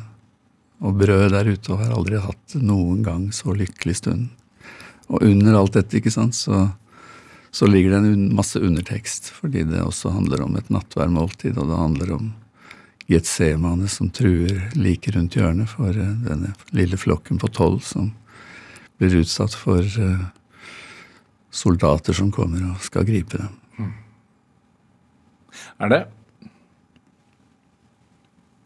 og 0.78 1.00
brød 1.00 1.32
der 1.34 1.48
ute 1.50 1.72
og 1.74 1.80
har 1.82 1.94
aldri 1.96 2.20
hatt 2.22 2.54
noen 2.62 3.02
gang 3.02 3.24
så 3.34 3.50
lykkelig 3.56 3.96
stund. 3.98 4.28
Og 5.08 5.24
under 5.26 5.56
alt 5.58 5.74
dette, 5.74 5.98
ikke 5.98 6.12
sant, 6.14 6.36
så, 6.38 6.68
så 7.58 7.66
ligger 7.66 7.90
det 7.90 7.96
en 7.96 8.34
masse 8.36 8.60
undertekst, 8.62 9.32
fordi 9.34 9.64
det 9.66 9.80
også 9.82 10.12
handler 10.14 10.44
om 10.44 10.54
et 10.60 10.68
nattværmåltid, 10.70 11.56
og 11.58 11.66
det 11.66 11.78
handler 11.80 12.12
om 12.14 12.28
Getsemane 13.10 13.88
som 13.90 14.12
truer 14.14 14.68
like 14.78 15.10
rundt 15.10 15.34
hjørnet 15.34 15.66
for 15.72 15.90
eh, 15.90 16.12
denne 16.22 16.52
lille 16.76 16.94
flokken 17.00 17.40
på 17.42 17.50
tolv 17.56 17.80
som 17.82 18.12
blir 19.00 19.16
utsatt 19.24 19.56
for 19.58 19.82
eh, 19.82 20.22
soldater 21.50 22.14
som 22.14 22.30
kommer 22.30 22.62
og 22.68 22.86
skal 22.86 23.08
gripe 23.08 23.42
dem. 23.42 23.90
Er 25.82 25.94
det 25.96 26.02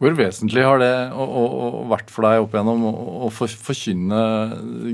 Hvor 0.02 0.20
vesentlig 0.20 0.68
har 0.68 0.84
det 0.84 0.92
å, 1.16 1.24
å, 1.24 1.48
å 1.48 1.82
vært 1.88 2.12
for 2.12 2.28
deg 2.28 2.44
opp 2.44 2.52
igjennom 2.52 2.88
å, 2.90 2.94
å 3.24 3.32
for, 3.32 3.48
forkynne 3.70 4.22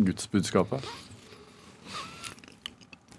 gudsbudskapet? 0.06 0.86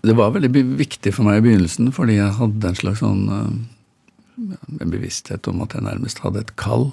Det 0.01 0.15
var 0.15 0.31
veldig 0.31 0.63
viktig 0.79 1.11
for 1.15 1.27
meg 1.27 1.41
i 1.41 1.45
begynnelsen, 1.49 1.91
fordi 1.95 2.15
jeg 2.19 2.37
hadde 2.37 2.69
en 2.69 2.79
slags 2.79 3.01
sånn 3.03 3.25
eh, 3.35 4.79
en 4.79 4.93
bevissthet 4.93 5.49
om 5.51 5.63
at 5.65 5.75
jeg 5.75 5.83
nærmest 5.83 6.21
hadde 6.23 6.45
et 6.45 6.53
kall. 6.59 6.89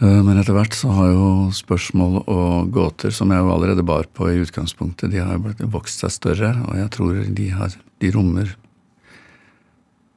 Eh, 0.00 0.20
Men 0.24 0.40
etter 0.40 0.56
hvert 0.56 0.76
så 0.76 0.94
har 0.96 1.12
jo 1.12 1.28
spørsmål 1.54 2.22
og 2.24 2.72
gåter, 2.74 3.12
som 3.14 3.30
jeg 3.34 3.44
jo 3.44 3.52
allerede 3.52 3.84
bar 3.86 4.08
på 4.16 4.30
i 4.30 4.40
utgangspunktet, 4.42 5.12
de 5.12 5.20
har 5.20 5.38
vokst 5.76 6.02
seg 6.02 6.14
større, 6.16 6.54
og 6.64 6.80
jeg 6.80 6.90
tror 6.96 7.22
de, 7.28 7.48
har, 7.52 7.76
de 8.00 8.12
rommer 8.16 8.56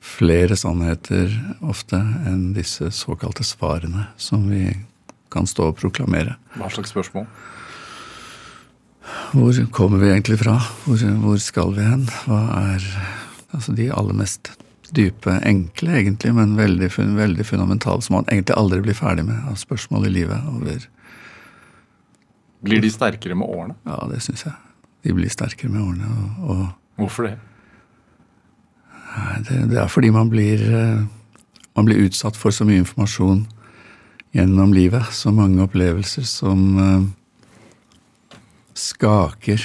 flere 0.05 0.55
sannheter 0.55 1.34
ofte 1.66 1.97
enn 2.30 2.53
disse 2.55 2.91
såkalte 2.93 3.43
svarene 3.43 4.07
som 4.22 4.45
vi 4.51 4.70
kan 5.34 5.49
stå 5.49 5.72
og 5.72 5.80
proklamere. 5.82 6.38
Hva 6.55 6.70
slags 6.72 6.93
spørsmål? 6.93 7.26
Hvor 9.36 9.58
kommer 9.72 10.01
vi 10.01 10.12
egentlig 10.12 10.39
fra? 10.41 10.58
Hvor, 10.86 11.01
hvor 11.22 11.38
skal 11.41 11.74
vi 11.76 11.86
hen? 11.86 12.06
Hva 12.26 12.41
er 12.74 12.86
altså 13.56 13.76
de 13.76 13.89
aller 13.93 14.18
mest 14.18 14.51
dype, 14.95 15.39
enkle 15.47 15.95
egentlig, 15.99 16.34
men 16.36 16.56
veldig, 16.58 16.89
veldig 17.18 17.45
fundamentale, 17.45 18.03
som 18.06 18.20
man 18.20 18.28
egentlig 18.32 18.56
aldri 18.58 18.82
blir 18.86 18.97
ferdig 18.97 19.26
med 19.28 19.47
av 19.49 19.58
spørsmål 19.60 20.08
i 20.08 20.14
livet. 20.14 20.45
Over, 20.51 20.86
Blir 22.66 22.82
de 22.82 22.91
sterkere 22.93 23.36
med 23.38 23.49
årene? 23.49 23.76
ja, 23.86 23.99
det 24.12 24.22
syns 24.26 24.45
jeg. 24.45 24.53
De 25.06 25.14
blir 25.14 25.30
sterkere 25.30 25.70
med 25.70 25.82
årene. 25.82 26.06
Og, 26.06 26.49
og 26.49 27.03
Hvorfor 27.03 27.28
det? 27.28 27.36
det, 29.49 29.60
det 29.70 29.82
er 29.82 29.91
fordi 29.91 30.10
man 30.10 30.30
blir, 30.30 30.62
eh, 30.62 31.03
man 31.76 31.86
blir 31.86 32.06
utsatt 32.06 32.38
for 32.38 32.51
så 32.56 32.66
mye 32.66 32.82
informasjon 32.84 33.45
gjennom 34.36 34.74
livet. 34.74 35.12
Så 35.12 35.32
mange 35.32 35.62
opplevelser 35.64 36.26
som 36.30 36.66
eh, 36.80 37.06
skaker 38.86 39.64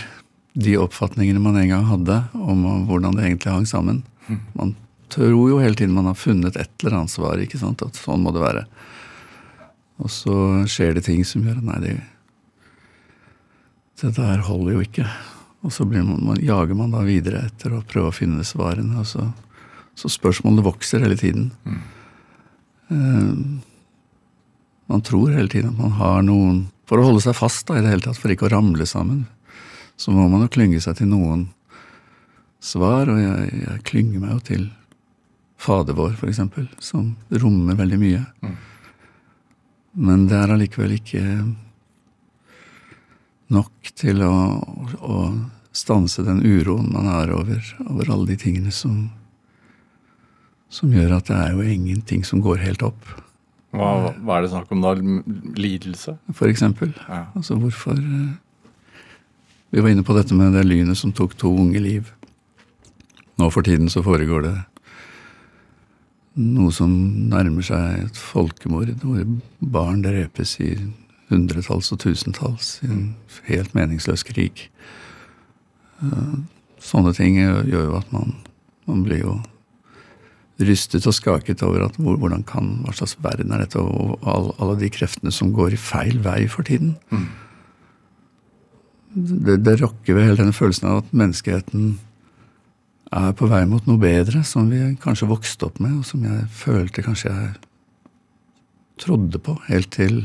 de 0.53 0.77
oppfatningene 0.81 1.43
man 1.43 1.59
en 1.61 1.71
gang 1.71 1.85
hadde 1.89 2.16
om 2.35 2.64
hvordan 2.89 3.16
det 3.16 3.27
egentlig 3.27 3.53
hang 3.53 3.66
sammen. 3.68 4.03
Man 4.55 4.75
tror 5.11 5.51
jo 5.51 5.59
hele 5.61 5.79
tiden 5.79 5.95
man 5.95 6.09
har 6.11 6.18
funnet 6.18 6.57
et 6.57 6.71
eller 6.83 7.01
annet 7.01 7.12
svar, 7.12 7.41
ikke 7.43 7.61
sant? 7.61 7.83
at 7.83 7.99
sånn 7.99 8.23
må 8.25 8.33
det 8.35 8.43
være. 8.43 8.64
Og 10.01 10.11
så 10.12 10.35
skjer 10.71 10.97
det 10.97 11.05
ting 11.07 11.23
som 11.29 11.45
gjør 11.45 11.61
at 11.61 11.66
nei, 11.66 11.79
det, 11.85 11.95
dette 14.01 14.25
her 14.25 14.43
holder 14.47 14.79
jo 14.79 14.85
ikke. 14.87 15.07
Og 15.66 15.75
så 15.77 15.85
blir 15.85 16.05
man, 16.07 16.23
man, 16.25 16.41
jager 16.41 16.79
man 16.79 16.95
da 16.95 17.05
videre 17.05 17.45
etter 17.51 17.75
å 17.77 17.85
prøve 17.87 18.12
å 18.12 18.16
finne 18.16 18.47
svarene. 18.49 19.03
Og 19.03 19.09
så, 19.09 19.27
så 19.99 20.11
spørsmålene 20.11 20.64
vokser 20.64 21.05
hele 21.05 21.18
tiden. 21.21 21.51
Eh, 22.89 23.35
man 24.91 25.05
tror 25.07 25.37
hele 25.37 25.53
tiden 25.53 25.75
at 25.75 25.83
man 25.83 25.99
har 26.01 26.25
noen 26.27 26.64
For 26.91 26.99
å 26.99 27.07
holde 27.07 27.22
seg 27.22 27.36
fast 27.38 27.68
da, 27.68 27.78
i 27.78 27.84
det 27.84 27.93
hele 27.93 28.03
tatt, 28.03 28.18
for 28.18 28.32
ikke 28.34 28.49
å 28.49 28.51
ramle 28.51 28.82
sammen, 28.88 29.22
så 29.95 30.11
må 30.11 30.24
man 30.26 30.43
jo 30.43 30.51
klynge 30.51 30.80
seg 30.82 30.97
til 30.99 31.07
noen 31.12 31.45
svar. 32.59 33.07
Og 33.07 33.20
jeg, 33.20 33.61
jeg 33.62 33.84
klynger 33.86 34.24
meg 34.24 34.32
jo 34.34 34.41
til 34.49 34.64
Fader 35.61 35.95
vår, 35.95 36.16
for 36.18 36.32
eksempel, 36.32 36.66
som 36.82 37.12
rommer 37.30 37.78
veldig 37.78 38.01
mye. 38.01 38.24
Men 40.03 40.26
det 40.26 40.38
er 40.41 40.55
allikevel 40.57 40.97
ikke 40.97 41.22
nok 43.55 43.95
til 43.99 44.26
å, 44.26 44.34
å 44.99 45.16
stanse 45.70 46.26
den 46.26 46.43
uroen 46.43 46.91
man 46.91 47.07
har 47.11 47.30
over, 47.34 47.62
over 47.86 48.11
alle 48.11 48.32
de 48.32 48.38
tingene 48.41 48.74
som, 48.74 49.11
som 50.74 50.91
gjør 50.95 51.20
at 51.20 51.30
det 51.30 51.38
er 51.38 51.55
jo 51.55 51.66
ingenting 51.66 52.26
som 52.26 52.43
går 52.43 52.62
helt 52.66 52.82
opp, 52.86 53.14
Hva, 53.71 53.91
hva 54.18 54.37
er 54.39 54.43
det 54.47 54.51
snakk 54.51 54.71
om 54.75 54.81
da? 54.83 54.95
Lidelse? 55.61 56.16
for 56.35 56.51
eksempel. 56.51 56.91
Ja. 57.09 57.27
Altså 57.39 57.55
hvorfor 57.61 57.95
eh, 57.99 58.33
Vi 59.71 59.81
var 59.85 59.93
inne 59.93 60.03
på 60.03 60.16
dette 60.16 60.35
med 60.35 60.57
det 60.59 60.64
lynet 60.66 60.99
som 60.99 61.12
tok 61.14 61.37
to 61.39 61.53
unge 61.55 61.79
liv. 61.79 62.11
Nå 63.39 63.51
for 63.55 63.62
tiden 63.62 63.89
så 63.89 64.03
foregår 64.03 64.43
det 64.49 64.57
noe 66.41 66.71
som 66.73 66.91
nærmer 67.31 67.62
seg 67.66 68.05
et 68.07 68.18
folkemord, 68.18 68.91
hvor 69.03 69.25
barn 69.61 70.03
drepes 70.05 70.57
i 70.62 70.73
hundretalls 71.31 71.91
og 71.95 72.01
tusentalls 72.03 72.79
i 72.85 72.91
en 72.91 73.03
helt 73.49 73.75
meningsløs 73.77 74.25
krig. 74.27 74.66
Eh, 76.03 76.41
Sånne 76.81 77.12
ting 77.12 77.35
gjør 77.37 77.66
gjør 77.68 77.83
jo 77.91 77.97
at 77.99 78.12
man, 78.14 78.31
man 78.89 79.03
blir 79.05 79.18
jo 79.21 79.35
rystet 80.67 81.07
og 81.09 81.17
skaket 81.17 81.63
over 81.67 81.87
at 81.87 81.97
hvordan 82.01 82.45
kan, 82.49 82.73
hva 82.85 82.95
slags 82.97 83.17
verden 83.23 83.55
er 83.55 83.65
dette, 83.65 83.81
og 83.81 84.19
all, 84.29 84.51
alle 84.61 84.77
de 84.81 84.91
kreftene 84.93 85.33
som 85.35 85.55
går 85.57 85.77
i 85.77 85.81
feil 85.81 86.21
vei 86.25 86.45
for 86.51 86.67
tiden. 86.67 86.97
Det, 89.15 89.59
det 89.65 89.81
rokker 89.81 90.17
ved 90.17 90.29
hele 90.29 90.39
denne 90.39 90.55
følelsen 90.55 90.91
av 90.91 91.03
at 91.03 91.15
menneskeheten 91.17 91.97
er 93.11 93.33
på 93.35 93.49
vei 93.51 93.65
mot 93.67 93.87
noe 93.89 93.99
bedre, 93.99 94.45
som 94.47 94.69
vi 94.71 94.93
kanskje 95.03 95.31
vokste 95.31 95.67
opp 95.67 95.81
med, 95.83 95.99
og 95.99 96.07
som 96.07 96.23
jeg 96.27 96.47
følte 96.55 97.03
kanskje 97.03 97.33
jeg 97.33 97.51
trodde 99.01 99.41
på 99.43 99.57
helt 99.67 99.91
til 99.97 100.21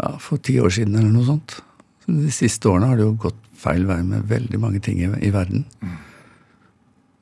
ja, 0.00 0.16
for 0.18 0.40
ti 0.42 0.56
år 0.58 0.72
siden 0.74 0.96
eller 0.98 1.12
noe 1.14 1.28
sånt. 1.28 1.58
Så 2.04 2.16
de 2.16 2.32
siste 2.34 2.68
årene 2.70 2.90
har 2.90 2.98
det 2.98 3.06
jo 3.06 3.14
gått 3.28 3.38
feil 3.64 3.86
vei 3.88 4.00
med 4.04 4.26
veldig 4.28 4.60
mange 4.60 4.80
ting 4.84 4.98
i, 5.00 5.10
i 5.24 5.30
verden. 5.34 5.64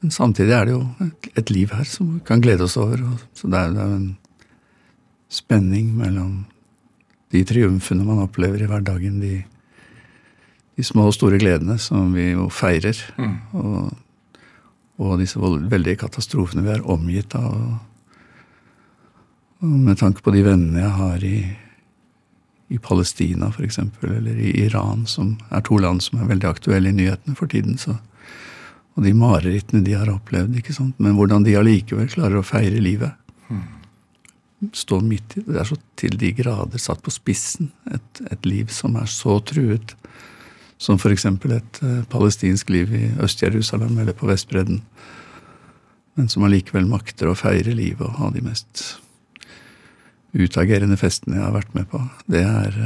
Men 0.02 0.10
samtidig 0.10 0.54
er 0.56 0.66
det 0.66 0.74
jo 0.74 0.82
et, 1.38 1.50
liv 1.54 1.70
her 1.70 1.86
som 1.86 2.16
vi 2.16 2.24
kan 2.26 2.42
glede 2.42 2.66
oss 2.66 2.74
over. 2.80 2.98
Så 3.38 3.46
det 3.50 3.58
er, 3.58 3.70
jo 3.76 4.00
en 4.00 4.08
spenning 5.30 5.92
mellom 5.94 6.42
de 7.32 7.44
triumfene 7.46 8.04
man 8.04 8.24
opplever 8.24 8.64
i 8.64 8.68
hverdagen, 8.68 9.20
de, 9.22 9.38
de 10.76 10.84
små 10.84 11.06
og 11.08 11.14
store 11.14 11.38
gledene 11.40 11.78
som 11.80 12.10
vi 12.16 12.32
jo 12.32 12.48
feirer, 12.52 12.98
og, 13.54 13.94
og 14.98 15.16
disse 15.22 15.40
veldige 15.40 16.02
katastrofene 16.02 16.66
vi 16.66 16.74
er 16.74 16.84
omgitt 16.90 17.38
av. 17.38 17.54
Og 19.62 19.80
med 19.86 20.02
tanke 20.02 20.26
på 20.26 20.34
de 20.34 20.42
vennene 20.44 20.82
jeg 20.82 20.96
har 20.98 21.24
i, 21.24 21.36
i 22.74 22.82
Palestina 22.82 23.54
f.eks., 23.54 23.78
eller 24.02 24.34
i 24.34 24.56
Iran, 24.66 25.06
som 25.06 25.36
er 25.54 25.62
to 25.62 25.78
land 25.78 26.02
som 26.02 26.18
er 26.18 26.32
veldig 26.34 26.50
aktuelle 26.50 26.90
i 26.90 26.98
nyhetene 27.04 27.38
for 27.38 27.46
tiden. 27.46 27.78
så 27.78 28.00
og 28.92 29.06
de 29.06 29.12
marerittene 29.16 29.84
de 29.86 29.94
har 29.96 30.10
opplevd. 30.12 30.56
ikke 30.58 30.74
sant? 30.76 30.98
Men 31.00 31.16
hvordan 31.16 31.46
de 31.46 31.56
allikevel 31.56 32.10
klarer 32.12 32.40
å 32.40 32.46
feire 32.46 32.80
livet. 32.82 33.16
Stå 34.76 35.00
midt 35.02 35.38
i 35.38 35.42
det. 35.46 35.56
Er 35.58 35.66
så 35.66 35.78
til 35.98 36.14
de 36.20 36.30
grader 36.38 36.78
satt 36.78 37.00
på 37.02 37.10
spissen. 37.10 37.72
Et, 37.90 38.22
et 38.30 38.46
liv 38.46 38.68
som 38.70 38.94
er 39.00 39.08
så 39.10 39.40
truet. 39.48 39.96
Som 40.82 41.00
f.eks. 41.00 41.26
et 41.26 41.80
eh, 41.82 42.02
palestinsk 42.12 42.70
liv 42.70 42.92
i 42.94 43.08
Øst-Jerusalem 43.22 43.98
eller 44.02 44.14
på 44.18 44.28
Vestbredden. 44.28 44.82
Men 46.18 46.28
som 46.28 46.44
allikevel 46.44 46.86
makter 46.90 47.30
å 47.30 47.38
feire 47.38 47.74
livet 47.74 48.04
og 48.06 48.18
ha 48.20 48.30
de 48.34 48.44
mest 48.44 49.00
utagerende 50.32 50.96
festene 51.00 51.38
jeg 51.38 51.46
har 51.46 51.56
vært 51.56 51.74
med 51.76 51.88
på. 51.90 52.02
Det 52.30 52.44
er, 52.44 52.78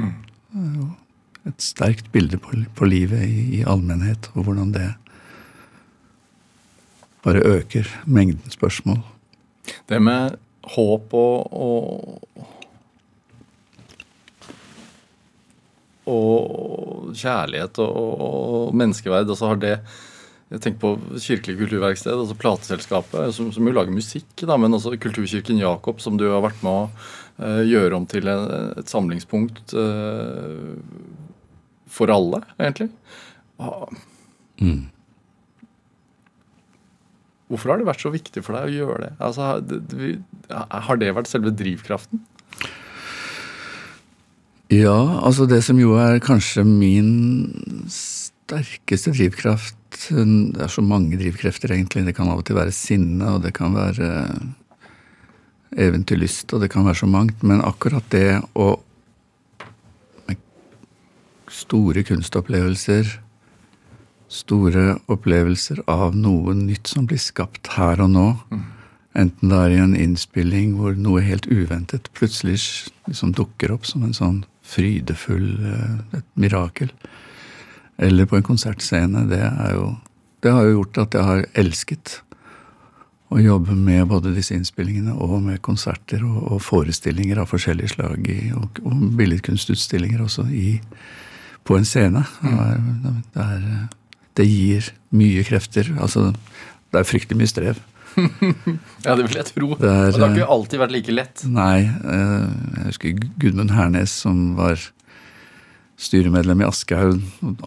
eh, 0.00 0.02
er 0.02 1.48
et 1.52 1.62
sterkt 1.62 2.10
bilde 2.12 2.40
på, 2.40 2.56
på 2.74 2.88
livet 2.88 3.22
i, 3.28 3.60
i 3.60 3.64
allmennhet, 3.68 4.30
og 4.34 4.48
hvordan 4.48 4.72
det 4.74 4.88
bare 7.24 7.44
øker 7.56 7.88
mengden 8.06 8.52
spørsmål. 8.52 9.00
Det 9.88 10.00
med 10.02 10.36
håp 10.74 11.14
og, 11.16 11.52
og 11.52 12.44
og 16.04 17.14
kjærlighet 17.16 17.78
og, 17.82 17.94
og 18.26 18.74
menneskeverd. 18.76 19.30
Altså 19.30 19.52
har 19.52 19.60
det 19.62 19.76
Jeg 20.52 20.60
tenker 20.60 20.80
på 20.82 21.18
Kirkelig 21.18 21.56
kulturverksted, 21.58 22.12
altså 22.12 22.36
plateselskapet, 22.38 23.32
som, 23.34 23.48
som 23.50 23.66
jo 23.66 23.72
lager 23.74 23.90
musikk, 23.90 24.28
da, 24.44 24.58
men 24.60 24.76
også 24.76 24.92
Kulturkirken 25.00 25.58
Jakob, 25.58 26.02
som 26.04 26.18
du 26.20 26.28
har 26.28 26.44
vært 26.44 26.60
med 26.62 26.70
å 26.70 26.82
uh, 27.40 27.62
gjøre 27.64 27.96
om 27.96 28.04
til 28.06 28.28
en, 28.30 28.44
et 28.76 28.92
samlingspunkt 28.92 29.72
uh, 29.74 30.76
for 31.90 32.12
alle, 32.12 32.44
egentlig. 32.60 32.90
Ah, 33.58 33.88
Hvorfor 37.48 37.70
har 37.70 37.80
det 37.80 37.88
vært 37.88 38.02
så 38.02 38.12
viktig 38.12 38.42
for 38.44 38.56
deg 38.56 38.70
å 38.70 38.74
gjøre 38.74 39.00
det? 39.02 39.12
Altså, 39.20 39.60
har 40.88 40.96
det- 40.96 41.14
vært 41.14 41.28
selve 41.28 41.52
drivkraften? 41.52 42.20
Ja, 44.72 45.20
altså 45.20 45.46
det 45.46 45.62
som 45.62 45.78
jo 45.78 45.94
er 46.00 46.18
kanskje 46.20 46.64
min 46.64 47.84
sterkeste 47.86 49.12
drivkraft 49.12 49.76
Det 50.08 50.60
er 50.60 50.68
så 50.68 50.82
mange 50.82 51.16
drivkrefter, 51.16 51.70
egentlig. 51.70 52.04
Det 52.04 52.16
kan 52.16 52.28
av 52.28 52.38
og 52.38 52.44
til 52.44 52.56
være 52.56 52.72
sinne, 52.72 53.22
og 53.36 53.42
det 53.42 53.54
kan 53.54 53.72
være 53.72 54.08
eventyrlyst, 55.78 56.52
og 56.52 56.60
det 56.60 56.70
kan 56.70 56.84
være 56.84 56.98
så 56.98 57.06
mangt. 57.06 57.42
Men 57.42 57.62
akkurat 57.62 58.02
det 58.10 58.42
å 58.56 58.80
Store 61.54 62.02
kunstopplevelser, 62.02 63.06
store 64.32 64.98
opplevelser 65.10 65.82
av 65.90 66.16
noe 66.16 66.54
nytt 66.56 66.90
som 66.90 67.06
blir 67.08 67.20
skapt 67.22 67.74
her 67.76 68.02
og 68.04 68.10
nå. 68.14 68.28
Enten 69.14 69.52
det 69.52 69.60
er 69.60 69.74
i 69.74 69.82
en 69.82 69.94
innspilling 69.94 70.74
hvor 70.78 70.96
noe 70.98 71.22
helt 71.22 71.46
uventet 71.46 72.10
plutselig 72.18 72.58
liksom 73.06 73.34
dukker 73.38 73.74
opp 73.74 73.86
som 73.86 74.02
en 74.02 74.16
sånn 74.16 74.42
frydefull 74.64 75.48
eh, 75.70 76.18
et 76.18 76.26
mirakel. 76.40 76.90
Eller 78.02 78.26
på 78.26 78.40
en 78.40 78.46
konsertscene. 78.46 79.26
Det, 79.30 79.38
er 79.44 79.76
jo, 79.76 79.92
det 80.42 80.54
har 80.56 80.66
jo 80.66 80.78
gjort 80.80 81.02
at 81.04 81.14
jeg 81.14 81.28
har 81.28 81.44
elsket 81.62 82.18
å 83.34 83.40
jobbe 83.40 83.74
med 83.74 84.06
både 84.10 84.34
disse 84.34 84.54
innspillingene 84.54 85.14
og 85.14 85.38
med 85.42 85.62
konserter 85.64 86.22
og, 86.26 86.38
og 86.54 86.62
forestillinger 86.62 87.40
av 87.42 87.50
forskjellige 87.50 87.94
slag. 87.96 88.28
I, 88.30 88.52
og, 88.54 88.80
og 88.86 89.04
billedkunstutstillinger 89.18 90.22
også 90.24 90.46
i, 90.54 90.76
på 91.64 91.78
en 91.78 91.88
scene. 91.88 92.24
Det, 92.42 92.54
er, 92.66 92.82
det, 93.34 93.46
er, 93.46 93.68
det 94.38 94.46
gir 94.48 94.90
mye 95.14 95.44
krefter. 95.46 95.90
Altså, 96.02 96.32
det 96.92 97.00
er 97.02 97.08
fryktelig 97.08 97.40
mye 97.42 97.52
strev. 97.52 97.82
Ja, 99.04 99.16
det 99.18 99.26
vil 99.26 99.36
jeg 99.36 99.48
tro. 99.50 99.74
Det 99.76 99.88
er, 99.90 100.06
og 100.08 100.14
det 100.14 100.22
har 100.22 100.36
ikke 100.36 100.52
alltid 100.54 100.80
vært 100.80 100.92
like 100.94 101.14
lett. 101.14 101.42
Nei, 101.50 101.82
eh, 101.84 102.44
jeg 102.78 102.86
husker 102.86 103.16
Gudmund 103.42 103.74
Hernes 103.74 104.14
som 104.24 104.54
var 104.56 104.80
styremedlem 106.00 106.62
i 106.62 106.68
Aschehoug. 106.68 107.20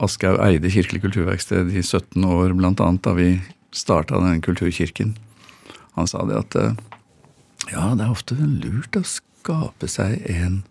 Aschehoug 0.03 0.41
eide 0.47 0.71
Kirkelig 0.73 1.03
kulturverksted 1.03 1.69
i 1.69 1.83
17 1.83 2.25
år, 2.25 2.55
annet 2.55 3.03
da 3.05 3.13
vi 3.17 3.29
starta 3.75 4.21
den 4.23 4.41
kulturkirken. 4.41 5.15
Han 5.99 6.09
sa 6.09 6.23
det 6.29 6.39
at 6.39 6.57
eh, 6.57 6.73
ja, 7.73 7.91
det 7.93 8.07
er 8.07 8.13
ofte 8.13 8.37
lurt 8.39 8.97
å 8.97 9.03
skape 9.05 9.89
seg 9.91 10.23
en 10.31 10.61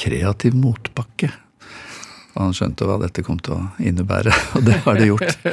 kreativ 0.00 0.56
motbakke. 0.58 1.30
Og 2.36 2.42
han 2.42 2.56
skjønte 2.56 2.84
hva 2.84 2.98
dette 3.00 3.24
kom 3.24 3.38
til 3.40 3.56
å 3.56 3.62
innebære, 3.80 4.34
og 4.58 4.66
det 4.66 4.80
har 4.84 4.98
det 5.00 5.08
gjort. 5.08 5.46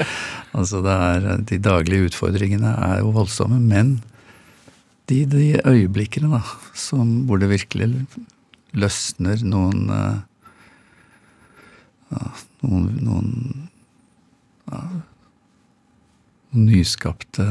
altså 0.52 0.84
det 0.84 0.98
er, 1.08 1.30
De 1.54 1.60
daglige 1.64 2.10
utfordringene 2.12 2.76
er 2.90 3.00
jo 3.00 3.14
voldsomme, 3.16 3.60
men 3.64 3.96
de, 5.12 5.24
de 5.28 5.48
øyeblikkene 5.64 6.32
da, 6.32 6.42
som, 6.76 7.24
hvor 7.28 7.40
det 7.40 7.52
virkelig 7.52 7.90
løsner 8.74 9.44
noen 9.46 9.90
eh, 9.92 10.22
ja, 12.14 12.30
noen, 12.64 12.88
noen 13.04 13.32
ja, 14.72 14.82
nyskapte 16.54 17.48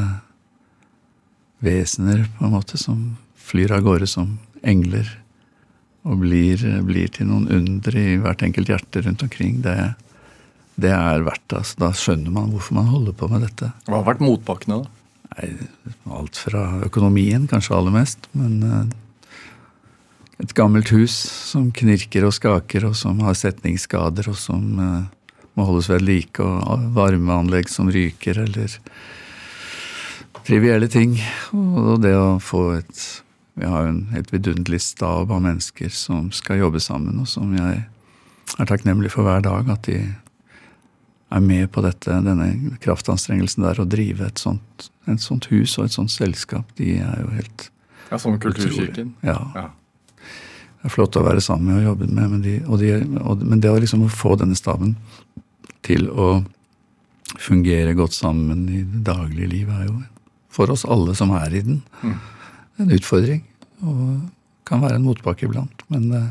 vesener, 1.63 2.25
på 2.39 2.49
en 2.49 2.57
måte, 2.57 2.81
som 2.81 3.13
flyr 3.39 3.75
av 3.77 3.85
gårde 3.87 4.09
som 4.11 4.37
engler 4.67 5.09
og 6.03 6.23
blir, 6.23 6.63
blir 6.87 7.13
til 7.15 7.29
noen 7.31 7.47
under 7.53 7.99
i 7.99 8.17
hvert 8.23 8.43
enkelt 8.43 8.73
hjerte 8.73 9.05
rundt 9.05 9.23
omkring. 9.23 9.61
Det, 9.63 9.77
det 10.83 10.91
er 10.95 11.23
verdt 11.27 11.45
det. 11.47 11.61
Altså. 11.61 11.79
Da 11.85 11.93
skjønner 11.95 12.35
man 12.35 12.51
hvorfor 12.55 12.79
man 12.81 12.91
holder 12.91 13.17
på 13.17 13.29
med 13.31 13.47
dette. 13.47 13.71
Hva 13.87 14.01
har 14.01 14.09
vært 14.11 14.25
motbakkene, 14.25 14.83
da? 14.83 14.99
Nei, 15.33 15.49
alt 16.13 16.43
fra 16.43 16.67
økonomien, 16.85 17.47
kanskje 17.49 17.77
aller 17.79 17.95
mest, 17.95 18.27
men 18.37 18.59
eh, 18.67 18.83
et 20.43 20.53
gammelt 20.59 20.91
hus 20.93 21.15
som 21.53 21.71
knirker 21.73 22.27
og 22.29 22.35
skaker, 22.37 22.91
og 22.91 22.99
som 22.99 23.23
har 23.25 23.39
setningsskader, 23.39 24.29
og 24.29 24.37
som 24.37 24.83
eh, 24.83 25.41
må 25.57 25.69
holdes 25.69 25.89
ved 25.93 26.05
like, 26.05 26.43
og 26.43 26.91
varmeanlegg 26.97 27.71
som 27.73 27.89
ryker, 27.93 28.43
eller 28.45 28.77
trivielle 30.43 30.89
ting. 30.91 31.15
Og 31.55 32.01
det 32.03 32.17
å 32.19 32.41
få 32.43 32.73
et 32.81 33.03
Vi 33.55 33.69
har 33.69 33.85
jo 33.85 33.93
en 33.93 34.05
helt 34.15 34.33
vidunderlig 34.33 34.81
stab 34.81 35.33
av 35.33 35.43
mennesker 35.45 35.93
som 35.93 36.31
skal 36.33 36.63
jobbe 36.63 36.81
sammen, 36.81 37.21
og 37.21 37.29
som 37.29 37.53
jeg 37.57 37.83
er 38.59 38.69
takknemlig 38.69 39.13
for 39.13 39.27
hver 39.27 39.45
dag 39.45 39.69
at 39.73 39.85
de 39.89 39.99
er 41.33 41.45
med 41.45 41.69
på 41.73 41.83
dette, 41.85 42.17
denne 42.25 42.77
kraftanstrengelsen 42.85 43.65
der, 43.65 43.81
å 43.81 43.89
drive 43.89 44.27
et 44.29 44.41
sånt, 44.41 44.89
et 45.09 45.23
sånt 45.23 45.49
hus 45.53 45.79
og 45.79 45.87
et 45.87 45.97
sånt 45.97 46.13
selskap. 46.13 46.69
De 46.81 46.97
er 47.01 47.23
jo 47.25 47.31
helt 47.37 47.69
Ja, 48.11 48.19
Som 48.21 48.37
Kulturkirken? 48.41 49.15
Ja. 49.25 49.39
Ja. 49.57 49.69
Det 50.83 50.91
er 50.91 50.93
flott 50.93 51.17
å 51.17 51.23
være 51.25 51.41
sammen 51.41 51.71
med 51.71 51.79
og 51.81 51.93
jobbe 51.93 52.09
med, 52.11 52.27
men, 52.29 52.43
de, 52.45 52.57
og 52.67 52.81
de, 52.83 52.91
og, 53.23 53.45
men 53.47 53.61
det 53.63 53.71
å 53.71 53.79
liksom 53.81 54.03
få 54.13 54.35
denne 54.41 54.59
staben 54.59 54.97
til 55.87 56.09
å 56.11 56.43
fungere 57.41 57.95
godt 57.97 58.17
sammen 58.17 58.67
i 58.69 58.83
det 58.83 59.05
daglige 59.07 59.49
livet, 59.49 59.79
er 59.79 59.89
jo 59.89 60.01
for 60.53 60.73
oss 60.75 60.85
alle 60.85 61.15
som 61.17 61.33
er 61.39 61.55
i 61.55 61.63
den, 61.65 61.81
en 62.81 62.95
utfordring. 62.95 63.43
Og 63.83 63.99
kan 64.69 64.83
være 64.85 65.01
en 65.01 65.05
motbakke 65.05 65.49
iblant, 65.49 65.83
men 65.93 66.09
det, 66.13 66.23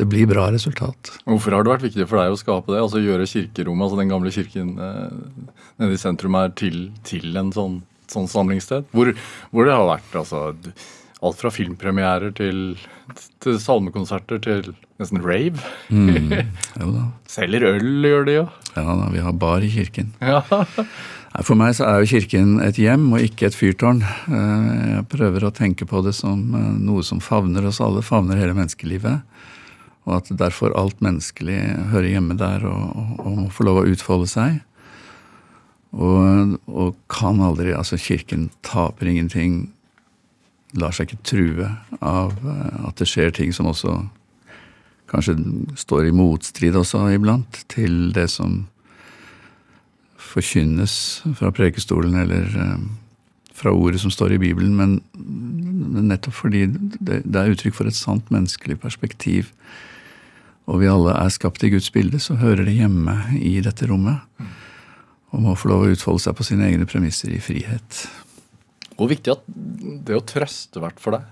det 0.00 0.06
blir 0.10 0.26
bra 0.30 0.48
resultat. 0.54 1.12
Hvorfor 1.28 1.54
har 1.54 1.66
det 1.66 1.74
vært 1.74 1.86
viktig 1.86 2.06
for 2.08 2.22
deg 2.22 2.34
å 2.34 2.40
skape 2.40 2.72
det? 2.72 2.80
Altså 2.82 3.02
Gjøre 3.04 3.28
kirkerommet, 3.30 3.84
altså 3.86 4.00
den 4.00 4.10
gamle 4.10 4.32
kirken 4.34 4.74
eh, 4.80 5.46
nede 5.82 5.94
i 5.94 6.00
sentrum, 6.00 6.38
her 6.40 6.54
til, 6.58 6.88
til 7.06 7.36
en 7.38 7.52
sånn, 7.54 7.78
sånn 8.10 8.30
samlingssted? 8.32 8.88
Hvor, 8.96 9.12
hvor 9.52 9.68
det 9.68 9.76
har 9.76 9.86
vært 9.92 10.16
altså, 10.24 10.46
alt 11.24 11.40
fra 11.40 11.52
filmpremierer 11.54 12.34
til, 12.36 12.64
til 13.44 13.60
salmekonserter 13.62 14.40
til 14.44 14.72
nesten 15.00 15.22
rave. 15.24 15.60
Da. 16.74 17.04
Selger 17.30 17.64
øl, 17.68 18.04
gjør 18.04 18.26
de 18.26 18.34
jo. 18.40 18.46
Ja 18.74 18.96
da, 18.98 19.06
vi 19.12 19.22
har 19.22 19.36
bar 19.38 19.64
i 19.64 19.70
kirken. 19.72 20.10
Ja. 20.20 20.42
For 21.42 21.58
meg 21.58 21.72
så 21.74 21.88
er 21.88 22.02
jo 22.02 22.10
kirken 22.12 22.60
et 22.62 22.76
hjem 22.78 23.08
og 23.16 23.24
ikke 23.24 23.48
et 23.48 23.56
fyrtårn. 23.58 24.04
Eh, 24.04 24.66
Jeg 24.94 25.06
prøver 25.10 25.42
å 25.42 25.54
tenke 25.54 25.86
på 25.86 26.02
det 26.06 26.12
som 26.14 26.44
eh, 26.54 26.68
noe 26.78 27.02
som 27.02 27.18
favner 27.18 27.66
oss 27.66 27.80
alle, 27.82 28.04
favner 28.06 28.38
hele 28.38 28.54
menneskelivet. 28.54 29.24
Og 30.06 30.12
at 30.20 30.30
derfor 30.30 30.76
alt 30.78 31.00
menneskelig 31.02 31.58
hører 31.90 32.12
hjemme 32.12 32.36
der 32.38 32.62
og, 32.68 32.94
og, 32.94 33.24
og 33.26 33.38
må 33.40 33.66
lov 33.66 33.80
å 33.82 33.86
utfolde 33.90 34.28
seg. 34.30 34.60
Og, 35.94 36.54
og 36.70 36.94
kan 37.10 37.42
aldri 37.42 37.74
Altså, 37.74 37.98
Kirken 37.98 38.50
taper 38.62 39.10
ingenting. 39.10 39.72
Lar 40.78 40.94
seg 40.94 41.10
ikke 41.10 41.26
true 41.26 41.72
av 41.98 42.38
eh, 42.46 42.78
at 42.86 43.02
det 43.02 43.10
skjer 43.10 43.34
ting 43.34 43.50
som 43.56 43.66
også 43.72 44.04
kanskje 45.10 45.34
står 45.78 46.08
i 46.08 46.14
motstrid 46.14 46.78
også 46.78 47.08
iblant 47.12 47.64
til 47.70 48.14
det 48.14 48.28
som 48.32 48.64
forkynnes 50.34 50.96
fra 51.38 51.52
prekestolen 51.54 52.18
eller 52.24 52.50
eh, 52.58 52.84
fra 53.54 53.72
ordet 53.74 54.02
som 54.02 54.10
står 54.10 54.34
i 54.34 54.40
Bibelen, 54.42 54.74
men, 54.76 54.96
men 55.14 56.08
nettopp 56.10 56.34
fordi 56.42 56.66
det, 56.74 57.22
det, 57.22 57.38
er 57.38 57.54
uttrykk 57.54 57.76
for 57.76 57.90
et 57.90 57.98
sant 57.98 58.32
menneskelig 58.34 58.80
perspektiv, 58.82 59.52
og 60.66 60.80
vi 60.82 60.90
alle 60.90 61.14
er 61.20 61.30
skapt 61.32 61.62
i 61.66 61.70
Guds 61.74 61.90
bilde, 61.94 62.18
så 62.22 62.38
hører 62.40 62.64
det 62.66 62.78
hjemme 62.78 63.14
i 63.36 63.58
dette 63.62 63.86
rommet. 63.90 64.24
Og 65.34 65.42
må 65.44 65.54
få 65.58 65.70
lov 65.70 65.84
å 65.84 65.92
utfolde 65.92 66.22
seg 66.24 66.36
på 66.38 66.46
sine 66.46 66.66
egne 66.70 66.86
premisser 66.88 67.34
i 67.34 67.42
frihet. 67.42 68.04
Hvor 68.94 69.10
viktig 69.10 69.34
at 69.34 69.44
det 70.06 70.16
å 70.16 70.24
trøste 70.24 70.82
vært 70.82 71.02
for 71.02 71.18
deg? 71.18 71.26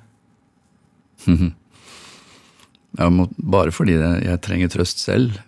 ja, 2.98 3.08
bare 3.08 3.74
fordi 3.74 3.96
jeg 3.96 4.42
trenger 4.44 4.74
trøst 4.74 5.02
selv. 5.02 5.38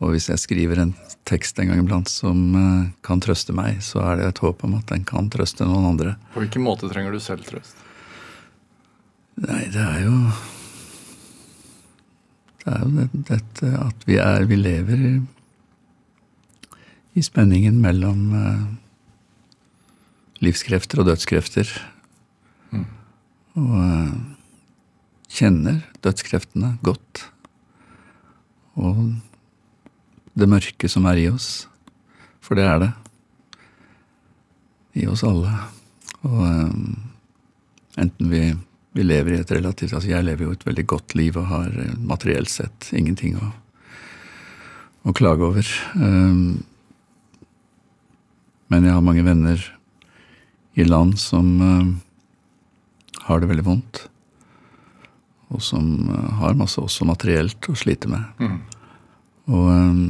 Og 0.00 0.14
hvis 0.14 0.30
jeg 0.30 0.40
skriver 0.40 0.80
en 0.80 0.94
tekst 1.28 1.58
en 1.60 1.68
gang 1.68 1.82
iblant 1.82 2.08
som 2.08 2.38
eh, 2.56 2.84
kan 3.04 3.20
trøste 3.20 3.52
meg, 3.56 3.82
så 3.84 4.00
er 4.08 4.16
det 4.16 4.28
et 4.30 4.40
håp 4.40 4.64
om 4.64 4.78
at 4.78 4.88
den 4.88 5.04
kan 5.08 5.28
trøste 5.32 5.66
noen 5.68 5.90
andre. 5.92 6.14
På 6.32 6.40
hvilken 6.40 6.64
måte 6.64 6.88
trenger 6.88 7.12
du 7.12 7.20
selv 7.20 7.44
trøst? 7.48 7.76
Nei, 9.40 9.66
det 9.72 9.80
er 9.80 10.00
jo 10.04 10.14
Det 12.60 12.72
er 12.74 12.82
jo 12.82 13.04
dette 13.28 13.68
at 13.80 14.02
vi 14.08 14.18
er 14.20 14.44
Vi 14.48 14.58
lever 14.58 15.04
i, 15.10 15.14
i 17.16 17.22
spenningen 17.24 17.78
mellom 17.80 18.26
uh, 18.32 18.66
livskrefter 20.44 21.00
og 21.00 21.08
dødskrefter. 21.08 21.72
Mm. 22.72 22.84
Og 23.60 23.72
uh, 23.76 24.12
kjenner 25.28 25.82
dødskreftene 26.04 26.76
godt. 26.84 27.26
Og 28.80 29.20
det 30.40 30.50
mørke 30.50 30.88
som 30.90 31.06
er 31.10 31.20
i 31.20 31.28
oss. 31.30 31.68
For 32.44 32.58
det 32.58 32.66
er 32.66 32.80
det. 32.82 32.90
I 35.00 35.06
oss 35.10 35.22
alle. 35.26 35.52
Og 36.26 36.40
um, 36.42 36.96
enten 38.00 38.30
vi, 38.32 38.42
vi, 38.96 39.04
lever 39.06 39.36
i 39.36 39.40
et 39.40 39.52
relativt 39.54 39.94
Altså, 39.94 40.10
jeg 40.10 40.26
lever 40.26 40.48
jo 40.48 40.54
et 40.56 40.66
veldig 40.66 40.86
godt 40.90 41.14
liv 41.16 41.38
og 41.40 41.48
har 41.48 41.70
eh, 41.70 41.94
materielt 41.96 42.50
sett 42.52 42.90
ingenting 42.96 43.38
å, 43.40 43.52
å 45.06 45.14
klage 45.16 45.46
over. 45.46 45.70
Um, 45.94 46.60
men 48.70 48.86
jeg 48.86 48.94
har 48.94 49.04
mange 49.04 49.24
venner 49.26 49.62
i 50.78 50.86
land 50.86 51.16
som 51.18 51.54
um, 51.60 51.94
har 53.26 53.40
det 53.40 53.50
veldig 53.50 53.66
vondt. 53.66 54.04
Og 55.50 55.62
som 55.66 56.10
har 56.38 56.58
masse 56.58 56.78
også 56.78 57.06
materielt 57.08 57.66
å 57.66 57.74
slite 57.78 58.10
med. 58.10 58.22
Mm. 58.38 58.60
Og, 59.48 59.66
ehm, 59.72 60.04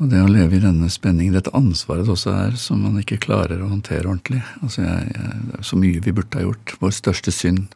og, 0.00 0.08
det 0.12 0.20
å 0.22 0.30
leve 0.30 0.56
i 0.56 0.62
denne 0.62 0.88
spenningen, 0.92 1.36
dette 1.36 1.54
ansvaret 1.56 2.06
det 2.08 2.14
også 2.14 2.34
er, 2.34 2.56
som 2.60 2.82
man 2.84 2.98
ikke 3.00 3.20
klarer 3.22 3.62
å 3.62 3.70
håndtere 3.70 4.08
ordentlig. 4.08 4.42
Altså 4.60 4.84
jeg, 4.84 5.12
jeg, 5.14 5.44
det 5.48 5.60
er 5.60 5.68
så 5.70 5.80
mye 5.80 6.04
vi 6.04 6.16
burde 6.16 6.40
ha 6.40 6.46
gjort. 6.48 6.76
Vår 6.80 6.96
største 6.96 7.34
synd 7.34 7.68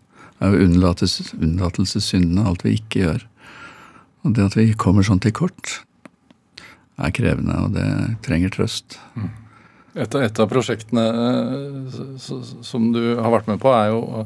er 0.42 0.52
jo 0.52 0.66
unnlatelsessyndene, 0.66 2.44
alt 2.44 2.64
vi 2.66 2.76
ikke 2.78 3.04
gjør. 3.04 3.26
Og 4.24 4.36
det 4.36 4.48
at 4.48 4.56
vi 4.56 4.70
kommer 4.80 5.04
sånn 5.06 5.20
til 5.22 5.34
kort, 5.36 5.80
er 6.94 7.12
krevende, 7.14 7.56
og 7.58 7.74
det 7.74 7.88
trenger 8.24 8.52
trøst. 8.54 8.98
Mm. 9.18 9.32
Et, 9.94 10.14
et, 10.18 10.38
av 10.42 10.48
prosjektene 10.50 11.02
eh, 11.06 12.30
som 12.66 12.88
du 12.94 13.14
har 13.14 13.30
vært 13.30 13.46
med 13.46 13.60
på, 13.62 13.70
er 13.70 13.92
jo 13.92 14.24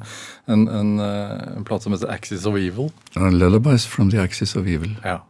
en, 0.48 0.64
en, 0.64 0.94
eh, 1.04 1.34
en 1.58 1.66
plate 1.68 1.84
som 1.84 1.92
heter 1.92 2.08
'Axis 2.08 2.46
of 2.48 2.56
Evil'. 2.56 2.88
Uh, 3.18 3.28
'Lullabies 3.28 3.84
from 3.84 4.10
the 4.10 4.20
Axis 4.22 4.56
of 4.56 4.64
Evil'. 4.64 4.96
Ja. 5.04 5.20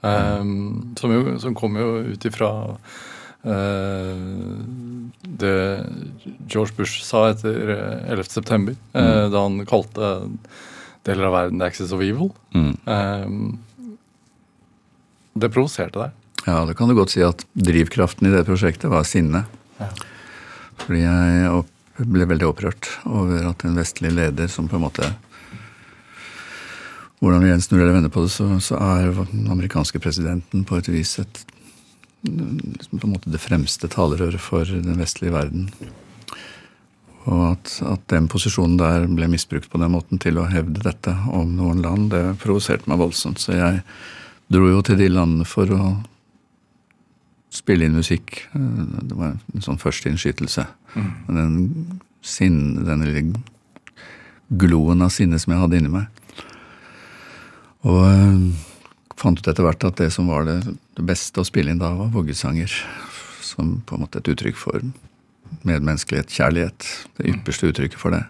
Um, 0.00 0.94
som, 0.98 1.10
jo, 1.10 1.38
som 1.42 1.54
kom 1.58 1.74
jo 1.74 2.14
ut 2.14 2.24
ifra 2.24 2.78
uh, 3.42 4.14
det 5.26 5.58
George 6.46 6.76
Bush 6.76 7.02
sa 7.02 7.32
etter 7.32 7.74
11.9., 8.06 8.54
mm. 8.54 8.78
uh, 8.94 9.26
da 9.34 9.42
han 9.42 9.66
kalte 9.66 10.14
deler 11.02 11.26
av 11.26 11.34
verden 11.40 11.58
'The 11.58 11.66
Axis 11.66 11.92
of 11.92 12.06
Evil'. 12.06 12.30
Mm. 12.54 12.74
Um, 12.86 13.58
det 15.34 15.50
provoserte 15.50 15.98
deg? 15.98 16.10
Ja, 16.46 16.62
det 16.64 16.78
kan 16.78 16.88
du 16.88 16.94
godt 16.94 17.12
si 17.12 17.22
at 17.26 17.42
drivkraften 17.58 18.30
i 18.30 18.36
det 18.36 18.46
prosjektet 18.46 18.90
var 18.90 19.02
sinne. 19.02 19.48
Ja. 19.78 19.88
Fordi 20.78 21.02
jeg 21.02 22.08
ble 22.08 22.28
veldig 22.30 22.48
opprørt 22.48 22.90
over 23.08 23.48
at 23.50 23.64
en 23.66 23.78
vestlig 23.78 24.12
leder 24.14 24.50
som 24.50 24.68
på 24.70 24.78
en 24.78 24.86
måte 24.88 25.14
Hvordan 27.18 27.42
vi 27.42 27.48
enn 27.50 27.62
snur 27.62 27.80
eller 27.80 27.96
vender 27.96 28.12
på 28.14 28.22
det, 28.22 28.30
så, 28.30 28.44
så, 28.62 28.76
er 28.78 29.08
den 29.10 29.48
amerikanske 29.50 29.98
presidenten 29.98 30.62
på 30.62 30.76
et 30.78 30.86
vis 30.86 31.16
et, 31.18 31.40
liksom 32.22 33.00
på 33.00 33.08
en 33.08 33.14
måte 33.16 33.32
det 33.34 33.40
fremste 33.42 33.90
talerøret 33.90 34.38
for 34.38 34.62
den 34.70 35.00
vestlige 35.02 35.34
verden. 35.34 35.66
Og 37.26 37.42
at, 37.56 37.72
at, 37.90 38.04
den 38.14 38.28
posisjonen 38.30 38.78
der 38.78 39.08
ble 39.10 39.26
misbrukt 39.32 39.66
på 39.66 39.80
den 39.82 39.96
måten 39.96 40.22
til 40.22 40.38
å 40.38 40.46
hevde 40.46 40.84
dette 40.84 41.16
om 41.34 41.56
noen 41.58 41.82
land, 41.82 42.12
det 42.14 42.38
provoserte 42.38 42.86
meg 42.86 43.02
voldsomt. 43.02 43.42
Så 43.42 43.58
jeg 43.58 43.82
dro 44.54 44.70
jo 44.70 44.84
til 44.86 45.02
de 45.02 45.10
landene 45.10 45.48
for 45.48 45.74
å 45.74 45.82
spille 47.54 47.86
inn 47.88 47.96
musikk. 47.96 48.42
Det 48.52 49.16
var 49.16 49.36
en 49.36 49.64
sånn 49.64 49.80
førsteinnskytelse. 49.80 50.66
Mm. 50.94 51.10
Den 51.28 51.56
sinne, 52.24 52.84
den 52.86 53.04
lille 53.06 53.24
gloen 54.48 55.04
av 55.04 55.12
sinne 55.14 55.38
som 55.40 55.54
jeg 55.54 55.62
hadde 55.62 55.80
inni 55.80 55.92
meg. 55.92 56.08
Og 57.88 58.00
øh, 58.08 58.40
fant 59.18 59.38
ut 59.38 59.50
etter 59.50 59.64
hvert 59.64 59.86
at 59.86 60.00
det 60.00 60.10
som 60.14 60.30
var 60.30 60.48
det, 60.48 60.58
det, 60.66 61.04
beste 61.06 61.42
å 61.42 61.46
spille 61.46 61.72
inn 61.72 61.82
da, 61.82 61.92
var 61.98 62.10
voggesanger. 62.14 62.72
Som 63.44 63.78
på 63.86 63.96
en 63.96 64.04
måte 64.04 64.20
et 64.20 64.32
uttrykk 64.32 64.58
for 64.58 64.82
medmenneskelighet, 65.64 66.32
kjærlighet. 66.34 66.88
Det 67.16 67.30
ypperste 67.32 67.70
uttrykket 67.70 68.00
for 68.00 68.16
det. 68.16 68.24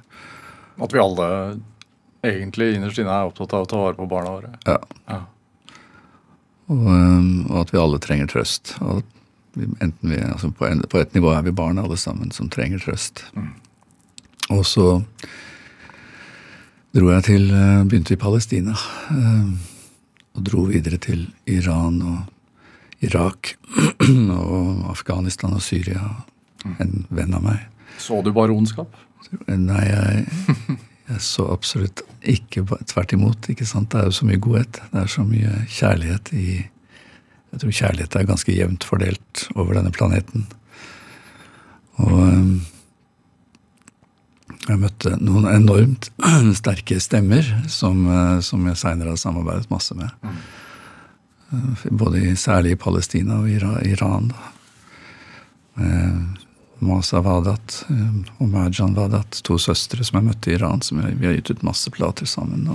At 0.79 0.95
vi 0.95 1.03
alle 1.03 1.29
egentlig 2.27 2.77
innerst 2.77 3.01
inne 3.03 3.15
er 3.15 3.31
opptatt 3.31 3.55
av 3.57 3.67
å 3.67 3.71
ta 3.71 3.81
vare 3.83 3.99
på 3.99 4.07
barna 4.11 4.37
våre. 4.37 4.53
Ja. 4.67 4.79
ja. 5.11 5.23
Og, 6.69 6.85
um, 6.85 7.47
og, 7.49 7.63
at 7.63 7.73
vi 7.73 7.81
alle 7.81 8.01
trenger 8.03 8.29
trøst. 8.29 8.75
Og 8.85 9.03
enten 9.57 10.13
vi, 10.13 10.19
altså 10.21 10.51
på, 10.53 10.67
en, 10.69 10.83
på, 10.85 11.01
et 11.01 11.15
nivå 11.17 11.33
er 11.33 11.47
vi 11.47 11.55
barn 11.57 11.81
alle 11.81 11.97
sammen 11.97 12.33
som 12.35 12.51
trenger 12.53 12.83
trøst. 12.85 13.25
Mm. 13.35 13.55
Og 14.57 14.65
så 14.69 14.87
dro 16.97 17.11
jeg 17.13 17.25
til 17.29 17.49
uh, 17.53 17.85
Begynte 17.89 18.17
i 18.17 18.21
Palestina. 18.21 18.77
Uh, 19.11 19.57
og 20.37 20.45
dro 20.47 20.67
videre 20.69 21.01
til 21.03 21.27
Iran 21.51 22.03
og 22.05 23.05
Irak 23.05 23.55
og 24.35 24.91
Afghanistan 24.93 25.57
og 25.57 25.65
Syria. 25.65 26.05
Mm. 26.65 26.77
En 26.85 26.95
venn 27.15 27.35
av 27.35 27.45
meg. 27.45 27.65
Så 27.99 28.21
du 28.23 28.31
bare 28.35 28.55
ondskap? 28.55 28.93
Nei, 29.49 29.85
jeg 29.89 30.79
så 31.25 31.47
absolutt 31.53 32.03
ikke 32.29 32.65
Tvert 32.91 33.13
imot. 33.17 33.49
ikke 33.49 33.67
sant? 33.67 33.91
Det 33.93 34.01
er 34.01 34.09
jo 34.11 34.17
så 34.19 34.27
mye 34.29 34.41
godhet. 34.43 34.81
Det 34.93 35.03
er 35.03 35.13
så 35.13 35.25
mye 35.25 35.53
kjærlighet 35.73 36.33
i 36.37 36.49
Jeg 37.49 37.61
tror 37.63 37.73
kjærlighet 37.73 38.17
er 38.17 38.27
ganske 38.29 38.53
jevnt 38.53 38.85
fordelt 38.85 39.47
over 39.55 39.79
denne 39.79 39.91
planeten. 39.91 40.45
Og 41.97 42.13
um, 42.13 42.51
jeg 44.69 44.81
møtte 44.83 45.15
noen 45.17 45.49
enormt 45.49 46.11
sterke 46.61 46.99
stemmer 47.01 47.49
som, 47.73 48.05
uh, 48.05 48.41
som 48.45 48.67
jeg 48.69 48.77
seinere 48.77 49.15
har 49.15 49.23
samarbeidet 49.23 49.71
masse 49.73 49.97
med. 49.97 50.13
Både 51.89 52.21
Både 52.21 52.37
særlig 52.37 52.75
i 52.77 52.81
Palestina 52.83 53.41
og 53.41 53.49
Iran. 53.89 54.29
Med 55.81 56.45
Masa 56.85 57.23
Wadat 57.25 57.83
eh, 57.91 58.15
og 58.39 58.53
Marjan 58.53 58.95
Wadat, 58.97 59.41
to 59.47 59.59
søstre 59.63 60.05
som 60.07 60.21
jeg 60.21 60.29
møtte 60.31 60.53
i 60.53 60.57
Iran. 60.59 60.83
som 60.85 61.01
Vi 61.03 61.27
har 61.27 61.37
gitt 61.37 61.51
ut 61.51 61.67
masse 61.67 61.91
plater 61.95 62.29
sammen. 62.29 62.69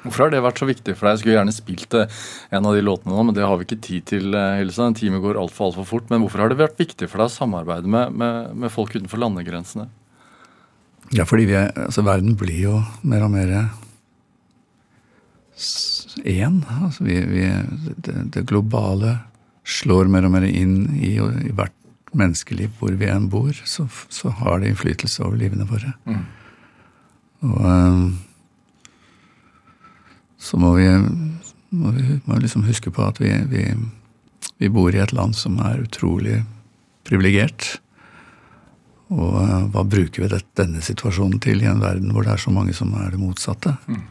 Hvorfor 0.00 0.24
har 0.24 0.32
det 0.32 0.40
vært 0.40 0.60
så 0.62 0.68
viktig 0.68 0.94
for 0.96 1.06
deg? 1.06 1.14
Jeg 1.14 1.22
skulle 1.22 1.36
gjerne 1.36 1.54
spilt 1.54 1.96
eh, 1.98 2.20
en 2.56 2.66
av 2.66 2.76
de 2.76 2.84
låtene 2.84 3.12
nå, 3.12 3.24
men 3.28 3.36
det 3.36 3.44
har 3.44 3.60
vi 3.60 3.68
ikke 3.68 3.82
tid 3.84 4.06
til. 4.08 4.30
Eh, 4.32 4.58
Hilsa. 4.62 4.88
En 4.88 4.96
time 4.96 5.20
går 5.22 5.38
altfor 5.40 5.68
alt 5.68 5.78
for 5.80 5.90
fort. 5.92 6.08
Men 6.12 6.24
hvorfor 6.24 6.44
har 6.44 6.52
det 6.52 6.60
vært 6.60 6.80
viktig 6.80 7.08
for 7.10 7.20
deg 7.20 7.28
å 7.28 7.34
samarbeide 7.34 7.90
med, 7.90 8.16
med, 8.16 8.54
med 8.64 8.72
folk 8.72 8.96
utenfor 8.96 9.20
landegrensene? 9.20 9.90
Ja, 11.16 11.26
fordi 11.26 11.48
vi 11.50 11.56
er, 11.58 11.72
altså 11.88 12.04
verden 12.06 12.36
blir 12.38 12.60
jo 12.68 12.76
mer 13.02 13.26
og 13.26 13.32
mer 13.34 13.54
én. 16.24 16.60
Altså 16.80 17.04
vi, 17.04 17.18
vi, 17.28 17.48
det, 17.98 18.14
det, 18.36 18.46
globale 18.48 19.18
slår 19.66 20.08
mer 20.12 20.28
og 20.28 20.34
mer 20.36 20.46
inn 20.48 20.86
i, 20.96 21.16
i 21.18 21.52
hvert 21.52 21.74
menneskeliv 22.16 22.72
hvor 22.80 22.94
vi 22.98 23.08
enn 23.10 23.28
bor, 23.30 23.54
så, 23.64 23.86
så, 24.08 24.32
har 24.40 24.60
det 24.60 24.72
innflytelse 24.72 25.22
over 25.24 25.38
livene 25.40 25.66
våre. 25.68 25.92
Mm. 26.08 26.24
Og 27.46 27.60
um, 27.64 28.02
så 30.40 30.58
må 30.60 30.74
vi, 30.78 30.88
må 31.76 31.92
vi 31.96 32.18
må 32.24 32.40
liksom 32.40 32.64
huske 32.68 32.92
på 32.92 33.04
at 33.04 33.20
vi, 33.20 33.30
vi, 33.52 33.66
vi 34.58 34.72
bor 34.72 34.94
i 34.94 35.02
et 35.02 35.14
land 35.16 35.36
som 35.36 35.58
er 35.62 35.84
utrolig 35.84 36.40
privilegert. 37.06 37.76
Og 39.10 39.36
eh, 39.42 39.66
hva 39.74 39.84
bruker 39.84 40.24
vi 40.24 40.30
det, 40.30 40.44
denne 40.58 40.82
situasjonen 40.84 41.40
til 41.42 41.64
i 41.64 41.68
en 41.68 41.82
verden 41.82 42.12
hvor 42.14 42.26
det 42.26 42.34
er 42.34 42.42
så 42.42 42.52
mange 42.54 42.74
som 42.76 42.92
er 42.98 43.10
det 43.12 43.20
motsatte? 43.20 43.74
Mm. 43.90 44.02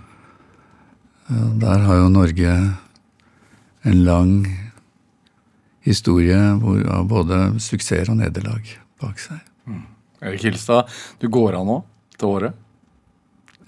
Eh, 1.30 1.50
Der 1.64 1.86
har 1.88 2.02
jo 2.02 2.10
Norge 2.14 2.56
en 3.88 4.04
lang 4.04 4.34
historie 5.89 6.37
hvor, 6.61 6.79
av 6.93 7.07
både 7.09 7.41
suksess 7.61 8.11
og 8.11 8.19
nederlag 8.21 8.65
bak 9.01 9.19
seg. 9.21 9.41
Erik 10.19 10.43
Hilstad, 10.43 10.89
du 11.19 11.29
går 11.31 11.55
av 11.59 11.67
nå 11.67 11.79
til 12.19 12.33
året. 12.33 12.65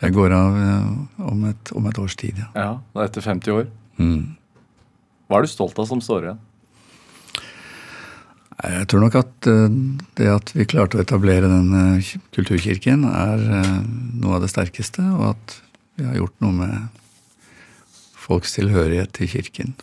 Jeg 0.01 0.15
går 0.15 0.33
av 0.33 0.55
eh, 0.57 0.85
om 1.29 1.43
et, 1.47 1.73
om 1.77 1.87
et 1.87 1.99
års 2.01 2.15
tid, 2.17 2.39
ja. 2.41 2.47
Ja, 2.57 2.71
det 2.93 3.03
er 3.03 3.11
etter 3.11 3.27
50 3.27 3.53
år. 3.53 3.67
Mm. 4.01 4.31
Hva 5.29 5.39
er 5.39 5.45
du 5.45 5.51
stolt 5.51 5.77
av 5.79 5.87
som 5.87 6.01
står 6.03 6.25
igjen? 6.25 6.39
Jeg 8.61 8.87
tror 8.91 9.03
nok 9.05 9.17
at 9.21 9.49
eh, 9.49 9.77
det 10.17 10.31
at 10.33 10.53
vi 10.57 10.67
klarte 10.69 10.97
å 10.97 11.03
etablere 11.05 11.51
den 11.51 11.69
eh, 11.77 12.13
kulturkirken, 12.33 13.05
er 13.07 13.45
noe 14.17 14.39
av 14.39 14.43
det 14.43 14.51
sterkeste, 14.51 15.05
og 15.05 15.35
at 15.35 15.59
vi 15.99 16.09
har 16.09 16.17
gjort 16.17 16.37
noe 16.43 16.57
med 16.57 16.99
folks 18.17 18.57
tilhørighet 18.57 19.13
til 19.17 19.29
kirken. 19.29 19.77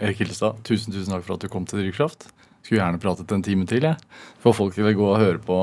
Erik 0.00 0.22
Hilstad, 0.22 0.62
tusen 0.64 0.94
tusen 0.94 1.12
takk 1.12 1.26
for 1.26 1.36
at 1.36 1.44
du 1.44 1.50
kom 1.52 1.66
til 1.68 1.82
Drivkraft. 1.82 2.30
Skulle 2.64 2.80
gjerne 2.80 3.00
pratet 3.02 3.32
en 3.34 3.44
time 3.44 3.66
til, 3.68 3.84
jeg. 3.84 4.00
For 4.40 4.56
folk 4.56 4.76
vil 4.76 4.96
gå 4.96 5.06
og 5.12 5.20
høre 5.20 5.40
på 5.44 5.58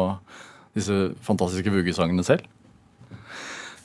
disse 0.77 1.11
fantastiske 1.25 1.73
vuggesangene 1.73 2.25
selv. 2.25 2.45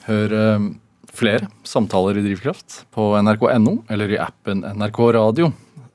Hør 0.05 0.37
eh, 0.37 0.71
flere 1.13 1.49
samtaler 1.69 2.21
i 2.21 2.25
Drivkraft 2.27 2.83
på 2.93 3.13
nrk.no 3.23 3.79
eller 3.93 4.13
i 4.13 4.21
appen 4.21 4.65
NRK 4.77 5.01
Radio. 5.17 5.53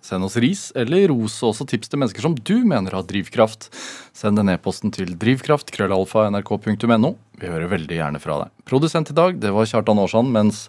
Send 0.08 0.24
oss 0.24 0.38
ris 0.40 0.70
eller 0.78 1.10
ros 1.12 1.36
og 1.44 1.52
også 1.52 1.68
tips 1.68 1.92
til 1.92 2.00
mennesker 2.00 2.24
som 2.24 2.36
du 2.38 2.56
mener 2.66 2.96
har 2.96 3.06
drivkraft. 3.06 3.68
Send 4.16 4.40
en 4.40 4.54
e-posten 4.54 4.94
til 4.96 5.18
drivkraft 5.20 5.74
krøllalfa 5.76 6.30
nrk.no. 6.32 7.16
Vi 7.38 7.50
hører 7.52 7.70
veldig 7.70 7.98
gjerne 8.00 8.22
fra 8.22 8.40
deg. 8.42 8.54
Produsent 8.66 9.12
i 9.14 9.16
dag 9.18 9.38
det 9.42 9.52
var 9.54 9.68
Kjartan 9.70 10.00
Aarsand, 10.02 10.32
mens 10.34 10.64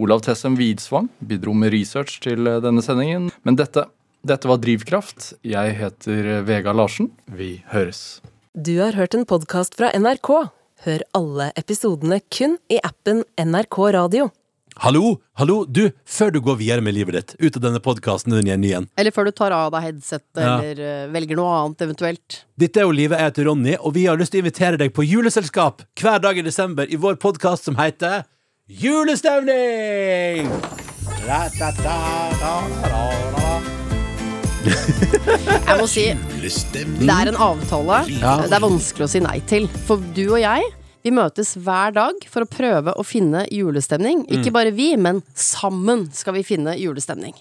Olav 0.00 0.22
Tessem 0.24 0.56
Widsvang 0.56 1.10
bidro 1.20 1.52
med 1.56 1.74
research 1.74 2.16
til 2.24 2.48
eh, 2.48 2.60
denne 2.64 2.84
sendingen. 2.84 3.28
Men 3.44 3.58
dette, 3.60 3.86
dette 4.24 4.48
var 4.48 4.62
Drivkraft. 4.62 5.34
Jeg 5.44 5.76
heter 5.80 6.30
Vega 6.48 6.72
Larsen. 6.72 7.10
Vi 7.28 7.58
høres. 7.74 8.22
Du 8.54 8.78
har 8.80 8.96
hørt 8.96 9.16
en 9.18 9.28
podkast 9.28 9.76
fra 9.76 9.92
NRK. 9.92 10.30
Hør 10.84 11.04
alle 11.16 11.50
episodene 11.60 12.20
kun 12.32 12.56
i 12.72 12.80
appen 12.84 13.24
NRK 13.40 13.78
Radio. 13.96 14.30
Hallo, 14.82 15.20
hallo, 15.38 15.60
du, 15.70 15.84
før 16.04 16.32
du 16.34 16.40
går 16.42 16.56
videre 16.58 16.82
med 16.82 16.96
livet 16.96 17.14
ditt, 17.14 17.34
ut 17.38 17.56
av 17.56 17.62
denne 17.62 17.78
podkasten 17.82 18.34
din 18.34 18.48
igjen, 18.48 18.64
igjen. 18.66 18.86
Eller 18.98 19.14
før 19.14 19.28
du 19.28 19.32
tar 19.36 19.54
av 19.54 19.70
deg 19.70 19.84
headsetet, 19.86 20.40
Ja. 20.42 20.56
eller 20.58 20.80
uh, 20.82 21.12
velger 21.14 21.38
noe 21.38 21.52
annet 21.60 21.84
eventuelt. 21.86 22.40
Dette 22.58 22.82
er 22.82 22.88
jo 22.88 22.94
Livet, 22.94 23.18
jeg 23.20 23.30
heter 23.30 23.44
Ronny, 23.48 23.76
og 23.78 23.94
vi 23.94 24.06
har 24.08 24.18
lyst 24.18 24.34
til 24.34 24.42
å 24.42 24.44
invitere 24.44 24.80
deg 24.80 24.90
på 24.96 25.06
juleselskap 25.06 25.82
hver 26.00 26.18
dag 26.24 26.38
i 26.38 26.42
desember 26.46 26.90
i 26.90 26.98
vår 26.98 27.14
podkast 27.22 27.70
som 27.70 27.78
heter 27.78 28.24
Julestemning! 28.66 30.50
Jeg 34.64 35.76
må 35.76 35.86
si, 35.88 36.04
det 36.40 37.12
er 37.12 37.28
en 37.30 37.36
avtale 37.36 37.98
Ja. 38.08 38.38
det 38.48 38.56
er 38.56 38.62
vanskelig 38.64 39.04
å 39.06 39.10
si 39.12 39.20
nei 39.24 39.38
til. 39.48 39.66
For 39.86 40.00
du 40.16 40.22
og 40.34 40.40
jeg, 40.40 40.64
vi 41.04 41.12
møtes 41.12 41.50
hver 41.60 41.92
dag 41.92 42.22
for 42.32 42.44
å 42.46 42.48
prøve 42.48 42.94
å 42.96 43.04
finne 43.04 43.42
julestemning. 43.52 44.22
Ikke 44.32 44.52
bare 44.54 44.72
vi, 44.72 44.94
men 44.96 45.20
sammen 45.36 46.06
skal 46.16 46.38
vi 46.38 46.44
finne 46.48 46.72
julestemning. 46.80 47.34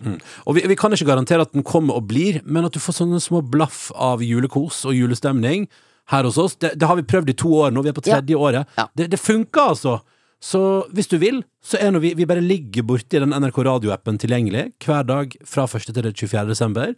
Og 0.46 0.58
vi, 0.58 0.66
vi 0.68 0.76
kan 0.80 0.92
ikke 0.96 1.08
garantere 1.08 1.46
at 1.48 1.54
den 1.56 1.64
kommer 1.64 1.96
og 2.02 2.10
blir, 2.12 2.42
men 2.44 2.68
at 2.68 2.76
du 2.76 2.82
får 2.84 2.98
sånne 3.00 3.22
små 3.24 3.40
blaff 3.42 3.86
av 3.96 4.24
julekos 4.26 4.84
og 4.90 4.98
julestemning 5.00 5.70
her 6.12 6.28
hos 6.28 6.38
oss. 6.42 6.58
Det, 6.60 6.74
det 6.76 6.90
har 6.90 7.00
vi 7.00 7.08
prøvd 7.08 7.32
i 7.32 7.38
to 7.40 7.54
år 7.64 7.72
nå, 7.72 7.86
vi 7.86 7.94
er 7.94 7.96
på 7.96 8.04
Ja. 8.10 8.18
tredje 8.20 8.36
året. 8.36 8.68
Ja. 8.76 8.90
Det, 9.00 9.08
det 9.16 9.22
funker, 9.24 9.72
altså. 9.78 10.02
Så 10.44 10.60
hvis 10.92 11.08
du 11.08 11.16
vil, 11.24 11.40
så 11.64 11.80
er 11.80 11.96
nå 11.96 12.02
vi, 12.04 12.12
vi 12.20 12.28
bare 12.28 12.44
ligger 12.44 12.84
borti 12.84 13.22
den 13.24 13.32
NRK 13.32 13.62
radioappen 13.64 14.20
tilgjengelig 14.20 14.74
hver 14.84 15.08
dag 15.08 15.38
fra 15.48 15.64
1. 15.72 15.94
til 15.96 16.12
24. 16.12 16.44
desember. 16.52 16.98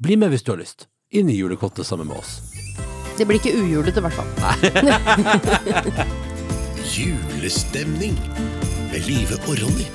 Bli 0.00 0.16
med 0.16 0.32
hvis 0.32 0.48
du 0.48 0.54
har 0.54 0.62
lyst. 0.64 0.88
Inn 1.12 1.28
i 1.28 1.36
julekottet 1.36 1.84
sammen 1.84 2.08
med 2.08 2.16
oss. 2.24 2.38
Det 3.16 3.24
blir 3.24 3.40
ikke 3.40 3.56
ujulete, 3.56 3.96
i 4.00 4.02
hvert 4.04 4.12
fall. 4.12 4.28
Julestemning 6.96 8.12
med 8.92 9.00
Live 9.08 9.34
og 9.48 9.56
Ronny. 9.62 9.86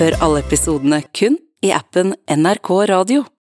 Hør 0.00 0.12
alle 0.24 0.40
episodene 0.40 1.02
kun 1.16 1.36
i 1.60 1.70
appen 1.76 2.14
NRK 2.32 2.70
Radio. 2.88 3.24